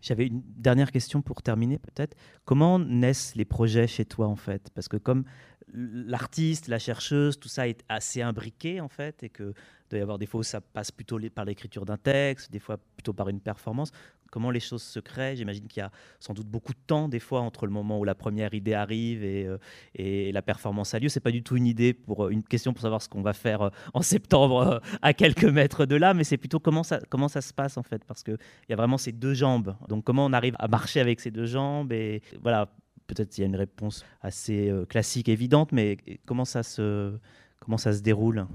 J'avais 0.01 0.25
une 0.27 0.41
dernière 0.57 0.91
question 0.91 1.21
pour 1.21 1.43
terminer 1.43 1.77
peut-être. 1.77 2.17
Comment 2.43 2.79
naissent 2.79 3.35
les 3.35 3.45
projets 3.45 3.85
chez 3.85 4.03
toi 4.03 4.27
en 4.27 4.35
fait? 4.35 4.71
Parce 4.73 4.87
que 4.87 4.97
comme 4.97 5.25
l'artiste, 5.73 6.67
la 6.67 6.79
chercheuse, 6.79 7.39
tout 7.39 7.49
ça 7.49 7.67
est 7.67 7.83
assez 7.89 8.21
imbriqué 8.21 8.81
en 8.81 8.89
fait, 8.89 9.23
et 9.23 9.29
que 9.29 9.53
doit 9.91 9.99
y 9.99 10.01
avoir 10.01 10.17
des 10.17 10.25
fois 10.25 10.43
ça 10.43 10.61
passe 10.61 10.91
plutôt 10.91 11.19
par 11.33 11.45
l'écriture 11.45 11.85
d'un 11.85 11.97
texte, 11.97 12.51
des 12.51 12.59
fois 12.59 12.77
plutôt 12.95 13.13
par 13.13 13.29
une 13.29 13.39
performance. 13.39 13.91
Comment 14.31 14.49
les 14.49 14.61
choses 14.61 14.81
se 14.81 14.99
créent 15.01 15.35
J'imagine 15.35 15.67
qu'il 15.67 15.81
y 15.81 15.83
a 15.83 15.91
sans 16.21 16.33
doute 16.33 16.47
beaucoup 16.47 16.71
de 16.71 16.79
temps 16.87 17.09
des 17.09 17.19
fois 17.19 17.41
entre 17.41 17.65
le 17.65 17.71
moment 17.73 17.99
où 17.99 18.05
la 18.05 18.15
première 18.15 18.53
idée 18.53 18.73
arrive 18.73 19.25
et, 19.25 19.45
euh, 19.45 20.31
la 20.31 20.41
performance 20.41 20.93
a 20.93 20.99
lieu. 20.99 21.09
C'est 21.09 21.19
pas 21.19 21.31
du 21.31 21.43
tout 21.43 21.57
une 21.57 21.67
idée 21.67 21.93
pour 21.93 22.25
euh, 22.25 22.29
une 22.29 22.43
question 22.43 22.71
pour 22.71 22.81
savoir 22.81 23.01
ce 23.01 23.09
qu'on 23.09 23.21
va 23.21 23.33
faire 23.33 23.61
euh, 23.61 23.69
en 23.93 24.01
septembre 24.01 24.81
à 25.01 25.13
quelques 25.13 25.43
mètres 25.43 25.85
de 25.85 25.97
là, 25.97 26.13
mais 26.13 26.23
c'est 26.23 26.37
plutôt 26.37 26.61
comment 26.61 26.83
ça 26.83 27.01
comment 27.09 27.27
ça 27.27 27.41
se 27.41 27.53
passe 27.53 27.75
en 27.75 27.83
fait 27.83 28.05
parce 28.05 28.23
que 28.23 28.31
il 28.31 28.69
y 28.69 28.73
a 28.73 28.77
vraiment 28.77 28.97
ces 28.97 29.11
deux 29.11 29.33
jambes. 29.33 29.75
Donc 29.89 30.05
comment 30.05 30.25
on 30.25 30.33
arrive 30.33 30.55
à 30.59 30.69
marcher 30.69 31.01
avec 31.01 31.19
ces 31.19 31.31
deux 31.31 31.45
jambes 31.45 31.91
et 31.91 32.21
voilà 32.41 32.69
peut-être 33.13 33.37
il 33.37 33.41
y 33.41 33.43
a 33.43 33.47
une 33.47 33.55
réponse 33.55 34.05
assez 34.21 34.69
euh, 34.69 34.85
classique, 34.85 35.27
évidente, 35.27 35.71
mais 35.71 35.97
comment 36.25 36.45
ça 36.45 36.63
se, 36.63 37.13
comment 37.59 37.77
ça 37.77 37.93
se 37.93 38.01
déroule? 38.01 38.45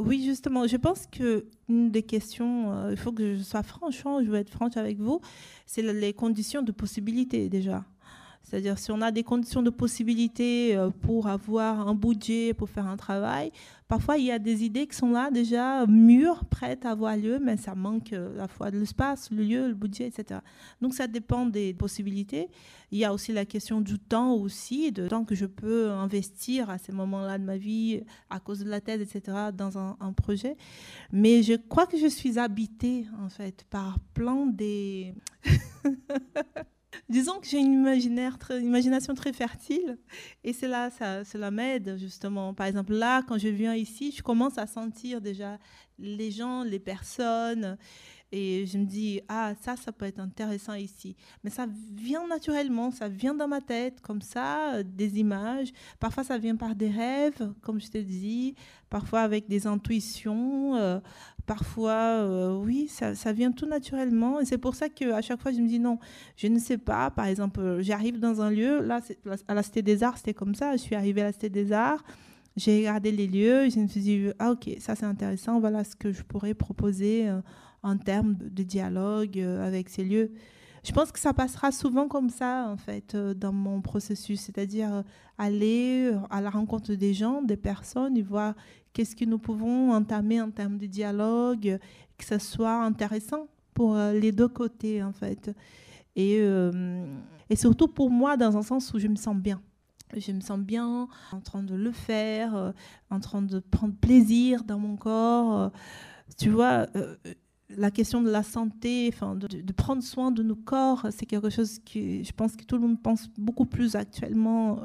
Oui, 0.00 0.22
justement, 0.24 0.66
je 0.66 0.76
pense 0.76 1.06
qu'une 1.06 1.90
des 1.90 2.02
questions, 2.02 2.72
euh, 2.72 2.90
il 2.92 2.96
faut 2.96 3.12
que 3.12 3.34
je 3.34 3.42
sois 3.42 3.62
franche, 3.62 4.04
hein, 4.06 4.20
je 4.24 4.30
veux 4.30 4.36
être 4.36 4.50
franche 4.50 4.76
avec 4.76 4.98
vous, 4.98 5.20
c'est 5.66 5.82
les 5.82 6.12
conditions 6.12 6.62
de 6.62 6.70
possibilité 6.70 7.48
déjà. 7.48 7.84
C'est-à-dire 8.42 8.78
si 8.78 8.90
on 8.90 9.00
a 9.02 9.10
des 9.10 9.22
conditions 9.22 9.62
de 9.62 9.68
possibilité 9.68 10.74
euh, 10.74 10.88
pour 10.90 11.26
avoir 11.26 11.86
un 11.86 11.94
budget, 11.94 12.54
pour 12.54 12.70
faire 12.70 12.86
un 12.86 12.96
travail, 12.96 13.52
parfois 13.88 14.16
il 14.16 14.24
y 14.24 14.30
a 14.30 14.38
des 14.38 14.64
idées 14.64 14.86
qui 14.86 14.96
sont 14.96 15.10
là 15.10 15.30
déjà 15.30 15.84
mûres, 15.86 16.46
prêtes 16.46 16.86
à 16.86 16.92
avoir 16.92 17.16
lieu, 17.16 17.38
mais 17.42 17.58
ça 17.58 17.74
manque 17.74 18.14
euh, 18.14 18.34
la 18.36 18.48
fois 18.48 18.70
de 18.70 18.78
l'espace, 18.78 19.30
le 19.30 19.42
lieu, 19.42 19.68
le 19.68 19.74
budget, 19.74 20.06
etc. 20.06 20.40
Donc 20.80 20.94
ça 20.94 21.06
dépend 21.06 21.44
des 21.44 21.74
possibilités. 21.74 22.48
Il 22.90 22.98
y 22.98 23.04
a 23.04 23.12
aussi 23.12 23.32
la 23.32 23.44
question 23.44 23.82
du 23.82 23.98
temps 23.98 24.32
aussi, 24.32 24.92
de 24.92 25.06
temps 25.08 25.24
que 25.24 25.34
je 25.34 25.44
peux 25.44 25.90
investir 25.90 26.70
à 26.70 26.78
ces 26.78 26.92
moments-là 26.92 27.36
de 27.36 27.44
ma 27.44 27.58
vie 27.58 28.00
à 28.30 28.40
cause 28.40 28.60
de 28.60 28.70
la 28.70 28.80
thèse, 28.80 29.02
etc., 29.02 29.36
dans 29.52 29.76
un, 29.76 29.96
un 30.00 30.14
projet. 30.14 30.56
Mais 31.12 31.42
je 31.42 31.52
crois 31.52 31.86
que 31.86 31.98
je 31.98 32.06
suis 32.06 32.38
habitée 32.38 33.06
en 33.22 33.28
fait 33.28 33.64
par 33.68 33.98
plein 34.14 34.46
des... 34.46 35.14
disons 37.08 37.38
que 37.40 37.46
j'ai 37.46 37.58
une 37.58 37.86
imagination 38.60 39.14
très 39.14 39.32
fertile 39.32 39.98
et 40.44 40.52
ça, 40.52 40.90
cela 41.24 41.50
m'aide 41.50 41.96
justement. 41.98 42.54
Par 42.54 42.66
exemple, 42.66 42.92
là, 42.92 43.22
quand 43.22 43.38
je 43.38 43.48
viens 43.48 43.74
ici, 43.74 44.12
je 44.16 44.22
commence 44.22 44.58
à 44.58 44.66
sentir 44.66 45.20
déjà 45.20 45.58
les 45.98 46.30
gens, 46.30 46.62
les 46.62 46.78
personnes. 46.78 47.76
Et 48.30 48.66
je 48.66 48.76
me 48.76 48.84
dis, 48.84 49.22
ah, 49.28 49.54
ça, 49.62 49.74
ça 49.76 49.90
peut 49.90 50.04
être 50.04 50.20
intéressant 50.20 50.74
ici. 50.74 51.16
Mais 51.42 51.48
ça 51.48 51.66
vient 51.94 52.26
naturellement, 52.26 52.90
ça 52.90 53.08
vient 53.08 53.34
dans 53.34 53.48
ma 53.48 53.62
tête, 53.62 54.02
comme 54.02 54.20
ça, 54.20 54.74
euh, 54.74 54.82
des 54.82 55.18
images. 55.18 55.72
Parfois, 55.98 56.24
ça 56.24 56.36
vient 56.36 56.56
par 56.56 56.74
des 56.74 56.90
rêves, 56.90 57.54
comme 57.62 57.80
je 57.80 57.88
te 57.88 57.96
dis. 57.96 58.54
Parfois, 58.90 59.20
avec 59.20 59.48
des 59.48 59.66
intuitions. 59.66 60.76
Euh, 60.76 61.00
parfois, 61.48 62.20
euh, 62.22 62.56
oui, 62.56 62.88
ça, 62.88 63.32
vient 63.32 63.50
tout 63.50 63.66
naturellement. 63.66 64.38
C'est 64.44 64.58
pour 64.58 64.76
ça 64.76 64.88
qu'à 64.88 65.20
chaque 65.22 65.40
fois, 65.40 65.50
je 65.50 65.58
me 65.58 65.66
dis, 65.66 65.80
non, 65.80 65.98
je 66.36 66.46
ne 66.46 66.60
sais 66.60 66.78
pas. 66.78 67.10
Par 67.10 67.26
exemple, 67.26 67.78
j'arrive 67.80 68.20
dans 68.20 68.40
un 68.40 68.50
lieu. 68.50 68.80
Là, 68.82 69.00
à 69.48 69.54
la 69.54 69.62
Cité 69.64 69.82
des 69.82 70.04
Arts, 70.04 70.18
c'était 70.18 70.34
comme 70.34 70.54
ça. 70.54 70.72
Je 70.72 70.82
suis 70.82 70.94
arrivée 70.94 71.22
à 71.22 71.24
la 71.24 71.32
Cité 71.32 71.48
des 71.48 71.72
Arts. 71.72 72.04
J'ai 72.56 72.78
regardé 72.78 73.10
les 73.10 73.26
lieux. 73.26 73.68
Je 73.70 73.80
me 73.80 73.88
suis 73.88 74.00
dit, 74.00 74.26
ah, 74.38 74.52
ok, 74.52 74.70
ça, 74.78 74.94
c'est 74.94 75.06
intéressant. 75.06 75.58
Voilà 75.58 75.82
ce 75.82 75.96
que 75.96 76.12
je 76.12 76.22
pourrais 76.22 76.54
proposer 76.54 77.28
en 77.82 77.96
termes 77.96 78.36
de 78.38 78.62
dialogue 78.62 79.38
euh, 79.38 79.66
avec 79.66 79.88
ces 79.88 80.04
lieux. 80.04 80.32
Je 80.88 80.92
pense 80.94 81.12
que 81.12 81.18
ça 81.18 81.34
passera 81.34 81.70
souvent 81.70 82.08
comme 82.08 82.30
ça, 82.30 82.66
en 82.70 82.78
fait, 82.78 83.14
euh, 83.14 83.34
dans 83.34 83.52
mon 83.52 83.82
processus, 83.82 84.40
c'est-à-dire 84.40 84.94
euh, 84.94 85.02
aller 85.36 86.10
à 86.30 86.40
la 86.40 86.48
rencontre 86.48 86.94
des 86.94 87.12
gens, 87.12 87.42
des 87.42 87.58
personnes, 87.58 88.16
et 88.16 88.22
voir 88.22 88.54
qu'est-ce 88.94 89.14
que 89.14 89.26
nous 89.26 89.38
pouvons 89.38 89.92
entamer 89.92 90.40
en 90.40 90.50
termes 90.50 90.78
de 90.78 90.86
dialogue, 90.86 91.78
que 92.16 92.24
ce 92.24 92.38
soit 92.38 92.82
intéressant 92.82 93.48
pour 93.74 93.96
les 93.96 94.32
deux 94.32 94.48
côtés, 94.48 95.02
en 95.02 95.12
fait. 95.12 95.54
Et, 96.16 96.38
et 97.48 97.54
surtout 97.54 97.86
pour 97.86 98.10
moi, 98.10 98.36
dans 98.36 98.56
un 98.56 98.62
sens 98.62 98.92
où 98.92 98.98
je 98.98 99.06
me 99.06 99.14
sens 99.14 99.36
bien. 99.36 99.60
Je 100.16 100.32
me 100.32 100.40
sens 100.40 100.58
bien 100.58 101.06
en 101.30 101.40
train 101.40 101.62
de 101.62 101.76
le 101.76 101.92
faire, 101.92 102.72
en 103.10 103.20
train 103.20 103.42
de 103.42 103.60
prendre 103.60 103.94
plaisir 103.94 104.64
dans 104.64 104.80
mon 104.80 104.96
corps. 104.96 105.70
Tu 106.38 106.48
vois, 106.48 106.86
la 107.76 107.90
question 107.90 108.22
de 108.22 108.30
la 108.30 108.42
santé, 108.42 109.10
enfin, 109.12 109.34
de, 109.34 109.72
prendre 109.72 110.02
soin 110.02 110.30
de 110.30 110.42
nos 110.42 110.56
corps, 110.56 111.06
c'est 111.10 111.26
quelque 111.26 111.50
chose 111.50 111.78
que 111.80 112.22
je 112.22 112.32
pense 112.32 112.56
que 112.56 112.64
tout 112.64 112.76
le 112.76 112.82
monde 112.82 113.02
pense 113.02 113.28
beaucoup 113.36 113.66
plus 113.66 113.94
actuellement, 113.94 114.76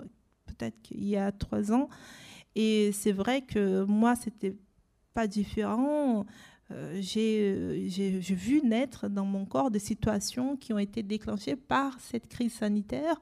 peut-être 0.46 0.82
qu'il 0.82 1.04
y 1.06 1.16
a 1.16 1.32
trois 1.32 1.72
ans. 1.72 1.90
Et 2.56 2.92
c'est 2.94 3.12
vrai 3.12 3.42
que 3.42 3.84
moi, 3.86 4.16
c'était 4.16 4.56
pas 5.14 5.28
différent. 5.28 6.26
Euh, 6.72 7.00
j'ai 7.02 8.36
vu 8.36 8.62
naître 8.64 9.08
dans 9.08 9.26
mon 9.26 9.46
corps 9.46 9.72
des 9.72 9.80
situations 9.80 10.56
qui 10.56 10.74
ont 10.74 10.80
été 10.80 11.04
déclenchées 11.04 11.56
par 11.56 12.00
cette 12.00 12.28
crise 12.28 12.54
sanitaire 12.54 13.20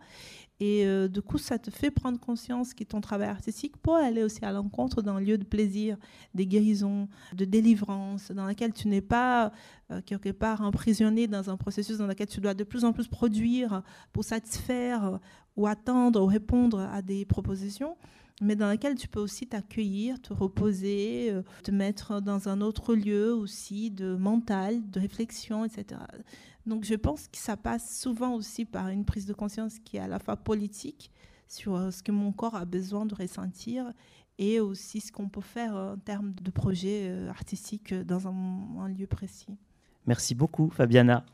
et 0.62 0.86
euh, 0.86 1.08
du 1.08 1.24
coup, 1.24 1.40
ça 1.40 1.58
te 1.58 1.72
fait 1.72 1.90
prendre 1.90 2.20
conscience 2.20 2.76
que 2.76 2.84
ton 2.84 3.02
travail 3.02 3.30
artistique 3.30 3.78
peut 3.82 3.96
aller 3.96 4.22
aussi 4.22 4.46
à 4.46 4.52
l'encontre 4.52 5.02
d'un 5.02 5.20
lieu 5.20 5.40
de 5.40 5.44
plaisir, 5.44 5.98
des 6.36 6.46
guérisons, 6.46 7.10
de 7.34 7.46
délivrance, 7.46 8.32
dans 8.32 8.46
lequel 8.46 8.72
tu 8.72 8.88
n'es 8.88 9.02
pas 9.02 9.52
euh, 9.90 10.02
quelque 10.06 10.30
part 10.30 10.62
emprisonné 10.62 11.26
dans 11.26 11.50
un 11.50 11.58
processus 11.58 11.98
dans 11.98 12.06
lequel 12.06 12.28
tu 12.28 12.42
dois 12.42 12.54
de 12.54 12.64
plus 12.64 12.86
en 12.86 12.94
plus 12.94 13.08
produire 13.08 13.82
pour 14.14 14.24
satisfaire 14.24 15.20
ou 15.58 15.66
attendre 15.66 16.22
ou 16.22 16.28
répondre 16.28 16.80
à 16.80 17.02
des 17.02 17.26
propositions 17.26 17.98
mais 18.44 18.56
dans 18.56 18.72
lequel 18.72 18.96
tu 18.96 19.08
peux 19.08 19.20
aussi 19.20 19.46
t'accueillir, 19.46 20.20
te 20.20 20.34
reposer, 20.34 21.28
euh, 21.30 21.44
te 21.64 21.70
mettre 21.70 22.22
dans 22.22 22.50
un 22.50 22.60
autre 22.60 22.96
lieu 22.96 23.32
aussi 23.34 23.92
de 23.92 24.16
mental, 24.16 24.82
de 24.90 25.00
réflexion, 25.00 25.64
etc. 25.64 26.02
Donc 26.66 26.84
je 26.84 26.96
pense 26.96 27.28
que 27.28 27.38
ça 27.38 27.58
passe 27.58 28.00
souvent 28.00 28.34
aussi 28.36 28.66
par 28.66 28.90
une 28.90 29.06
prise 29.06 29.26
de 29.26 29.34
conscience 29.34 29.80
qui 29.80 29.98
est 29.98 30.02
à 30.02 30.08
la 30.08 30.20
fois 30.20 30.38
politique 30.38 31.12
sur 31.48 31.76
euh, 31.76 31.92
ce 31.92 32.04
que 32.04 32.12
mon 32.12 32.32
corps 32.32 32.56
a 32.56 32.66
besoin 32.66 33.06
de 33.06 33.16
ressentir 33.16 33.92
et 34.38 34.60
aussi 34.60 35.02
ce 35.02 35.12
qu'on 35.12 35.28
peut 35.28 35.42
faire 35.42 35.74
en 35.74 35.98
termes 35.98 36.34
de 36.34 36.52
projets 36.52 37.10
euh, 37.10 37.30
artistiques 37.30 37.94
dans 37.94 38.28
un, 38.28 38.88
lieu 38.88 39.08
précis. 39.08 39.58
Merci 40.06 40.36
beaucoup 40.36 40.70
Fabiana. 40.70 41.26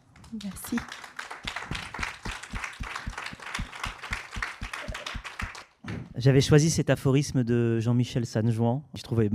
Merci. 0.44 0.78
J'avais 6.16 6.42
choisi 6.42 6.72
cet 6.72 6.90
aphorisme 6.90 7.44
de 7.44 7.80
Jean-Michel 7.80 8.26
Sanjouan. 8.26 8.84
Je 8.96 9.04
trouvais 9.04 9.30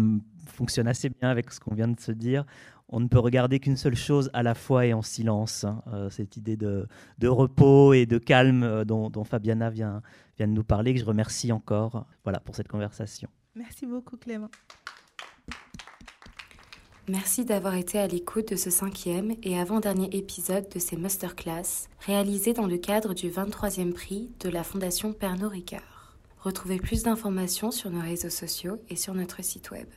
fonctionne 0.53 0.88
assez 0.88 1.09
bien 1.09 1.30
avec 1.30 1.51
ce 1.53 1.61
qu'on 1.61 1.74
vient 1.74 1.88
de 1.88 1.99
se 1.99 2.12
dire 2.12 2.45
on 2.93 3.01
ne 3.01 3.09
peut 3.09 3.18
regarder 3.18 3.59
qu'une 3.59 3.76
seule 3.76 3.97
chose 3.97 4.30
à 4.34 4.43
la 4.43 4.55
fois 4.55 4.86
et 4.86 4.93
en 4.93 5.03
silence. 5.03 5.64
Hein. 5.64 5.82
Euh, 5.93 6.11
cette 6.11 6.36
idée 6.36 6.57
de, 6.57 6.86
repos 7.24 7.95
et 7.95 8.07
de 8.07 8.18
calme 8.18 8.62
euh, 8.62 8.84
dont, 8.84 9.24
Fabiana 9.24 9.70
vient, 9.70 10.03
vient 10.36 10.47
de 10.47 10.53
nous 10.53 10.62
parler, 10.62 10.95
que 10.95 11.01
je 11.01 11.05
remercie 11.05 11.51
encore 11.51 12.07
voilà, 12.22 12.38
pour 12.38 12.55
cette 12.55 12.68
conversation. 12.68 13.28
Merci 13.57 13.86
beaucoup 13.86 14.16
Clément. 14.16 14.51
Merci 17.09 17.45
d'avoir 17.45 17.74
été 17.74 17.99
à 17.99 18.07
l'écoute 18.07 18.53
de 18.53 18.57
ce 18.57 18.70
cinquième 18.70 19.34
et 19.43 19.59
avant-dernier 19.59 20.09
épisode 20.16 20.68
de 20.68 20.78
ces 20.78 20.97
masterclass 20.97 21.88
réalisés 22.07 22.53
dans 22.53 22.66
le 22.66 22.78
cadre 22.78 23.12
du 23.12 23.28
23e 23.28 23.93
prix 23.93 24.30
de 24.38 24.49
la 24.49 24.62
Fondation 24.62 25.12
Pernod 25.12 25.51
Ricard. 25.51 26.16
Retrouvez 26.38 26.76
plus 26.76 27.03
d'informations 27.03 27.70
sur 27.70 27.90
nos 27.90 28.01
réseaux 28.01 28.30
sociaux 28.30 28.78
et 28.88 28.97
sur 28.97 29.14
notre 29.14 29.43
site 29.43 29.70
web. 29.72 29.88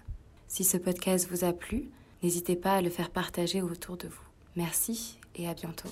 Si 0.48 0.64
ce 0.64 0.78
podcast 0.78 1.28
vous 1.30 1.44
a 1.44 1.54
plu, 1.54 1.90
N'hésitez 2.24 2.56
pas 2.56 2.74
à 2.76 2.82
le 2.82 2.90
faire 2.90 3.10
partager 3.10 3.62
autour 3.62 3.98
de 3.98 4.08
vous. 4.08 4.24
Merci 4.56 5.20
et 5.36 5.48
à 5.48 5.54
bientôt. 5.54 5.90